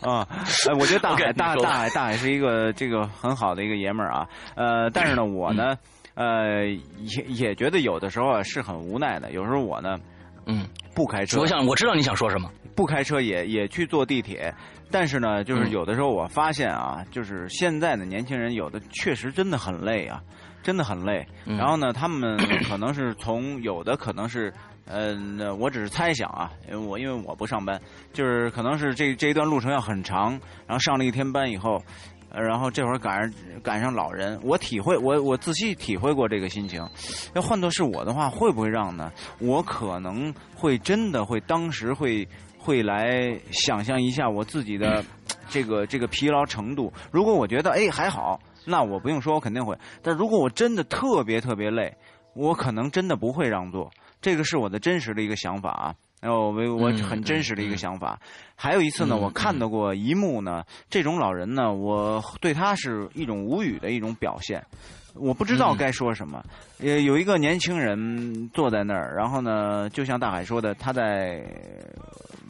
[0.00, 0.26] 啊，
[0.70, 5.76] 哎，我觉得大海大大海大海是一个这个很好的一个爷们儿啊，呃，但是呢，我呢，
[6.14, 9.98] 呃，也也觉得有的时候啊是很无奈的，有时候我呢
[10.46, 10.64] 嗯，
[10.94, 12.48] 不开车我，想我知道你想说什么。
[12.76, 14.54] 不开车也也去坐地铁，
[14.90, 20.22] 但是呢，就是嗯有的时候我发现啊，就是现在的年轻人有的确实真的很累啊，
[20.62, 21.26] 真的很累。
[21.46, 22.36] 嗯然后呢，他们
[22.68, 24.52] 可能是从有的可能是，
[24.86, 25.16] 呃，
[25.56, 27.80] 我只是猜想啊，因为我因为我不上班，
[28.12, 30.30] 就是可能是这这一段路程要很长，
[30.66, 31.82] 然后上了一天班以后。
[32.30, 33.32] 呃，然后这会儿赶上
[33.62, 36.86] 赶上老人，我体会我我仔细体会过这个心情。
[37.32, 39.10] 要换作是我的话，会不会让呢？
[39.38, 42.28] 我可能会真的会当时会
[42.58, 45.02] 会来想象一下我自己的
[45.48, 46.92] 这个这个疲劳程度。
[47.10, 49.76] 如果我觉得哎还好，那我不用说，我肯定会。
[50.02, 51.96] 但如果我真的特别特别累，
[52.34, 53.90] 我可能真的不会让座，
[54.20, 55.94] 这个是我的真实的一个想法啊。
[56.20, 58.20] 然后我我很真实的一个想法。
[58.56, 64.66] 还有一次呢，我看到过一幕呢，这种老人呢，我对他是一种无语的一种表现。
[65.14, 66.44] 我不知道该说什么。
[66.80, 71.42] 呃，有一个年轻人坐在那儿，然后呢，就像大海说的，他在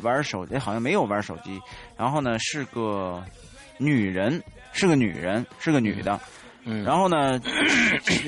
[0.02, 1.60] 玩手机，好像没有玩手机。
[1.96, 3.22] 然后呢，是个
[3.78, 6.18] 女人，是个女人，是个女的。
[6.64, 7.40] 嗯，然后呢，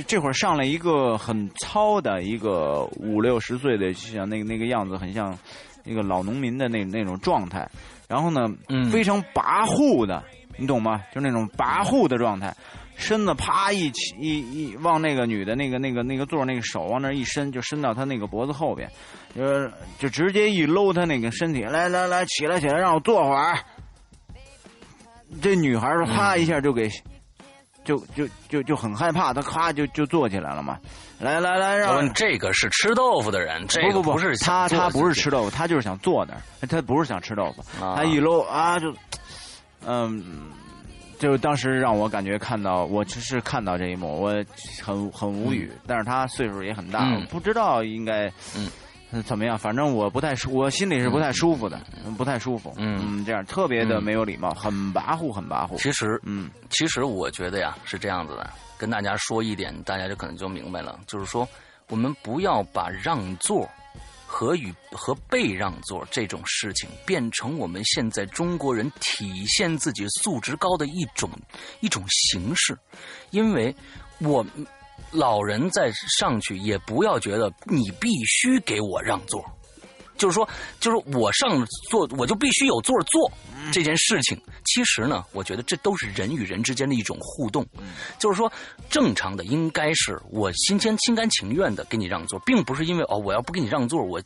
[0.06, 5.36] 这会儿上来一个很糙的一个五六十岁的，像那个那个样子，很像
[5.84, 7.68] 一个老农民的那那种状态。
[8.08, 8.48] 然后呢，
[8.90, 10.24] 非常跋扈的，
[10.56, 11.02] 你懂吗？
[11.14, 12.54] 就那种跋扈的状态，
[13.00, 18.88] 身子啪一起一一往那个女的那个那个那个座那个手往那一伸，就伸到她那个脖子后边，
[19.34, 19.68] 呃，
[19.98, 23.58] 就直接一搂她那个身体，来来来，起来起来，让我坐会儿。
[25.42, 26.88] 这女孩儿啪一下就给。
[27.82, 30.78] 就就就就很害怕，她咔就就坐起来了嘛。
[31.18, 37.64] 来来来，让这个是吃豆腐的人，这个不是他他不是吃豆腐，他就是想坐那儿，他不是想吃豆腐。
[37.80, 38.94] 他一搂啊，就
[39.86, 40.50] 嗯，
[41.20, 44.44] 就当时让我感觉看到，我只是看到这一幕，我
[44.82, 45.70] 很很无语。
[45.86, 48.26] 但是他岁数也很大，不知道应该
[48.56, 48.68] 嗯。
[49.26, 49.58] 怎么样？
[49.58, 51.80] 反正我不太舒，我心里是不太舒服的，
[52.16, 52.72] 不太舒服。
[52.76, 55.76] 嗯，这样特别的没有礼貌，很跋扈，很跋扈。
[55.78, 58.48] 其实，嗯，其实我觉得呀，是这样子的，
[58.78, 60.96] 跟大家说一点，大家就可能就明白了。
[61.08, 61.44] 就是说，
[61.88, 63.68] 我们不要把让座
[64.32, 71.28] 和与和被让座这种事情变成我们现在中国人体现自己素质高的一种
[71.80, 72.78] 一种形式，
[73.30, 73.74] 因为
[74.20, 74.46] 我。
[75.12, 79.42] 老人再上去也不要觉得你必须给我让座，
[80.20, 80.46] 就是说，
[80.78, 83.32] 就是我上座我就必须有座坐
[83.72, 84.38] 这件事情。
[84.66, 87.66] 其实呢，我觉得这都是人与人之间的一种互动。
[88.18, 88.52] 就是说，
[88.90, 94.20] 正常的应该是我心间心甘情愿的给你让座，并不是因为哦我要不给你让座，我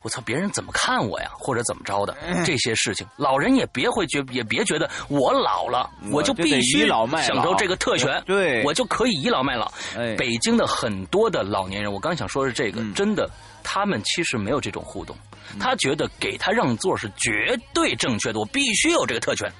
[0.00, 3.06] 我操别人怎么看我呀，或者怎么着的这些事情。
[3.16, 9.70] 老人也别会觉也别觉得我老了我就必须享受这个特权，对我就可以倚老卖老。
[10.16, 13.28] 北京的很多的老年人，我刚想说的是这个，真的
[13.68, 15.16] 他们其实没有这种互动，
[15.58, 19.52] 他觉得给他让座是绝对正确的，我必须有这个特权。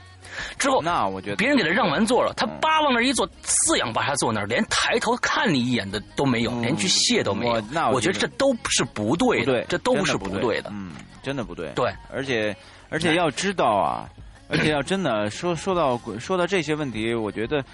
[0.59, 7.61] 之后，那我觉得别人给他让完座了，他叭往那一坐，四仰八叉坐那儿，连抬头看你一眼的都没有，连句谢都没有。
[7.73, 10.71] 那我觉得这都是不对的，这都是不对的。
[10.73, 10.93] 嗯，
[11.23, 11.73] 真的不对。
[11.75, 12.55] 对，而且
[12.91, 14.09] 而且要知道啊，
[14.49, 17.65] 而且要真的说说到说到这些问题，我觉得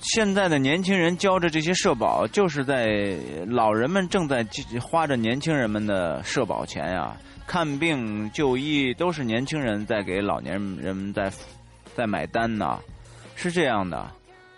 [0.00, 3.16] 现在的年轻人交着这些社保，就是在
[3.46, 4.46] 老人们正在
[4.80, 7.16] 花着年轻人们的社保钱呀，
[7.46, 11.30] 看病就医都是年轻人在给老年人们在。
[11.92, 12.78] 在买单呢，
[13.34, 14.08] 是这样的，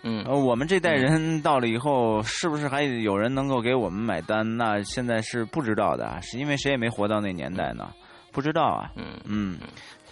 [0.03, 4.45] 嗯，我们这代人到了以后，是不是还有人能够给我们买单？
[4.55, 7.91] 那现在是不知道的，是因为谁也没活到那年代呢，
[8.31, 9.57] 不知道啊，嗯嗯。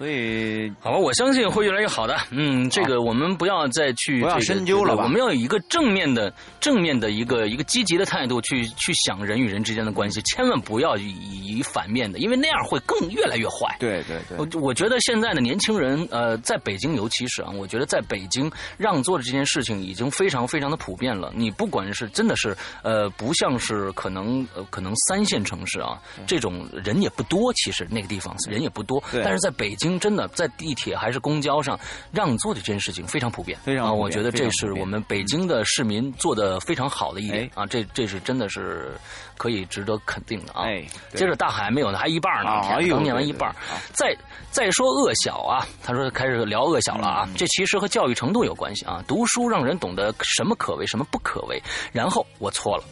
[0.01, 2.17] 所以，好吧，我相信会越来越好的。
[2.31, 13.75] 嗯，这个我们不要再去不要深究了，我们要有一个正面的、正面的一个一个积极的态度去去想人与人之间的关系，千万不要以以反面的，因为那样会更越来越坏。
[13.77, 21.31] 对对对，我我觉得现在的年轻人，呃，在北京尤其是啊，我觉得在北京让座的这件事情已经非常非常的普遍了。
[21.35, 29.90] 你不管是真的是呃，不像是可能呃可能三线城市啊，这种人也不多，其实那个地方人也不多，但是在北京。
[29.99, 31.79] 真的在地铁还是公交上
[32.11, 38.91] 让座的这件事情非常普遍，非常啊，我觉得这是我们北京的市民做的非常好的一点啊，这这是真的是
[39.37, 40.65] 可以值得肯定的啊。
[41.13, 43.53] 接着大海没有呢，还一半呢，刚念完一半，
[43.93, 44.15] 再
[44.49, 51.61] 再说恶小啊，他说开始聊恶小了啊，这其实和教育程度有关系啊，读书让人懂得什么可为，什么不可为，
[51.91, 52.83] 然后我错了。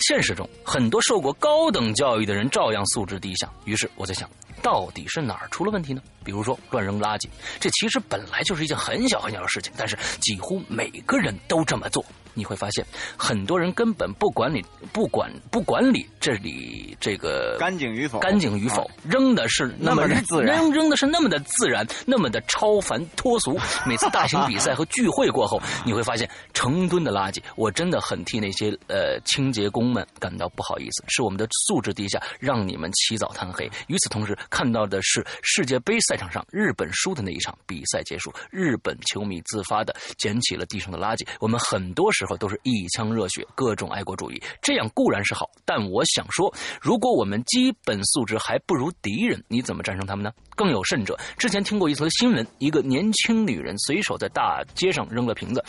[0.00, 4.28] 现实中很多受过高等教育的人照样素质低下，于是我在想。
[4.62, 6.02] 到底是哪儿出了问题呢？
[6.22, 7.26] 比如说乱扔垃圾，
[7.58, 12.04] 这其实本来就是一件很小很小的事情，但是几乎每个人都这么做。
[12.34, 12.84] 你会发现，
[13.16, 23.58] 很多人根本不管理、不管不管理这里这个干净与否、干净与否，扔的是那么的自然，扔扔的是那么的自然，那么的超凡脱俗。
[23.86, 27.40] 每次大型比赛和聚会过后，你会发现成吨的垃圾。
[27.56, 33.70] 我真的很替那些呃清洁工们感到不好意思，是我们的素质低下，让你们起早贪黑。
[33.88, 41.26] 与此同时，看到的是世界杯赛场上日本输的那一场比赛结束，日本球迷自发的捡起了地上的垃圾。
[41.40, 50.30] 我们很多时候都是一腔热血，各种爱国主义，这样固然是好，但我想说，如果我们基本素质还不如敌人，你怎么战胜他们呢？
[50.54, 55.64] 更有甚者，之前听过一则新闻，一个年轻女人随手在大街上扔了瓶子。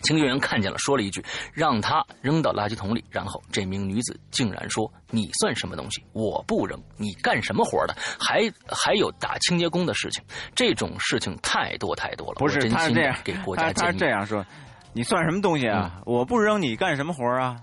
[0.00, 6.02] 清洁员看见了，说了一句：“让他扔到垃圾桶里。”然后这名女子竟然说：“你算什么东西？
[6.14, 6.82] 我不扔！
[6.96, 7.94] 你干什么活的？
[8.18, 10.24] 还还有打清洁工的事情，
[10.54, 14.42] 这种事情太多太多了。”不是，他是这样给国家他是这样说
[14.94, 16.00] ：“你算什么东西啊？
[16.06, 17.60] 我不扔，你干什么活啊？”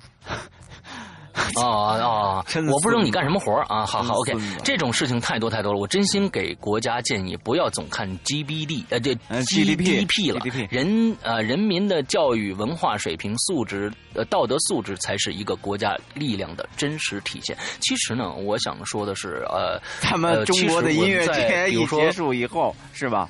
[1.55, 1.63] 哦
[2.01, 3.85] 哦，我不知道你干什么活啊？
[3.85, 4.33] 好好，OK，
[4.63, 5.79] 这种事情太多太多了。
[5.79, 9.13] 我真心给国家建议，不要总看 GDP，呃，这
[9.43, 10.39] GDP 了。
[10.69, 17.55] 人呃，人民的教育、文化水平、素质、呃，道德素质才是一个国家力量的真实体现。
[17.79, 23.29] 其实呢，我想说的是，呃， 他们中国的音乐节一结束以后，是吧？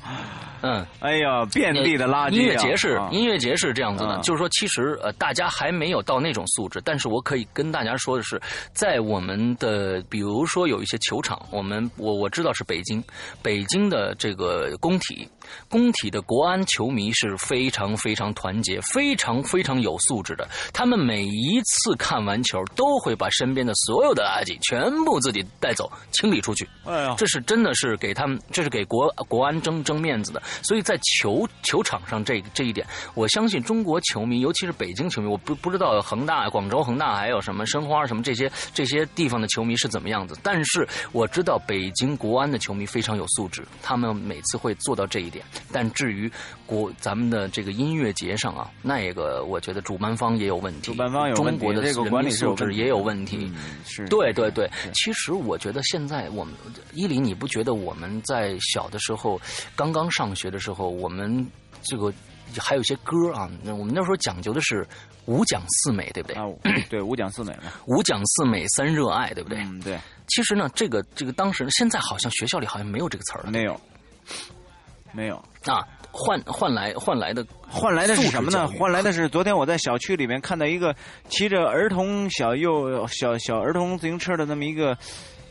[0.63, 2.33] 嗯，哎呀，遍地的垃圾。
[2.33, 8.41] 音乐节是音乐节是这样子的，就是说，其实呃，大家还没有到那种素质，但是我可以跟大家他说的是，
[8.73, 13.03] 在我们的比如说有一些球场，我们我我知道是北京，
[13.41, 15.27] 北京的这个工体，
[15.69, 20.47] 工体的国安球迷是非常非常团结，非常非常有素质的。
[20.73, 26.67] 他们每一次看完球，都会把身边的所有的垃圾全部自己带走，清理出去。
[26.85, 30.41] 哎呀，这是真的是给他们，这是给国国安争争面子的。
[30.63, 40.37] 所以在球球场上这这一点，我相信中国球迷，尤其是北京球迷，我不不知道恒大、广州恒大还有什么申花什么这些这些地方的球迷是怎么样子。
[40.43, 45.40] 但是我知道北京国安的球迷非常有素质，他们每次会做到这一点。
[45.71, 46.31] 但至于
[46.67, 53.51] 国咱们的这个音乐节上啊，那个我觉得主办方也有问题，主办方有中国的管理素质也有问题。
[53.83, 54.69] 是，对对对。
[54.93, 56.53] 其实我觉得现在我们
[56.93, 59.41] 伊犁，你不觉得我们在小的时候
[59.75, 60.51] 刚刚上学？
[60.51, 61.47] 的时候，我们
[61.81, 62.11] 这个
[62.59, 64.85] 还有一些歌啊，那我们那时候讲究的是
[65.27, 66.35] 五讲四美，对不对？
[66.35, 66.45] 啊，
[66.89, 67.71] 对，五讲四美嘛。
[67.87, 69.59] 五讲四美三热爱，对不对？
[69.59, 69.97] 嗯，对。
[70.27, 73.51] 其实呢，这个这个当时现在好像学校里好像没有这个词儿了。
[73.51, 73.79] 没有，
[75.11, 75.35] 没有。
[75.65, 78.67] 啊，换换来换来的换来的是什么呢？
[78.79, 80.95] 换来的是昨天我在小区里面看到一个
[81.29, 84.97] 骑着儿童小幼小小儿童自行车的那么一个，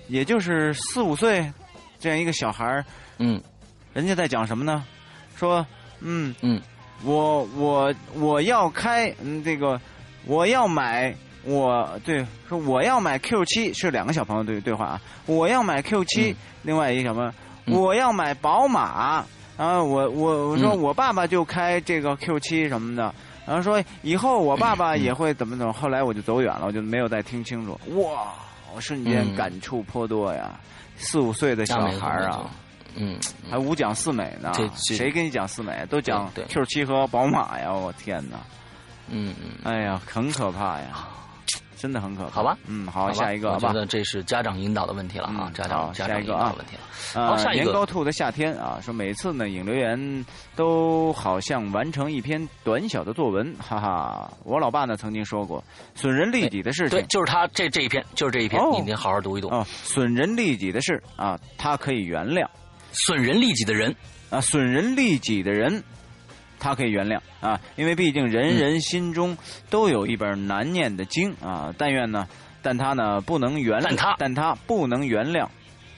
[0.09, 1.51] 也就是四五岁
[1.99, 2.85] 这样一个小孩儿，
[3.19, 3.41] 嗯。
[3.93, 4.85] 人家在讲什么呢？
[5.37, 5.67] 说，
[5.99, 6.63] 嗯嗯，
[7.03, 9.81] 我我我要开，嗯，这个
[10.27, 11.13] 我要买，
[11.43, 17.33] 我对说我要买 Q 七，是两个小朋友对对话啊，我要买 Q 七，另外一个小朋友
[17.67, 19.27] 我要买宝马，然
[19.69, 23.15] 后我我我说我爸爸就开这个 Q 七什么的，
[23.47, 27.79] 然后说以后我爸爸也会怎么怎么，后来我就走远了，我就没有再听清楚。
[27.97, 28.35] 哇，
[28.75, 30.59] 我瞬间感触颇多呀，
[30.97, 32.51] 四五岁的小孩啊。
[32.97, 33.17] 嗯，
[33.49, 34.53] 还五讲四美呢？
[34.75, 35.87] 谁跟你讲四美？
[35.89, 37.73] 都讲 Q 七和宝马呀！
[37.73, 38.37] 我天哪！
[39.09, 41.07] 嗯嗯，哎呀，很可怕呀，
[41.81, 42.31] 真的很可怕。
[42.31, 47.27] 好吧，嗯，好，下一个，我觉得这是家长引导的问题了啊，家长家长引导问题了。
[47.27, 47.65] 好，下一个。
[47.65, 54.31] 年糕兔的夏天啊，说每次呢引流员都好像完成一篇短小的作文，哈哈。
[54.45, 59.49] 我老爸呢曾经说过，损人利己的事情，对，就是他这这一篇，就是这一篇，你得好好读一读。
[59.49, 62.47] 啊，损人利己的事啊，他可以原谅。
[62.93, 63.95] 损人利己的人
[64.31, 65.83] 啊，损人利己的人，
[66.61, 69.37] 他可以原谅啊，因为毕竟人人心中
[69.69, 71.75] 都有一本难念的经啊。
[71.77, 72.29] 但愿呢，
[72.63, 75.49] 但他呢不能原谅，但他但他不能原谅，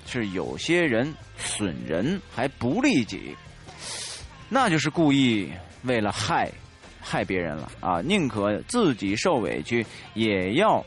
[0.06, 3.36] 是有些人损人还不利己，
[4.48, 5.50] 那就是故意
[5.82, 6.50] 为了害
[7.00, 8.00] 害别人了啊！
[8.00, 9.84] 宁可自己受委屈，
[10.14, 10.82] 也要。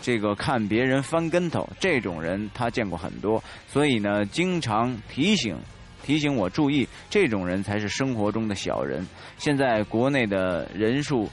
[0.00, 5.58] 这个看别人翻跟头，这种人他见过很多，所以呢，经常提醒
[6.02, 9.06] 提醒我注意，这种人才是生活中的小人。
[9.36, 11.28] 现在国内的人数，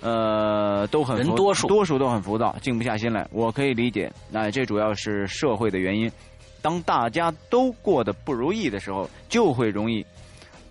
[0.00, 3.26] 呃，都很人多数多数都很浮躁，静不下心来。
[3.30, 6.10] 我可以理解，那这主要是社会的原因。
[6.62, 10.04] 当大家都过得不如意的时候，就会容易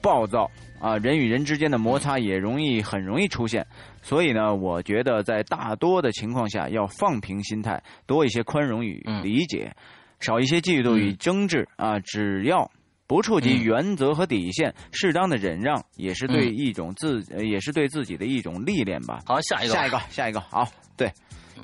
[0.01, 0.49] 暴躁
[0.79, 3.65] 啊，人与人之间的摩擦也容易很容易出现。
[4.01, 9.75] 所以呢，我觉得在大多的情况下要放平心态，多一些宽容与理解，
[10.19, 11.99] 少一些嫉妒与争执啊。
[11.99, 12.69] 只要
[13.09, 19.19] 不触及原则和底线，适当的忍让也是对一种自，也是对自己的一种历练吧。
[19.25, 21.11] 好，下一个，下一个，下一个，好，对，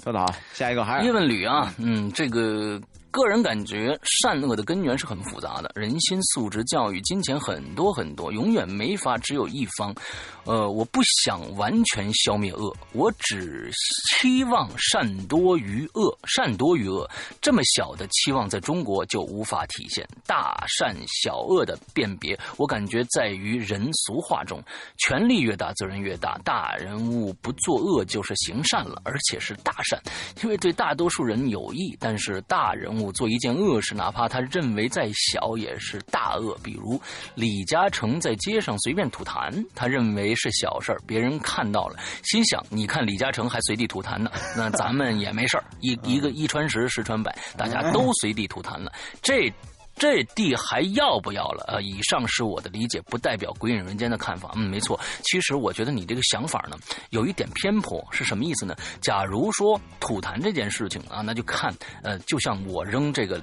[0.03, 2.81] 说的好，下一个还是叶问吕啊，嗯，这个。
[3.15, 9.95] 个人感觉，善恶的根源是很复杂的，人心、素质、教育、金钱很多很多，永远没法只有一方。
[10.43, 13.71] 呃，我不想完全消灭恶，我只
[14.19, 17.09] 期望善多于恶，善多于恶。
[17.41, 22.37] 这么小的期望，在中国就无法体现大善小恶的辨别。
[22.57, 24.61] 我感觉在于人俗话中，
[24.97, 26.37] 权力越大，责任越大。
[26.43, 29.99] 大人物不作恶就是行善了，而且是大善，
[30.43, 31.95] 因为对大多数人有益。
[31.97, 33.04] 但是大人物。
[33.05, 36.57] 务，做一件恶事，哪怕他认为再小也是大恶。
[36.63, 36.99] 比如
[37.35, 45.63] 李嘉诚在街上随便吐痰，他认为是小事儿，别人看到了，心想：你看李嘉诚还随地吐痰呢，那咱们也没事儿。
[45.81, 48.91] 一一个一传十，十传百，大家都随地吐痰了，
[49.21, 49.53] 这。
[49.95, 51.63] 这地还要不要了？
[51.67, 54.51] 呃，以上是我的理解，不代表鬼影人间的看法。
[54.55, 54.99] 嗯，没错。
[55.23, 56.77] 其实我觉得你这个想法呢，
[57.11, 58.05] 有一点偏颇。
[58.11, 58.75] 是什么意思呢？
[59.01, 61.73] 假如说吐痰这件事情啊，那就看
[62.03, 63.41] 呃，就像我扔这个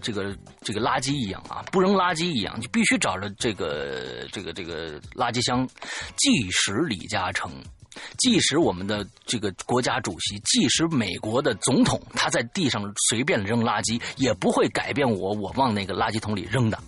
[0.00, 5.68] 这个这个垃圾一样啊，不扔垃圾一样，就必须找着这个这个这个垃圾箱。
[6.16, 7.50] 即使李嘉诚。
[8.18, 16.78] 即使我们的这个国家主席，即使美国的总统，他在地上随便扔垃圾，也不会改变我我往那个垃圾桶里扔的。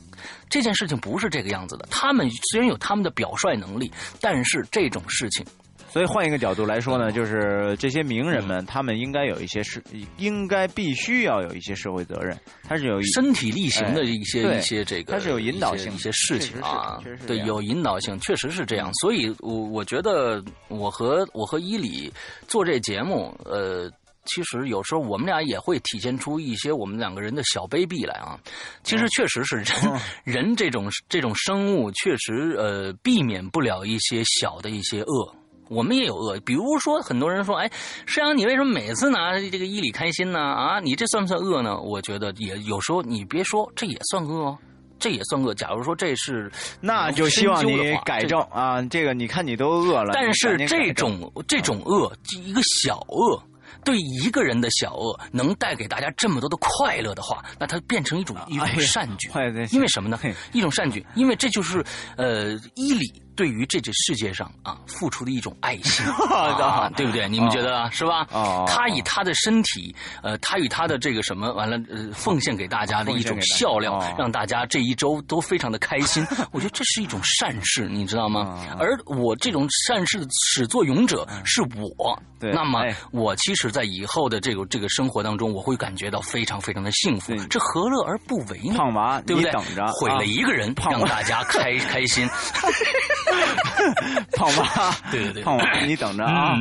[0.50, 1.86] 这件事情不是这个样子的。
[1.90, 5.44] 他们虽然有他们的表率能力，但是这种事情。
[5.90, 9.82] 所以换一个角度来说呢，就是这些名人们，他们应该有一些是，
[10.18, 12.38] 应该必须要有一些社会责任。
[12.62, 18.92] 他是有身体力行的一些一些这个，他是有引导性一些事情啊，对，有引导性，确实是这样。
[19.00, 22.12] 所以，我我觉得我和我和伊里
[22.46, 23.90] 做这节目，呃，
[24.26, 28.38] 其实有时候我们俩也会体现出一些我们两个人的小卑鄙来啊。
[28.82, 29.66] 其实确实是人
[30.24, 35.34] 人这种这种生物，确实呃避免不了一些小的一些恶。
[35.68, 37.70] 我们也有恶，比如说很多人说，哎，
[38.06, 40.40] 师阳，你为什么每次拿这个伊里开心呢？
[40.40, 41.78] 啊，你这算不算恶呢？
[41.80, 44.56] 我觉得也有时候，你别说，这也算恶，
[44.98, 45.54] 这也算恶。
[45.54, 46.50] 假如说这是，
[46.80, 48.82] 那就希望你改正啊。
[48.82, 52.12] 这个你看你都饿了，但是这种这种恶，
[52.44, 53.42] 一个小恶。
[53.84, 59.30] 对一个人的小恶能带给大家这么多的快乐的话，那它变成一种一种善举。
[59.70, 60.18] 因为什么呢？
[60.52, 61.82] 一种善举，因为这就是
[62.16, 66.04] 呃伊里对于这这世界上啊付出的一种爱心，
[66.96, 67.28] 对不对？
[67.28, 68.26] 你们觉得是吧？
[68.66, 69.94] 他以他的身体，
[70.24, 76.26] 呃，他与他的这个什么完了，呃，奉献给大家的一种笑料，让大家这一周都非常的开心。
[76.50, 78.58] 我觉得这是一种善事，你知道吗？
[78.76, 82.20] 而我这种善事的始作俑者是我。
[82.40, 82.80] 那么
[83.12, 83.68] 我其实。
[83.68, 88.74] 在以后的这个这个生活当中，我会感觉到非常非常的幸福，这何乐而不为呢？
[88.78, 89.52] 胖娃，对不对？
[89.52, 92.26] 等着，毁了一个人，让大家开开心。
[94.36, 96.56] 胖娃，对对对，胖娃，你等着啊！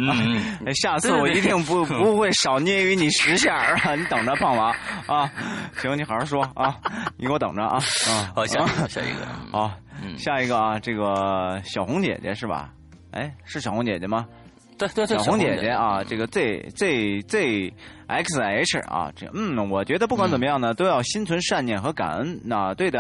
[0.76, 3.96] 下次我一定不 不会少捏于你十下啊！
[3.96, 4.76] 你等着，胖娃
[5.08, 5.30] 啊！
[5.78, 6.76] 行，你好好说啊！
[7.18, 7.78] 你给我等着啊！
[7.78, 9.72] 啊， 好，下下一个，好，
[10.18, 12.70] 下一个啊，这个小红姐姐是吧？
[13.12, 14.26] 哎，是小红姐姐吗？
[14.78, 17.74] 对对对，小红姐姐啊，这个 Z Z Z
[18.08, 23.00] X H 啊，这嗯，我觉得不管怎么样呢，都要心存善念和感恩，那对待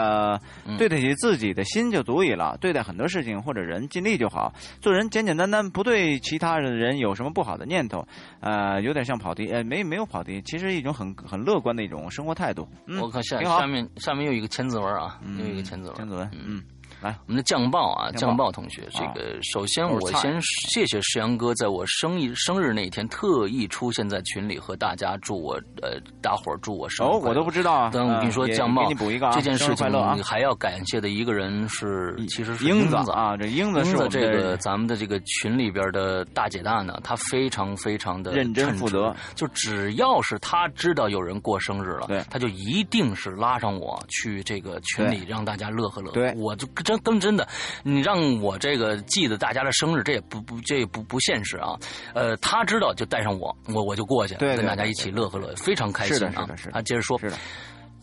[0.78, 2.58] 对得起自己的心就足以了。
[2.60, 4.54] 对待很多事情或者人，尽力就好。
[4.82, 8.06] 做人简简单单，不对其他的人有什么不好的念头。
[8.42, 12.68] 呃，有点像跑题，呃，没没有跑题，其实一种很很乐观的一种生活态度。
[13.02, 16.62] 我靠，下下面下面又一个千字文啊，又一个千字文，千字文，嗯。
[17.02, 27.92] 来，我们的酱爆啊，酱爆同学，这个首先我先谢谢石阳哥，在我生日生日那一天特意出现在群里和大家祝我呃，大伙儿祝我生日哦，我都不知道啊。
[27.94, 28.90] 但我跟你说，酱爆
[29.32, 46.12] 这件事情你，还要感谢的一个人是，其实是英子啊，这英子，英子这个咱们的这个群里边的大姐大呢，她非常非常的认真负责，就只要是她知道有人过生日了，对，她就一定是拉上我去这个群里让大家乐呵乐。
[46.12, 47.48] 对，我就真更真的。
[47.84, 51.78] 你让我这个记得大家的生日，这也不不这也不不现实啊。
[52.14, 56.42] 呃，他知道就带上我，我我就过去，跟大家一起乐呵乐，非常开心啊。
[56.42, 56.72] 是的，是的。
[56.74, 57.38] 他接着说，是的。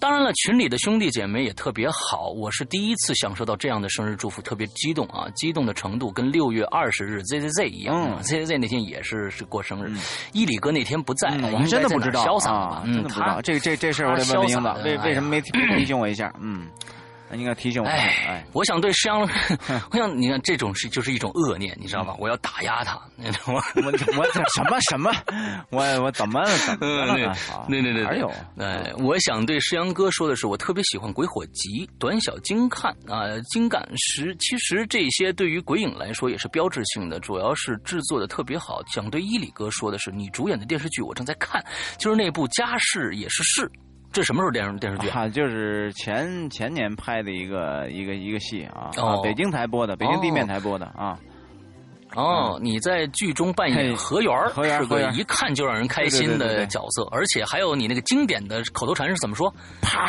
[0.01, 5.27] 当然了，群里的兄弟姐妹也特别好，我是第一次享受到这样的生日祝福，特别激动啊！
[5.37, 9.91] 激动的程度跟六月二十日 Z Z Z 一样，Z Z Z 那天也是是过生日。
[10.33, 13.41] 伊里哥那天不在，我们真的不知道，潇洒啊，真的不知道。
[13.41, 16.31] 这这这事我得问问英子，为为什么没提醒我一下？
[16.41, 16.67] 嗯。
[17.35, 17.89] 应该提醒我。
[17.89, 19.21] 哎，我想对石阳，
[19.91, 22.15] 我想你看这种是就是一种恶念，你知道吗？
[22.19, 23.61] 我要打压他，你知道吗？
[23.77, 23.87] 我
[24.19, 25.13] 我什么什么？
[25.71, 27.37] 我我怎么怎么了？
[27.69, 34.35] 对对对，还有哎，我想对石阳哥说的是，我特别喜欢鬼火集，短小精看啊，精干实。
[34.37, 38.81] 其实这些对于鬼影来说也是标志性的，主要是制作的特别好。
[38.87, 41.65] 想对伊里哥说的是，你主演的电视剧我正在看，
[41.99, 43.67] 就是那部《家事也是事》。
[44.15, 45.29] 这什么时候电视电视剧啊？
[45.29, 48.91] 就是前前年拍的一个一个一个戏啊，
[49.25, 51.19] 北京台播的，北京地面台播的啊。
[52.15, 59.53] 哦，你在剧中扮演何源儿，是个一看就让人开心的角色，而且还有你那个经典的口头禅是怎么说？
[59.83, 60.09] 啪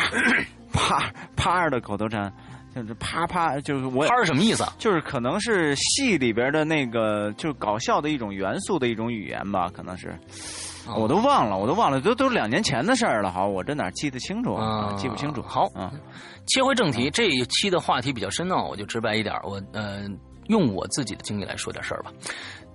[0.72, 2.32] 啪啪的口头禅。
[2.82, 4.72] 就是啪啪，就是我啪是什么意思啊？
[4.78, 10.14] 就是可能是戏里边的那个，就是搞笑的一种元素的一种语言吧，可能是。
[10.96, 13.32] 我都忘了，我都忘了，都都两年前的事儿了。
[13.32, 14.94] 好，我这哪记得清楚啊？
[14.96, 15.42] 记不清楚。
[15.42, 15.90] 好，啊，
[16.46, 20.08] 切回正题，这一期的话题比较深奥，我就直白一点，我呃，
[20.46, 22.12] 用我自己的经历来说点事儿吧。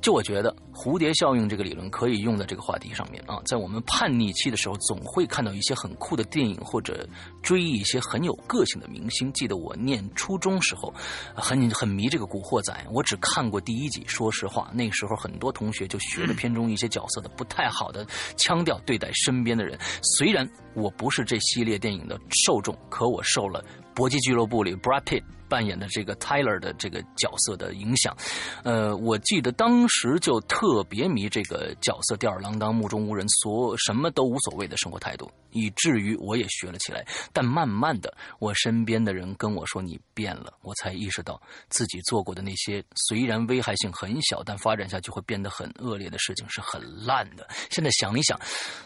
[0.02, 7.07] 就我觉得蝴蝶效应这个理论可以用在这个话题上面啊，在我们叛逆期的时候，总会看到一些很酷的电影或者
[7.44, 9.32] 追一些很有个性的明星。
[9.34, 10.91] 记得我念初中时候，
[11.36, 14.03] 很很迷这个古惑仔，我只看过第一集。
[14.07, 18.03] 说实话，那时候很多同学就学着片中一些角色的不太好的
[18.36, 19.78] 腔调对待身边的人。
[20.18, 23.64] 虽然我不是这系列电影的受众，可我受了
[23.94, 25.23] 《搏击俱乐部》里 Brad Pitt。
[25.52, 28.15] 扮演的这个 Tyler 的这个角色的影响，
[28.64, 37.06] 呃，我记得当时就特别迷这个角色吊儿郎当、目中无人、所什么都无所谓的生活态度，以至于我也学了起来。
[37.34, 47.45] 但慢慢的，我身边的人跟我说你变了，我才意识到自己做过的那些虽然危害性很小，但发展下去会变得很恶劣的事情是很烂的。
[47.69, 48.40] 现在想一想，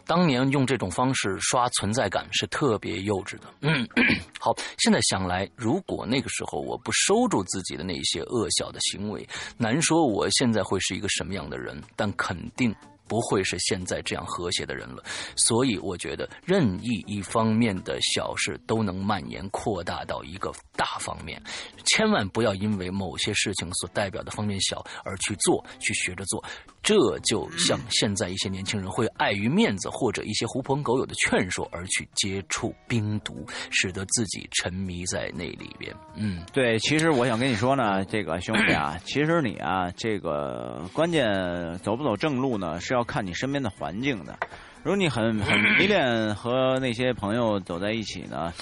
[0.08, 3.54] 当年用这种方式刷存在感是特别幼稚的。
[3.62, 3.88] 嗯，
[4.42, 6.55] 好，现在想来，如果那个时候。
[6.60, 9.28] 我不收住自己的那些恶小的行为，
[9.58, 12.76] 难说我现在会是一个什么样的人，但肯定。
[13.08, 15.04] 不会是现在这样和谐的人了，
[15.36, 21.40] 所以我觉得任意一方面的小事都能蔓延扩大到一个大方面，
[21.86, 26.44] 千万不要因为某些事情所代表的方面小而去做，去学着做。
[26.86, 35.94] 这就像现在一些年轻人会碍于面子或者一些狐朋狗友的劝说而去接触冰毒，使得自己沉迷在那里边。
[36.16, 42.96] 嗯，对，其实我想跟你说呢， 这个兄弟啊，其实你啊，这个关键走不走正路呢是。
[42.96, 44.40] 要看你身边的环境的，
[44.82, 48.54] 如果你很很 迷恋和那些朋友走在一起呢，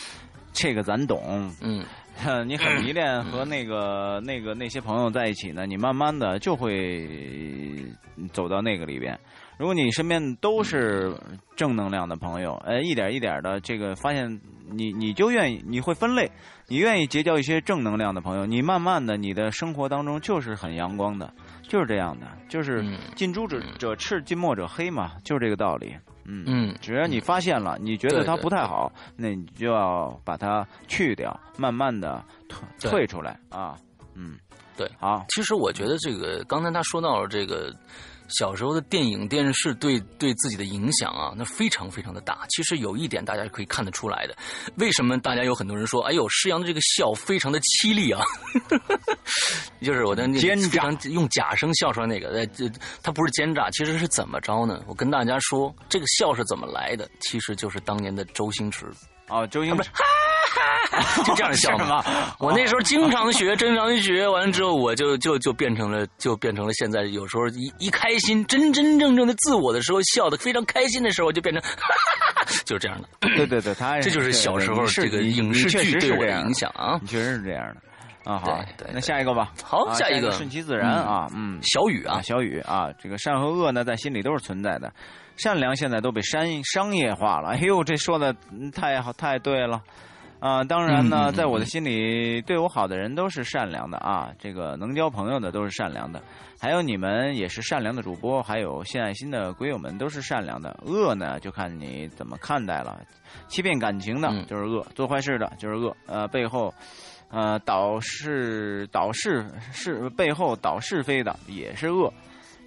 [0.51, 1.53] 这个咱懂。
[1.61, 1.85] 嗯，
[2.45, 7.07] 你很迷恋和那个那个那些朋友在一起呢，你慢慢的就会
[8.31, 9.19] 走到那个里边。
[9.57, 11.15] 如果你身边都是
[11.55, 14.39] 正能量的朋友，呃，一点一点的这个发现，
[14.71, 16.29] 你你就愿意，你会分类，
[16.67, 21.31] 你愿意结交一些正能量的朋友，你慢慢的你的生活当中就是很阳光的。
[21.67, 22.83] 就是这样的，就是
[23.15, 25.95] 近朱者者赤，近墨者黑嘛，就是这个道理。
[26.25, 33.77] 嗯嗯，只要你发现了，你觉得它不太好，那你就要把它去掉，慢慢的退退出来啊。
[34.15, 34.37] 嗯，
[34.77, 35.25] 对，好。
[35.29, 37.73] 其实我觉得这个刚才他说到了这个。
[38.37, 42.45] 小时候的电影、电视对对自己的影响啊，那非常非常的大。
[42.49, 44.35] 其实有一点大家是可以看得出来的，
[44.75, 48.21] 为什么大家有很多人说，哎呦，施洋的这个笑非常的凄厉啊？
[49.81, 52.69] 就是我的那奸诈，用假声笑出来那个，呃，这
[53.01, 54.83] 他不是奸诈，其实是怎么着呢？
[54.87, 57.09] 我跟大家说，这个笑是怎么来的？
[57.19, 58.85] 其实就是当年的周星驰
[59.27, 59.89] 啊，周星驰。
[61.23, 62.03] 就这样笑 吗？
[62.39, 71.63] 我那时候经常学，经常学，完了之后我就就就变成了，就变成了现在有时候一一开心，真真正正的自我的时候，笑的非常开心的时候，就变成，
[72.65, 73.07] 就是这样的。
[73.35, 77.81] 对对对，他这就是小时候这个影视剧对我的影响啊，确实是这样的。
[78.31, 78.63] 啊，好，
[78.93, 79.51] 那下一个吧。
[79.61, 84.89] 好，下一个顺其自然啊，嗯，小雨啊，小雨啊，这个善和恶呢，在心里都是存在的。
[85.35, 87.49] 善良现在都被商商业化了。
[87.49, 88.33] 哎呦，这说的
[88.73, 89.81] 太好，太对了。
[90.43, 94.29] 啊，当然呢，在我的心里，对我好的人都是善良的啊。
[94.37, 96.21] 这个能交朋友的都是善良的，
[96.59, 100.77] 还有你们也是善良的主播，还有献爱心的鬼友们都是善良的。
[100.85, 102.99] 恶呢，就看你怎么看待了。
[103.47, 105.95] 欺骗感情的就是恶，做坏事的就是恶。
[106.07, 106.73] 呃，背后，
[107.29, 112.13] 呃，导是导是是背后导是非的也是恶。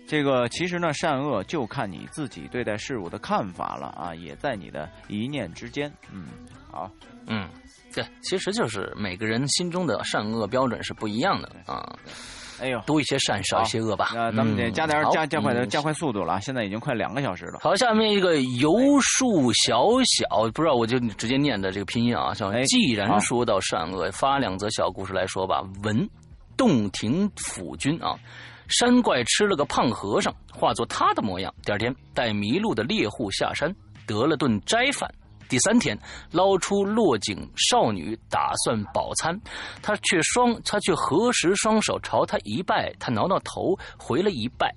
[0.09, 5.93] 这个其实呢，善恶就看你自己对待事物的看法了啊，也在你的一念之间。
[6.11, 6.25] 嗯，
[6.71, 6.91] 好，
[7.27, 7.49] 嗯。
[7.95, 11.97] 对，其实就是每个人心中的善恶标准是不一样的啊。
[12.61, 14.11] 哎呦，多一些善，少一些恶吧。
[14.15, 17.59] 那咱们得加点加加快点加快速度了，现在已经快两个小时了。
[17.63, 22.35] 好，下面一个游树小小，不知道我就直接念的这个拼音啊。
[22.35, 25.63] 像既然说到善恶，发两则小故事来说吧。
[25.83, 26.07] 文，
[26.55, 28.15] 洞庭府君啊，
[28.69, 31.55] 山怪吃了个胖和尚，化作他的模样。
[31.63, 33.75] 第二天，带迷路的猎户下山，
[34.07, 35.11] 得了顿斋饭。
[35.49, 35.99] 第三天，
[36.31, 39.41] 捞出落井少女，打算饱餐，
[39.83, 44.75] 他却双他却合十双手朝他一拜，他挠挠头回了一拜。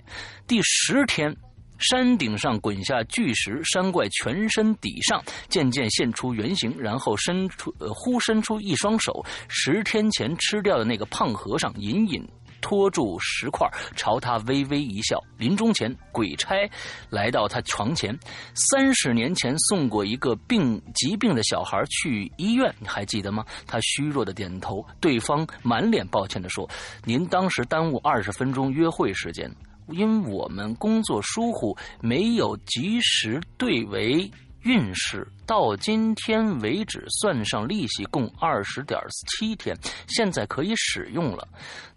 [0.47, 1.35] 第十天，
[1.77, 12.27] 山顶上滚下巨石，山怪全身底上渐渐现出原形，然后伸出呃忽伸出一双手，十天前吃掉的那个胖和尚隐隐
[12.61, 15.19] 拖住石块，朝他微微一笑。
[15.37, 16.69] 临终前，鬼差
[17.09, 18.17] 来到他床前。
[18.53, 23.45] 三十年前送过一个病疾病的小孩去医院，你还记得吗？
[23.65, 24.85] 他虚弱的点头。
[24.99, 26.69] 对方满脸抱歉的说
[27.05, 29.49] ：“您当时耽误二十分钟约会时间，
[29.89, 34.29] 因我们工作疏忽，没有及时对为。”
[34.63, 39.73] 运势到今天为止，算上利息共二十点七天，
[40.09, 41.47] 现在可以使用了。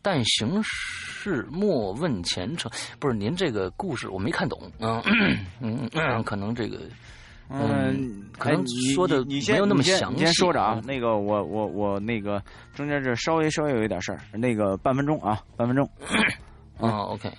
[0.02, 5.00] 但行事莫问前程，不是您这个故事我没看懂，嗯
[5.60, 6.80] 嗯嗯，可能这个
[7.48, 10.24] 嗯，可能说的你没有那么详细。
[10.24, 12.42] 先说着啊，那个我我我那个
[12.74, 15.88] 中间这稍微稍微有一点事儿，那个半分钟啊，半分钟。
[16.78, 17.30] 啊，OK。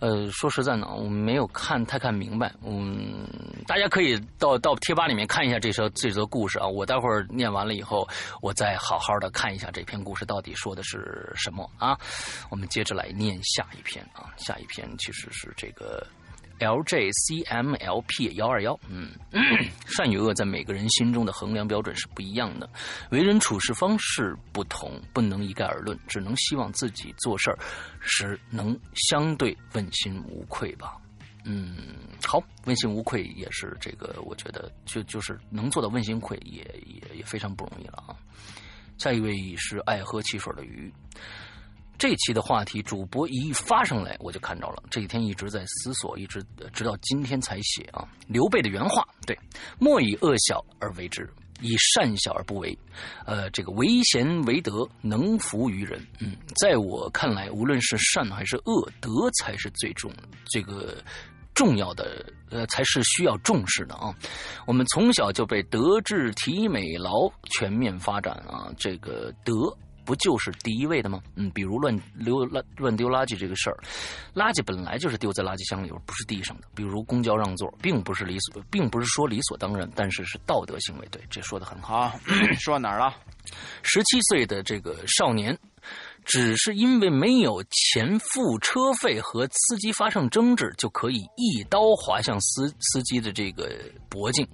[0.00, 2.52] 呃，说实在呢，我没有看太看明白。
[2.64, 3.18] 嗯，
[3.66, 6.66] 大家可以到到贴吧里面看一下这则这则故事啊。
[6.66, 8.08] 我待会儿念完了以后，
[8.40, 11.98] 我再好好的看一下这篇故事到底说的是什么啊。
[12.50, 16.06] 我们接着来念下一篇啊，下一篇其实是这个。
[16.58, 19.10] LJCMLP 幺二幺，嗯，
[19.86, 22.68] 善与恶在每个人心中的衡量标准是不一样的，
[23.10, 27.58] 为人处事方式不同，不能一概而论，只能希望自己做事儿
[28.00, 30.96] 时能相对问心无愧吧。
[31.44, 31.76] 嗯，
[32.24, 38.16] 好，问心无愧也是这个，我觉得就就是能做到问心无愧，也也也非常不容易了啊。
[38.98, 40.92] 下一位是爱喝汽水的鱼。
[41.98, 44.82] 这期的话题，主播一发上来，我就看着了。
[44.88, 46.40] 这几天一直在思索，一直
[46.72, 48.06] 直到今天才写啊。
[48.28, 49.36] 刘备的原话，对：
[49.80, 51.28] 莫以恶小而为之，
[51.60, 52.78] 以善小而不为。
[53.26, 56.00] 呃，这个为贤为德，能服于人。
[56.20, 59.10] 嗯，在我看来，无论是善还是恶，德
[59.40, 60.08] 才是最重
[60.46, 61.02] 这个
[61.52, 64.14] 重要的，呃，才是需要重视的啊。
[64.68, 69.76] 我们从小就被德智体美劳全面发展啊，这个德。
[70.08, 71.20] 不就是第一位的吗？
[71.36, 71.94] 嗯，比如乱
[72.24, 73.76] 丢垃乱丢垃圾这个事儿，
[74.34, 76.66] 垃圾本来就是丢在垃圾箱里，而不是地上的。
[76.74, 81.06] 比如公交让座，并不是理所，并不是说理所当然，但是是道德行为。
[81.10, 82.18] 对，这说的很好。
[82.58, 83.14] 说到哪儿了？
[83.82, 85.54] 十七岁的这个少年。
[86.24, 93.70] 只是因为没有钱付车费和司机发生争执，就可以一刀划向司司机的这个
[94.10, 94.46] 脖颈，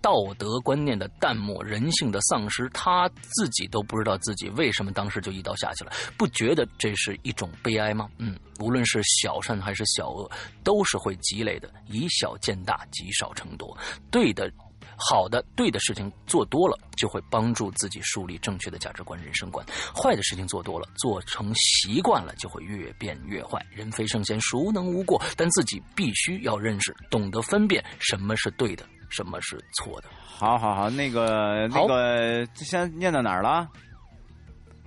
[0.00, 8.08] 道德观念的淡漠，人性的丧失，他自己都不知道自己为什么当时就一刀下去了，不觉得这是一种悲哀吗？
[8.18, 10.30] 嗯，无论是小善还是小恶，
[10.62, 13.76] 都是会积累的，以小见大，积少成多，
[14.10, 14.50] 对的。
[14.98, 19.62] 好的，对的事情做多了，就会帮助自己树立正确的价值观、人生观；
[19.94, 23.60] 坏的事情做多了，做成习惯了，就会越变越坏。
[23.70, 25.22] 人非圣贤，孰能无过？
[25.36, 30.08] 但自己必须要认识，懂得分辨什么是对的，什么是错的。
[30.24, 33.68] 好好好，那个那个，先念到哪儿了？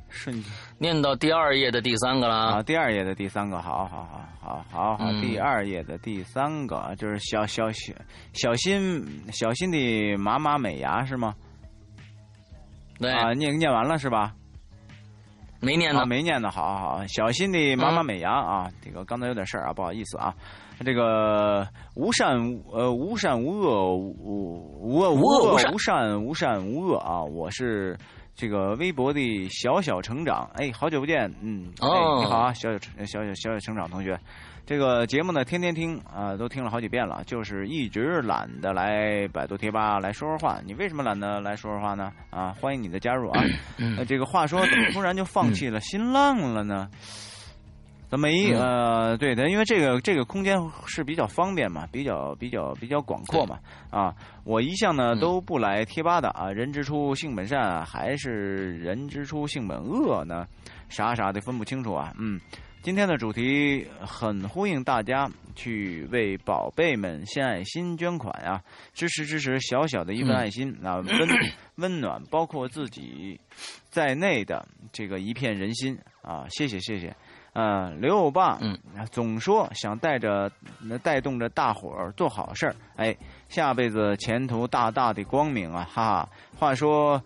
[0.10, 0.52] 瞬间。
[0.78, 2.64] 念到第二页的第三个了啊！
[2.64, 7.94] 第二页的第三个，好好好好好好，第二页的第三个就是小小小
[8.34, 11.36] 小心小心的妈妈美牙是吗？
[12.98, 14.34] 对啊，念念完了是吧？
[15.62, 16.50] 没念呢，没念呢。
[16.50, 18.72] 好好好，小心的妈妈美牙啊！
[18.82, 20.34] 这个刚才有点事儿啊，不好意思啊。
[20.86, 22.38] 这个无善
[22.72, 24.16] 呃无善无恶无
[24.82, 27.24] 无恶无恶无善无善无恶啊！
[27.24, 27.98] 我是。
[28.36, 31.90] 这个微博的小小成长，哎，好久不见，嗯，哎，
[32.20, 34.18] 你好啊，小小成小小小小成长同学，
[34.66, 40.62] 这个节目呢，天天听啊，都听了好几遍了，就是一直懒得来百度贴吧来说说话。
[40.66, 42.14] 你为什么懒得来说说话呢？
[42.30, 43.44] 啊，欢迎你的加入啊！
[43.98, 46.90] 呃，这个话说，怎么突然就放弃了新浪了呢？
[48.10, 50.58] 怎么一呃，对的，因为这个这个空间
[50.88, 53.60] 是比较方便嘛，比较比较比较广阔嘛，
[53.92, 60.48] 啊，我一向呢都不来贴吧的啊，人之初性本善还是人之初性本恶呢？
[60.90, 62.42] 傻傻的分不清楚啊，嗯，
[62.82, 68.60] 今天的主题很呼应大家去为宝贝们献爱心捐款啊，
[68.92, 71.30] 支持支持小小的一份爱心啊，温
[71.76, 73.40] 温暖包括自己
[73.92, 77.16] 在内的这个一片人心啊，谢谢谢谢。
[77.62, 78.78] 嗯，刘欧巴，嗯，
[79.12, 80.50] 总说想带着、
[81.04, 83.14] 带动着大伙儿做好事儿，哎，
[83.50, 86.30] 下辈子前途大大的光明啊，哈哈。
[86.58, 87.22] 话说，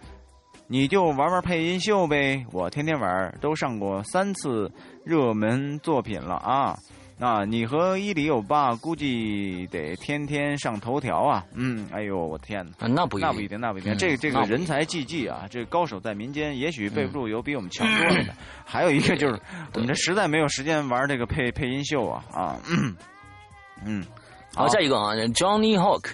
[0.65, 4.71] 你就玩玩配音秀呗，我天天玩，都上过三次
[5.05, 6.75] 热门作品了啊。
[7.23, 11.45] 啊，你和伊里欧巴估计得天天上头条啊！
[11.53, 12.85] 嗯，哎呦，我天哪！
[12.85, 13.95] 那不那不一定，那不一定。
[13.97, 18.33] 这这个人才济济啊，这高手在民间，也许备不住有比我们强多了的。
[18.67, 19.39] 还有一个就是，
[19.73, 22.59] 我们这实在没有时间玩这个配配音秀啊啊！
[23.85, 24.03] 嗯，
[24.53, 26.09] 好，下一个啊，Johnny Hawk，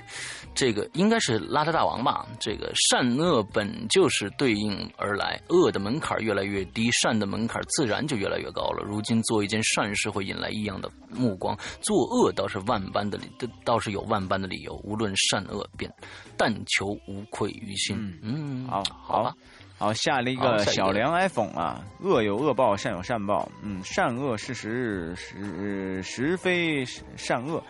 [0.53, 2.25] 这个应该是邋遢大王吧？
[2.39, 8.83] 这个善恶本就是对应而来，恶的门槛越来越低，善的门槛自然就越来越高了。
[8.83, 13.25] 如今做一件善事会引来异样的目光，作恶倒是万般的理，
[13.63, 14.75] 倒是有万般的理由。
[14.83, 15.89] 无论善恶，便
[16.35, 18.19] 但求无愧于心。
[18.21, 19.33] 嗯，好，好吧。
[19.77, 23.49] 好，下了一个小梁 iPhone 啊，恶有恶报，善有善报。
[23.63, 26.83] 嗯，善恶是实，实实非
[27.15, 27.63] 善恶，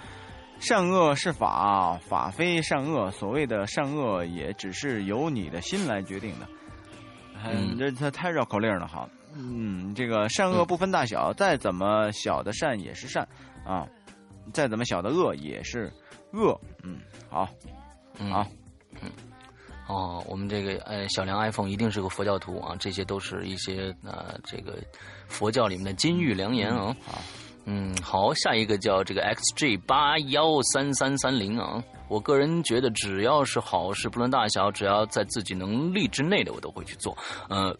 [0.59, 3.09] 善恶是法，法非善恶。
[3.11, 6.47] 所谓的善恶，也只是由你的心来决定的。
[7.43, 9.09] 嗯，这这太绕口令了哈。
[9.33, 13.27] 嗯，这个善恶不分大小，再怎么小的善也是善
[13.65, 13.87] 啊，
[14.51, 15.91] 再怎么小的恶也是
[16.33, 16.59] 恶。
[16.83, 16.99] 嗯，
[17.29, 17.47] 好，
[18.19, 18.45] 嗯好，
[19.01, 19.09] 嗯。
[19.87, 24.77] 哦，我们这个呃小梁 iPhone 一定是个佛教徒啊，这些都是一些呃这个
[25.27, 26.95] 佛教里面的金玉良言啊。
[27.03, 27.19] 好，
[27.71, 31.83] 嗯，好，下一个叫这个 XG 八幺三三三零啊。
[32.07, 37.15] 我个人觉得，只要是好事，不论大小，只要在自己能力之内的，我都会去做。
[37.49, 37.77] 嗯。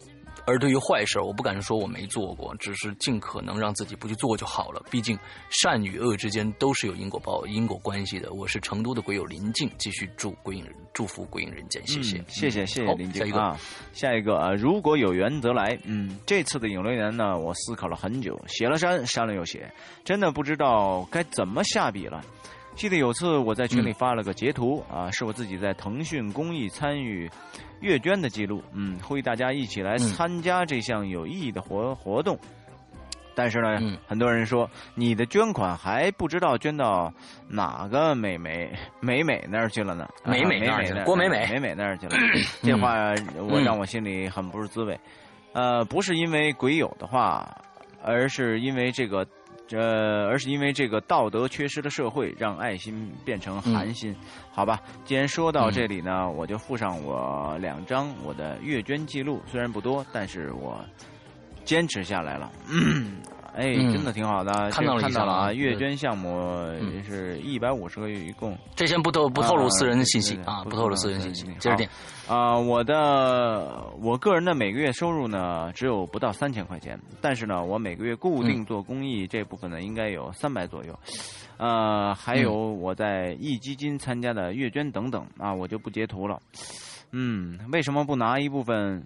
[0.50, 4.82] 而对于坏事，我不敢说我没做过，只是尽可能让自己不去做就好了。
[4.90, 5.16] 毕竟
[5.48, 8.32] 善与恶之间都是有因果报、因果关系的。
[8.32, 13.56] 我是成都的鬼友林静，继续祝鬼影人祝福鬼影人间，谢谢，谢谢，谢谢林静啊。
[13.92, 15.78] 下一个啊，如果有缘则来。
[15.84, 19.72] 嗯，这次的影留言呢，我思考了很久，写了删，删了又写，
[20.04, 22.20] 真的不知道该怎么下笔了。
[22.80, 27.30] 记得有次我在群里发了个截图啊，是我自己在腾讯公益参与。
[27.80, 32.38] 阅捐的记录，嗯，呼吁大家一起来参加这项有意义的活活动。
[33.34, 37.12] 但是呢，很多人说你的捐款还不知道捐到
[37.46, 40.08] 哪个美美美美那儿去了呢？
[40.24, 42.16] 美美那儿去了，郭美美美美那儿去了。
[42.64, 43.14] 这话
[43.46, 44.98] 我让我心里很不是滋味。
[45.52, 47.46] 呃，不是因为鬼友的话，
[48.02, 49.26] 而是因为这个。
[49.70, 49.78] 这
[50.26, 54.12] 而是因为这个道德缺失的社会，让爱心变成寒心，
[54.50, 54.80] 好吧？
[55.04, 60.84] 既然说到这里呢，我就附上我两张我的阅捐记录，虽然不多，但是我
[61.64, 62.50] 坚持下来了。
[63.54, 65.52] 哎，真的挺好的，看到了看到了啊！
[65.52, 66.40] 月捐项目
[67.04, 68.56] 是一百五十个月，一共。
[68.74, 71.44] 这先不透不透露私人的信息啊，不透露私人信息。
[71.58, 71.88] 接着点
[72.28, 80.98] 啊，我的我个人的每个月收入呢，只有不到三千块钱，但是呢，我每个月固定做公益这部分呢，应该有三百左右。
[81.58, 86.40] 呃，还有我在易基金参加的月捐等等啊，我就不截图了。
[87.12, 89.04] 嗯，为什么不拿一部分？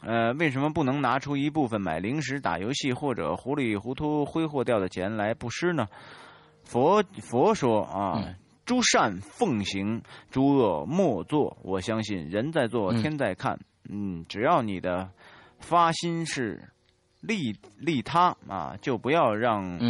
[0.00, 5.88] 呃，为什么不能拿出一部分买零食、打游戏或者糊里糊涂挥霍掉的钱来布施呢？
[6.62, 8.22] 佛佛说啊，
[8.64, 10.00] 诸善奉行，
[10.30, 11.56] 诸恶莫作。
[11.62, 13.58] 我相信人在做，天在看。
[13.88, 15.10] 嗯，只要你的
[15.58, 16.62] 发心是
[17.20, 19.80] 利利他啊，就不要让，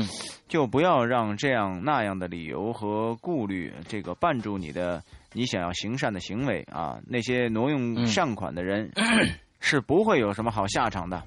[0.48, 5.02] 就不要让这样那样的理由和顾虑这个绊住你的
[5.34, 6.98] 你想要行善的行为啊。
[7.06, 8.90] 那些挪用善款的人。
[9.60, 11.22] 是不会有什么好下场的。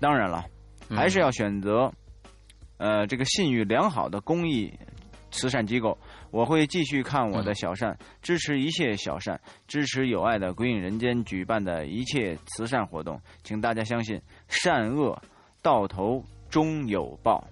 [0.00, 0.44] 当然了，
[0.88, 1.92] 还是要选择，
[2.78, 4.72] 呃，这个信誉良好的公益
[5.30, 5.96] 慈善机构。
[6.30, 13.20] 我会继续看我的小善，支持一切小善，支持有爱的鬼影人间举办的一切慈善活动。
[13.42, 15.20] 请大家相信，善恶
[15.60, 17.46] 到头终有报。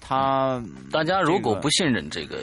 [0.00, 2.38] 他大家如果不信任这个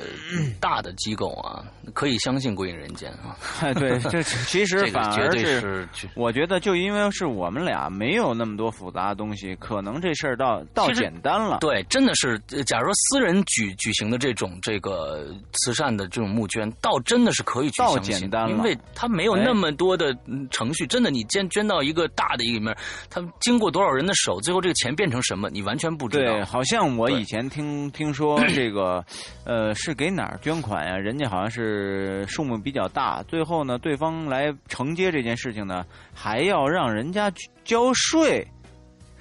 [0.60, 1.64] 大的机构啊，
[1.94, 3.74] 可以相信《归隐人间》啊。
[3.74, 11.58] 对， 这其实反而是，我觉得就因为是我们俩没有那么多复杂的东西，可能这事儿倒倒简单了。
[11.60, 20.16] 对，真的是，假如说私人举举行的这种这个慈善的这种募捐，倒真的是可以去相信，因为他没有那么多的
[20.52, 20.86] 程序。
[20.86, 22.78] 真的，你捐捐到一个大的一个里面，
[23.10, 26.34] 他经过多少人的手，最后这个钱变成什么，你完全不知道。
[26.34, 27.45] 对，好像我以前。
[27.50, 29.04] 听听说 这个，
[29.46, 30.98] 呃，是给哪儿捐款呀？
[30.98, 37.32] 人家好像是数目比较大，最后呢，对方来承接这件事情呢，还要让人家
[37.64, 38.46] 交税，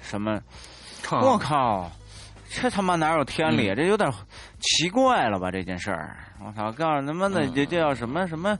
[0.01, 0.39] 什么？
[1.11, 1.91] 我靠，
[2.49, 3.73] 这他妈哪有天理？
[3.75, 4.11] 这有点
[4.59, 5.51] 奇怪了吧？
[5.51, 6.71] 这件事儿，我操！
[6.71, 8.57] 告诉他妈的，这这叫什么什么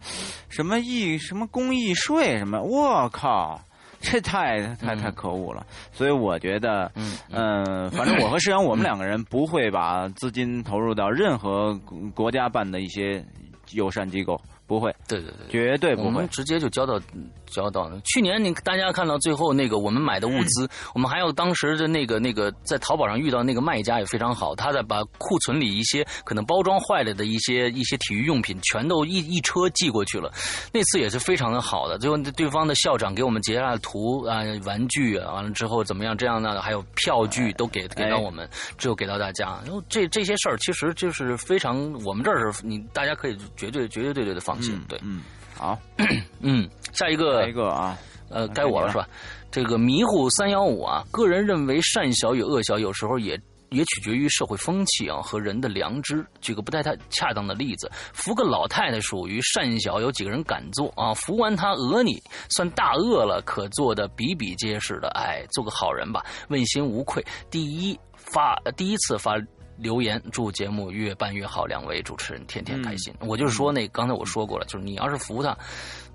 [0.48, 2.62] 什么益什么公益税什么？
[2.62, 3.60] 我靠！
[4.06, 6.92] 这太太太可恶了，所以我觉得，
[7.32, 11.74] 嗯，反正我和石阳，我们两个人不会把资金投入到任何
[12.14, 13.26] 国家办的一些
[13.72, 16.08] 友善机构，不会，对对对，绝对不会。
[16.08, 16.30] 我们。
[16.30, 17.00] 直接就交到
[17.48, 18.00] 交到了。
[18.06, 30.32] 去年你大家看到最后那个我们买的物资，我们还有当时的那个那个在淘宝上遇到那个卖家也非常好，他在把库存里一些可能包装坏了的一些一些体育用品全都一一车寄过去了。
[30.72, 39.60] 那次也是非常的好的，最后对方的校长给我们截下了图啊、玩具啊，完了之后怎么样这样那的，还有票据都给给到我们，之后给到大家。
[39.66, 45.22] 然后这这些事儿其实就是非常，我们这儿是你大家可以绝对绝绝对对的放心，对，嗯，
[45.58, 45.78] 好，
[46.42, 47.98] 嗯，下一个下一个啊，
[48.30, 49.08] 呃，该我了是吧？
[49.50, 56.26] 这个迷糊三幺五啊，个人认为善小与恶小有时候也也取决于社会风气啊和人的良知。
[56.42, 61.14] 举个不太太恰当的例子，扶个老太太属于善小，有几个人敢做啊？
[61.14, 65.08] 扶完她讹你，算大恶了，可做的比比皆是的。
[65.16, 67.26] 哎，做个好人吧，问心无愧。
[67.50, 69.36] 第一发第一次发。
[69.78, 73.14] 留言祝节目越办越好，两位主持人天天开心。
[73.20, 75.58] 我就是说那刚才我说过了，就是你要是扶他，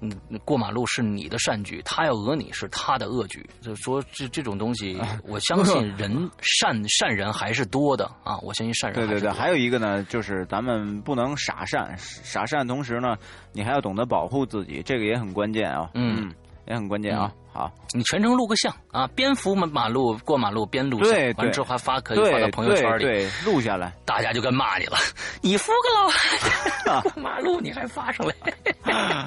[0.00, 0.10] 嗯，
[0.44, 3.48] 过马路是你的善举，他要讹你是他的恶举。
[3.60, 13.16] 就是说这这种东西，我相信人 善善人还是多的啊，我相信善人对对对，还有一个呢，就是咱们不能傻善，傻善同时呢，
[13.52, 15.90] 你还要懂得保护自己，这个也很关键啊。
[15.94, 16.32] 嗯
[16.70, 17.30] 也很关键啊。
[17.52, 23.92] 好，你全程录个像啊，边扶马马路过马路边录像，完之后还发可以发到朋友圈里，对，对录下来。
[24.04, 24.96] 大家就该骂你了。
[25.42, 28.34] 你扶个老过 马路，你还发上来？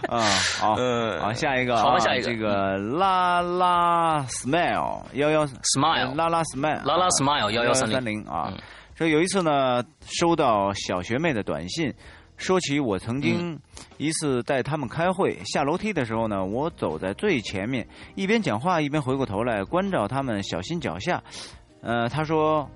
[0.07, 0.25] 啊，
[0.57, 8.57] 好， 呃好，下一个啊，好下一个这个拉拉 smile 幺幺 Smile 拉拉 smile 拉拉 smile 幺1130三零啊嗯。
[8.95, 11.93] 说有一次呢，收到小学妹的短信，
[12.43, 13.57] 说起我曾经
[13.97, 21.23] 一次带他们开会，下楼梯的时候呢，我走在最前面，一边讲话一边回过头来关照他们小心脚下。
[21.81, 22.69] 呃，他说。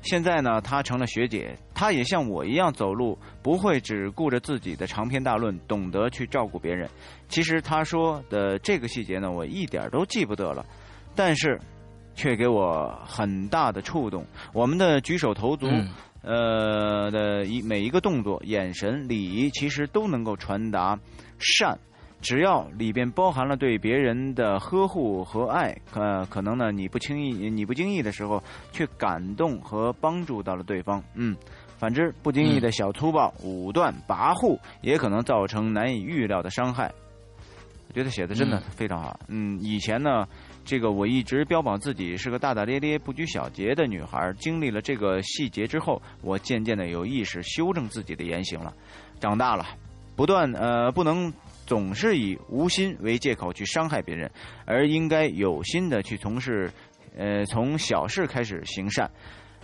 [0.00, 6.88] 现在呢，她成了学姐，她也像我一样走路，不会只顾着自己的长篇大论，懂得去照顾别人。
[7.28, 10.64] 其实他说的这个细节呢，我一点都记不得了，
[11.16, 11.60] 但是
[12.14, 14.24] 却给我很大的触动。
[14.52, 15.88] 我们的举手投足，嗯
[16.28, 20.98] 呃的一每一个动作、眼神、礼仪，其实都能够传达
[21.38, 21.78] 善。
[22.20, 28.42] 只要里边包含了对别人的呵护和爱，呃，可能呢你不轻易、你不经意的时候，
[28.72, 31.00] 却感动和帮助到了对方。
[31.14, 31.36] 嗯，
[31.78, 36.92] 反之，不经意的小粗暴、武断、跋扈，也可能造成难以预料的伤害。
[37.88, 39.18] 我觉得写的真的嗯非常好。
[39.28, 40.26] 嗯，以前呢，
[40.68, 44.30] 这个我一直标榜自己是个大大咧咧、不拘小节的女孩。
[44.38, 48.70] 经历了这个细节之后，我渐渐的有意识修正自己的言行了。
[49.18, 49.64] 长大了，
[50.14, 51.32] 不断呃，不能
[51.64, 54.30] 总是以无心为借口去伤害别人，
[54.66, 56.70] 而应该有心的去从事，
[57.16, 59.10] 呃，从小事开始行善。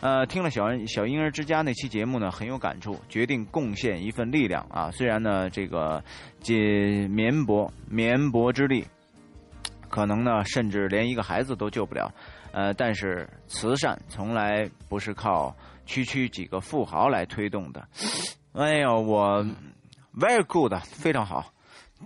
[0.01, 4.91] 呃，听了小人小婴儿之家那期节目呢，很有感触，决定贡献一份力量啊。
[4.91, 6.03] 虽然呢，这个
[6.43, 8.87] 这绵薄绵薄之力，
[9.95, 12.13] 可能呢，甚至连一个孩子都救不了。
[12.51, 15.55] 呃，但是慈善从来不是靠
[15.87, 17.87] 区区几个富豪来推动的。
[18.55, 19.47] 哎呦，我
[20.19, 21.55] very good，非常好。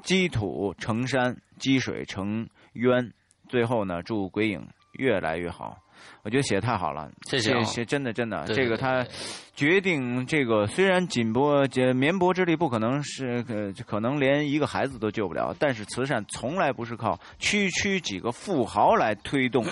[0.03, 3.11] 积土成山，积水成渊。
[3.49, 5.79] 最后呢，祝鬼影越来越好。
[6.23, 9.07] 我觉得写的太好了，谢谢啊写真的真的，对对这个他
[9.55, 19.65] 决定这个虽然锦薄这绵薄之力不可能是呃可能连一个孩子都救不了，但是慈善从来不是靠区区几个富豪来推动，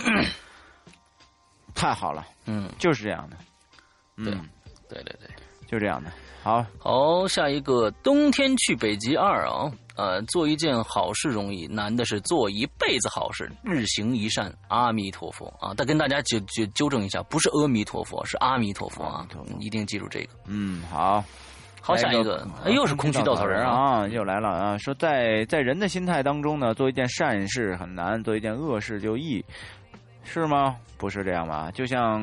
[1.75, 3.37] 太好了，嗯，就是这样的，
[4.17, 4.25] 嗯，
[4.89, 5.29] 对对对。
[5.69, 6.09] 就这样的。
[6.45, 15.75] 好，好，下一个冬天去北极二啊，呃，做一件好事容易，难的是做一辈子好事，日行一善，阿弥陀佛啊！
[15.75, 19.27] 再跟大家纠纠纠正一下，不是阿弥陀佛，是阿弥陀佛啊
[19.59, 20.29] 一定记住这个。
[20.47, 21.25] 嗯，好。
[21.81, 24.01] 好，下一个，哎，又是空虚稻草人啊！
[24.01, 24.77] 啊，又来了啊！
[24.77, 29.45] 说在在人的心态当中呢，做一件善事很难，做一件恶事就易，
[30.25, 30.77] 是吗？
[30.99, 31.71] 不是这样吧？
[31.71, 32.21] 就像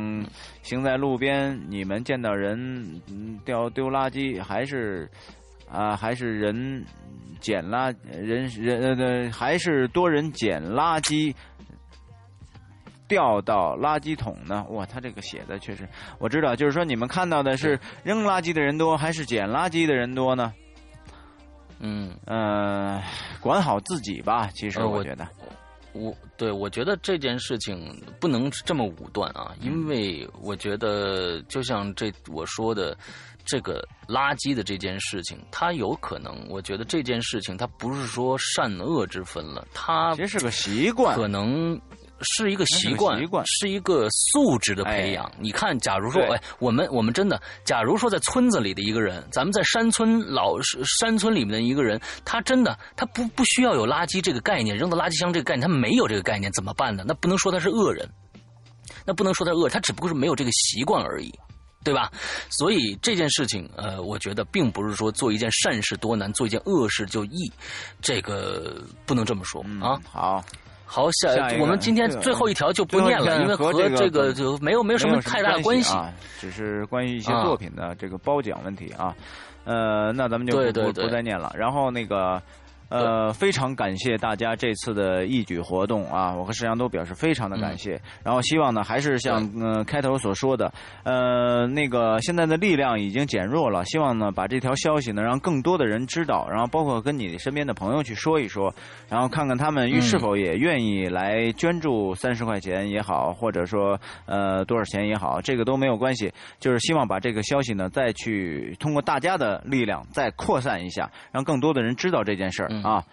[0.64, 2.60] 行在路边，你们见到人
[3.08, 5.10] 嗯掉丢垃圾，还是
[5.74, 6.86] 啊、还是人
[7.42, 11.36] 捡垃人人呃还是多人捡垃圾。
[13.06, 14.66] 掉到垃圾桶呢？
[14.70, 15.88] 哇，他这个写的确实，
[16.18, 20.52] 我知道，就是说你们看到的是扔垃圾的人多，还是捡垃圾的人多呢？
[21.80, 23.04] 嗯，呃，
[23.40, 24.50] 管好自己吧。
[24.56, 25.28] 其实我觉得，
[25.92, 32.98] 我对我觉得这件事情不能这么武断啊，因为我觉得就像这我说的，
[33.46, 41.16] 这个垃圾的这件事情，它有可能，我觉得这件事情它不是说善恶之分了，它其实是个习惯。
[41.16, 41.80] 可能
[42.22, 45.30] 是一个习惯，习惯是一个素质的培养。
[45.40, 50.58] 你看，假如说，哎，我们我们真的，假如说在村子里的一个人，咱们在山村老
[51.00, 57.04] 山村里面的一个人，他真的他不不需要有垃圾这个概念，扔到垃圾箱这个概念，他没有这个概念怎么办呢？
[57.06, 58.10] 那不能说他是恶人，
[59.06, 61.34] 那不能说他恶，他只不过是没有这个习惯而已。
[61.84, 62.12] 对吧？
[62.50, 67.52] 所以这件事情，呃，我觉得并不是说做一件善事多难，做一件恶事就易，
[68.02, 70.00] 这个不能这么说啊。
[70.10, 70.44] 好，
[70.86, 71.30] 好，下
[71.60, 79.14] 我们今天最后一条就不念了，因为和这个就没有没有什么太大的关系啊，只是关于一些作品的这个褒奖问题啊。
[79.66, 81.52] 呃，那咱们就不不再念了。
[81.56, 82.42] 然后那个。
[82.94, 86.36] 呃，非常感谢大家这次的义举活动啊！
[86.36, 88.00] 我和石阳都表示非常的感谢。
[88.24, 90.72] 然后希望呢，还是像呃开头所说的，
[91.04, 98.72] 呃，那个现在的力量已经减弱了，希望呢把这条消息呢让更多的人知道，然后包括跟你身边的朋友去说一说，
[99.10, 112.83] 然后看看他们是否也愿意来捐助三十块钱也好，或者说呃多少钱也好，这个都没有关系，就是希望把这个消息呢再去通过大家的力量再扩散一下，让更多的人知道这件事儿。
[112.84, 113.04] 啊，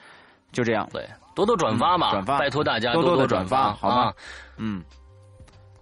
[0.53, 4.13] 就这样，对，多多转发嘛，转发，拜托大家多多转发，好吗？
[4.57, 4.83] 嗯。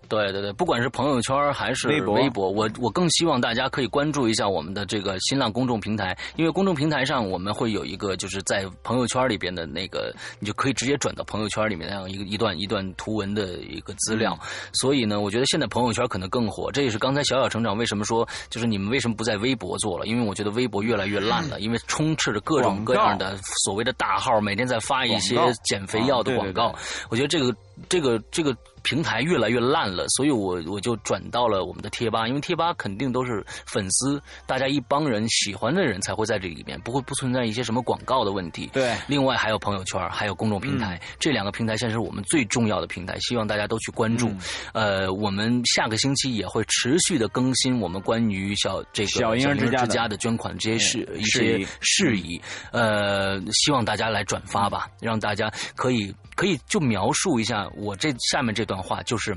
[0.09, 14.39] 对对对，不管是朋友圈还是微博，微博，我我更希望大家可以关注一下我们的这个新浪公众平台，因为公众平台上我们会有一个就是在朋友圈里边的那个，你就可以直接转到朋友圈里面那样一个一段一段图文的一个资料。
[14.72, 20.06] 所以呢，我觉得现在朋友圈可能更火，这也是刚才小小成长为什么说，就是你们为什么不在微博做了？
[20.06, 26.74] 因为我觉得微博越来越烂了，因为充斥着各种各样的所谓的大号，每天在发一些减肥药的广告。
[27.10, 27.55] 我觉得这个
[27.88, 28.56] 这个这个。
[28.84, 38.70] 平台越来越烂了，所以我我就转到了我们的贴吧，因为贴吧肯定都是粉丝，大家一帮人喜欢的人才会在这里面，不会不存在一些什么广告的问题。
[38.72, 44.30] 对，另外还有朋友圈，还有公众平台，这两个平台现在是我们最重要的平台，希望大家都去关注。
[44.72, 52.40] 呃，我们下个星期也会持续的更新我们关于小这个小婴儿之家的捐款这些事一些事宜。
[52.70, 56.14] 呃，希望大家来转发吧，让大家可以。
[56.39, 59.36] 可以就描述一下我这下面这段话，就是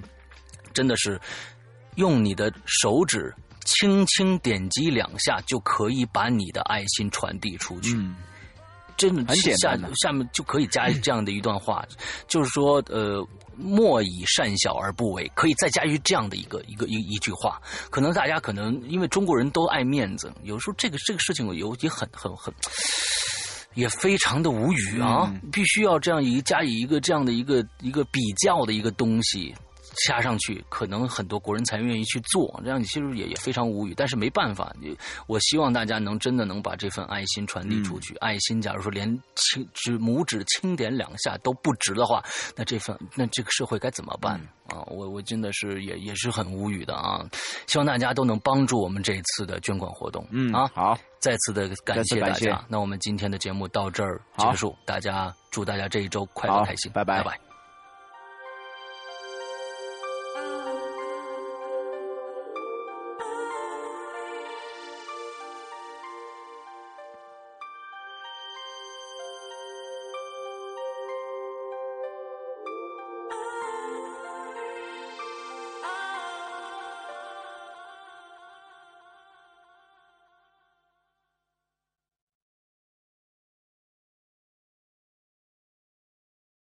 [0.72, 1.20] 真的是
[1.96, 3.34] 用你的手指
[3.66, 7.98] 轻轻点击两下，就可以把你的爱心传递出去。
[8.98, 11.84] 真的很简单，下面就可以加这样的一段话，
[12.28, 17.60] 就是说，呃，莫以善小而不为，可以再加于这样的一个一个一一句话。
[17.90, 22.54] 可能大家可能因为中国人都爱面子，有时候这个这个事情有也很很很。
[23.74, 25.34] 也非常的无语啊！
[25.52, 29.54] 必须要这样一加以一个这样的一个一个比较的一个东西
[30.08, 32.60] 加上去，可能很多国人才愿意去做。
[32.64, 34.74] 这样你其实也也非常无语，但是没办法。
[35.28, 38.16] 我希望大家能真的能把这份爱心传递出去。
[38.16, 42.24] 爱心，假如说连轻指拇指轻点两下都不值的话，
[42.56, 44.80] 那这份那这个社会该怎么办啊？
[44.88, 47.26] 我我真的是也也是很无语的啊！
[47.68, 50.26] 希望大家都能帮助我们这一次的捐款活动。
[50.32, 50.98] 嗯啊，好。
[51.22, 57.24] 再次的感谢大家，那我们今天的节目到这儿结束，大家祝大家这一周快乐开心，拜拜。
[57.24, 57.51] 拜拜。